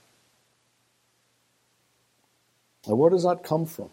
Now, 2.86 2.96
where 2.96 3.10
does 3.10 3.24
that 3.24 3.44
come 3.44 3.66
from? 3.66 3.90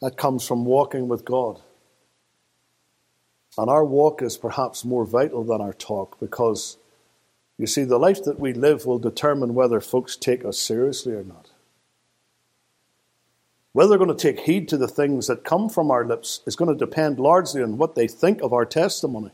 That 0.00 0.16
comes 0.16 0.46
from 0.46 0.64
walking 0.64 1.06
with 1.06 1.24
God. 1.24 1.60
And 3.56 3.70
our 3.70 3.84
walk 3.84 4.22
is 4.22 4.36
perhaps 4.36 4.84
more 4.84 5.04
vital 5.06 5.44
than 5.44 5.60
our 5.60 5.72
talk 5.72 6.18
because, 6.18 6.78
you 7.58 7.66
see, 7.66 7.84
the 7.84 7.98
life 7.98 8.24
that 8.24 8.40
we 8.40 8.52
live 8.52 8.86
will 8.86 8.98
determine 8.98 9.54
whether 9.54 9.80
folks 9.80 10.16
take 10.16 10.44
us 10.44 10.58
seriously 10.58 11.12
or 11.12 11.22
not. 11.22 11.50
Whether 13.76 13.90
they're 13.90 13.98
going 13.98 14.16
to 14.16 14.32
take 14.32 14.46
heed 14.46 14.70
to 14.70 14.78
the 14.78 14.88
things 14.88 15.26
that 15.26 15.44
come 15.44 15.68
from 15.68 15.90
our 15.90 16.02
lips 16.02 16.40
is 16.46 16.56
going 16.56 16.72
to 16.72 16.86
depend 16.86 17.20
largely 17.20 17.62
on 17.62 17.76
what 17.76 17.94
they 17.94 18.08
think 18.08 18.40
of 18.40 18.54
our 18.54 18.64
testimony. 18.64 19.32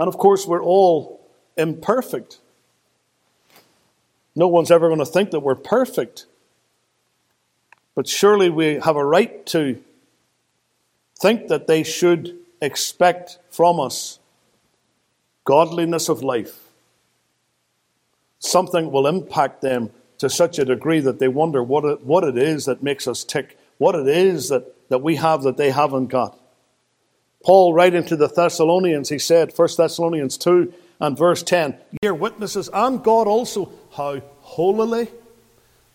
And 0.00 0.08
of 0.08 0.18
course, 0.18 0.44
we're 0.44 0.60
all 0.60 1.24
imperfect. 1.56 2.40
No 4.34 4.48
one's 4.48 4.72
ever 4.72 4.88
going 4.88 4.98
to 4.98 5.06
think 5.06 5.30
that 5.30 5.38
we're 5.38 5.54
perfect. 5.54 6.26
But 7.94 8.08
surely 8.08 8.50
we 8.50 8.80
have 8.80 8.96
a 8.96 9.06
right 9.06 9.46
to 9.46 9.80
think 11.22 11.46
that 11.46 11.68
they 11.68 11.84
should 11.84 12.36
expect 12.60 13.38
from 13.48 13.78
us 13.78 14.18
godliness 15.44 16.08
of 16.08 16.24
life. 16.24 16.64
Something 18.40 18.90
will 18.90 19.06
impact 19.06 19.62
them 19.62 19.92
to 20.24 20.30
such 20.30 20.58
a 20.58 20.64
degree 20.64 21.00
that 21.00 21.18
they 21.18 21.28
wonder 21.28 21.62
what 21.62 21.84
it, 21.84 22.00
what 22.02 22.24
it 22.24 22.38
is 22.38 22.64
that 22.64 22.82
makes 22.82 23.06
us 23.06 23.24
tick, 23.24 23.58
what 23.76 23.94
it 23.94 24.08
is 24.08 24.48
that, 24.48 24.88
that 24.88 25.02
we 25.02 25.16
have 25.16 25.42
that 25.42 25.58
they 25.58 25.70
haven't 25.70 26.06
got. 26.06 26.38
Paul, 27.44 27.74
writing 27.74 28.04
to 28.06 28.16
the 28.16 28.28
Thessalonians, 28.28 29.10
he 29.10 29.18
said, 29.18 29.52
1 29.54 29.68
Thessalonians 29.76 30.38
2 30.38 30.72
and 31.00 31.18
verse 31.18 31.42
10, 31.42 31.76
Ye 32.02 32.08
are 32.08 32.14
witnesses, 32.14 32.70
and 32.72 33.04
God 33.04 33.26
also, 33.26 33.70
how 33.92 34.22
holily 34.40 35.08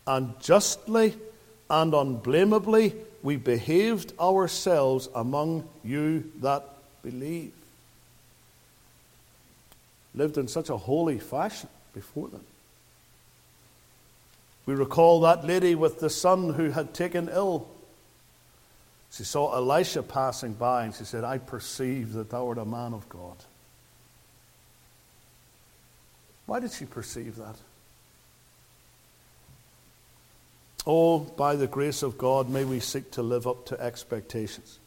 and 0.05 0.39
justly 0.39 1.15
and 1.71 1.95
unblameably 1.95 2.93
we 3.23 3.35
behaved 3.35 4.13
ourselves 4.19 5.09
among 5.15 5.67
you 5.83 6.31
that 6.41 6.63
believe. 7.01 7.53
Lived 10.13 10.37
in 10.37 10.47
such 10.47 10.69
a 10.69 10.77
holy 10.77 11.17
fashion 11.17 11.69
before 11.95 12.27
them. 12.27 12.43
We 14.65 14.75
recall 14.75 15.21
that 15.21 15.45
lady 15.45 15.75
with 15.75 15.99
the 15.99 16.09
son 16.09 16.53
who 16.53 16.69
had 16.69 16.93
taken 16.93 17.29
ill. 17.29 17.67
She 19.11 19.23
saw 19.23 19.55
Elisha 19.55 20.03
passing 20.03 20.53
by 20.53 20.85
and 20.85 20.93
she 20.93 21.03
said, 21.03 21.23
I 21.23 21.39
perceive 21.39 22.13
that 22.13 22.29
thou 22.29 22.47
art 22.47 22.57
a 22.57 22.65
man 22.65 22.93
of 22.93 23.09
God. 23.09 23.37
Why 26.45 26.59
did 26.59 26.71
she 26.71 26.85
perceive 26.85 27.35
that? 27.37 27.55
Oh, 30.85 31.19
by 31.19 31.55
the 31.55 31.67
grace 31.67 32.01
of 32.01 32.17
God, 32.17 32.49
may 32.49 32.63
we 32.65 32.79
seek 32.79 33.11
to 33.11 33.21
live 33.21 33.45
up 33.45 33.65
to 33.67 33.79
expectations. 33.79 34.79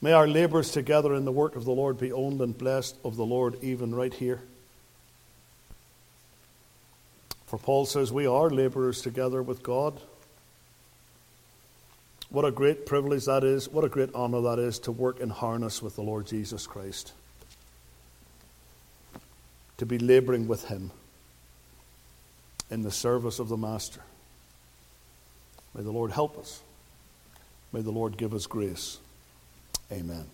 May 0.00 0.12
our 0.12 0.26
labors 0.26 0.72
together 0.72 1.14
in 1.14 1.24
the 1.24 1.32
work 1.32 1.56
of 1.56 1.64
the 1.64 1.72
Lord 1.72 1.98
be 1.98 2.12
owned 2.12 2.40
and 2.40 2.56
blessed 2.56 2.96
of 3.04 3.16
the 3.16 3.26
Lord, 3.26 3.56
even 3.62 3.94
right 3.94 4.12
here. 4.12 4.40
For 7.52 7.58
Paul 7.58 7.84
says 7.84 8.10
we 8.10 8.26
are 8.26 8.48
laborers 8.48 9.02
together 9.02 9.42
with 9.42 9.62
God. 9.62 10.00
What 12.30 12.46
a 12.46 12.50
great 12.50 12.86
privilege 12.86 13.26
that 13.26 13.44
is. 13.44 13.68
What 13.68 13.84
a 13.84 13.90
great 13.90 14.08
honor 14.14 14.40
that 14.40 14.58
is 14.58 14.78
to 14.78 14.90
work 14.90 15.20
in 15.20 15.28
harness 15.28 15.82
with 15.82 15.94
the 15.94 16.00
Lord 16.00 16.26
Jesus 16.26 16.66
Christ. 16.66 17.12
To 19.76 19.84
be 19.84 19.98
laboring 19.98 20.48
with 20.48 20.64
Him 20.64 20.92
in 22.70 22.80
the 22.80 22.90
service 22.90 23.38
of 23.38 23.50
the 23.50 23.58
Master. 23.58 24.00
May 25.74 25.82
the 25.82 25.92
Lord 25.92 26.10
help 26.10 26.38
us. 26.38 26.62
May 27.70 27.82
the 27.82 27.90
Lord 27.90 28.16
give 28.16 28.32
us 28.32 28.46
grace. 28.46 28.96
Amen. 29.92 30.24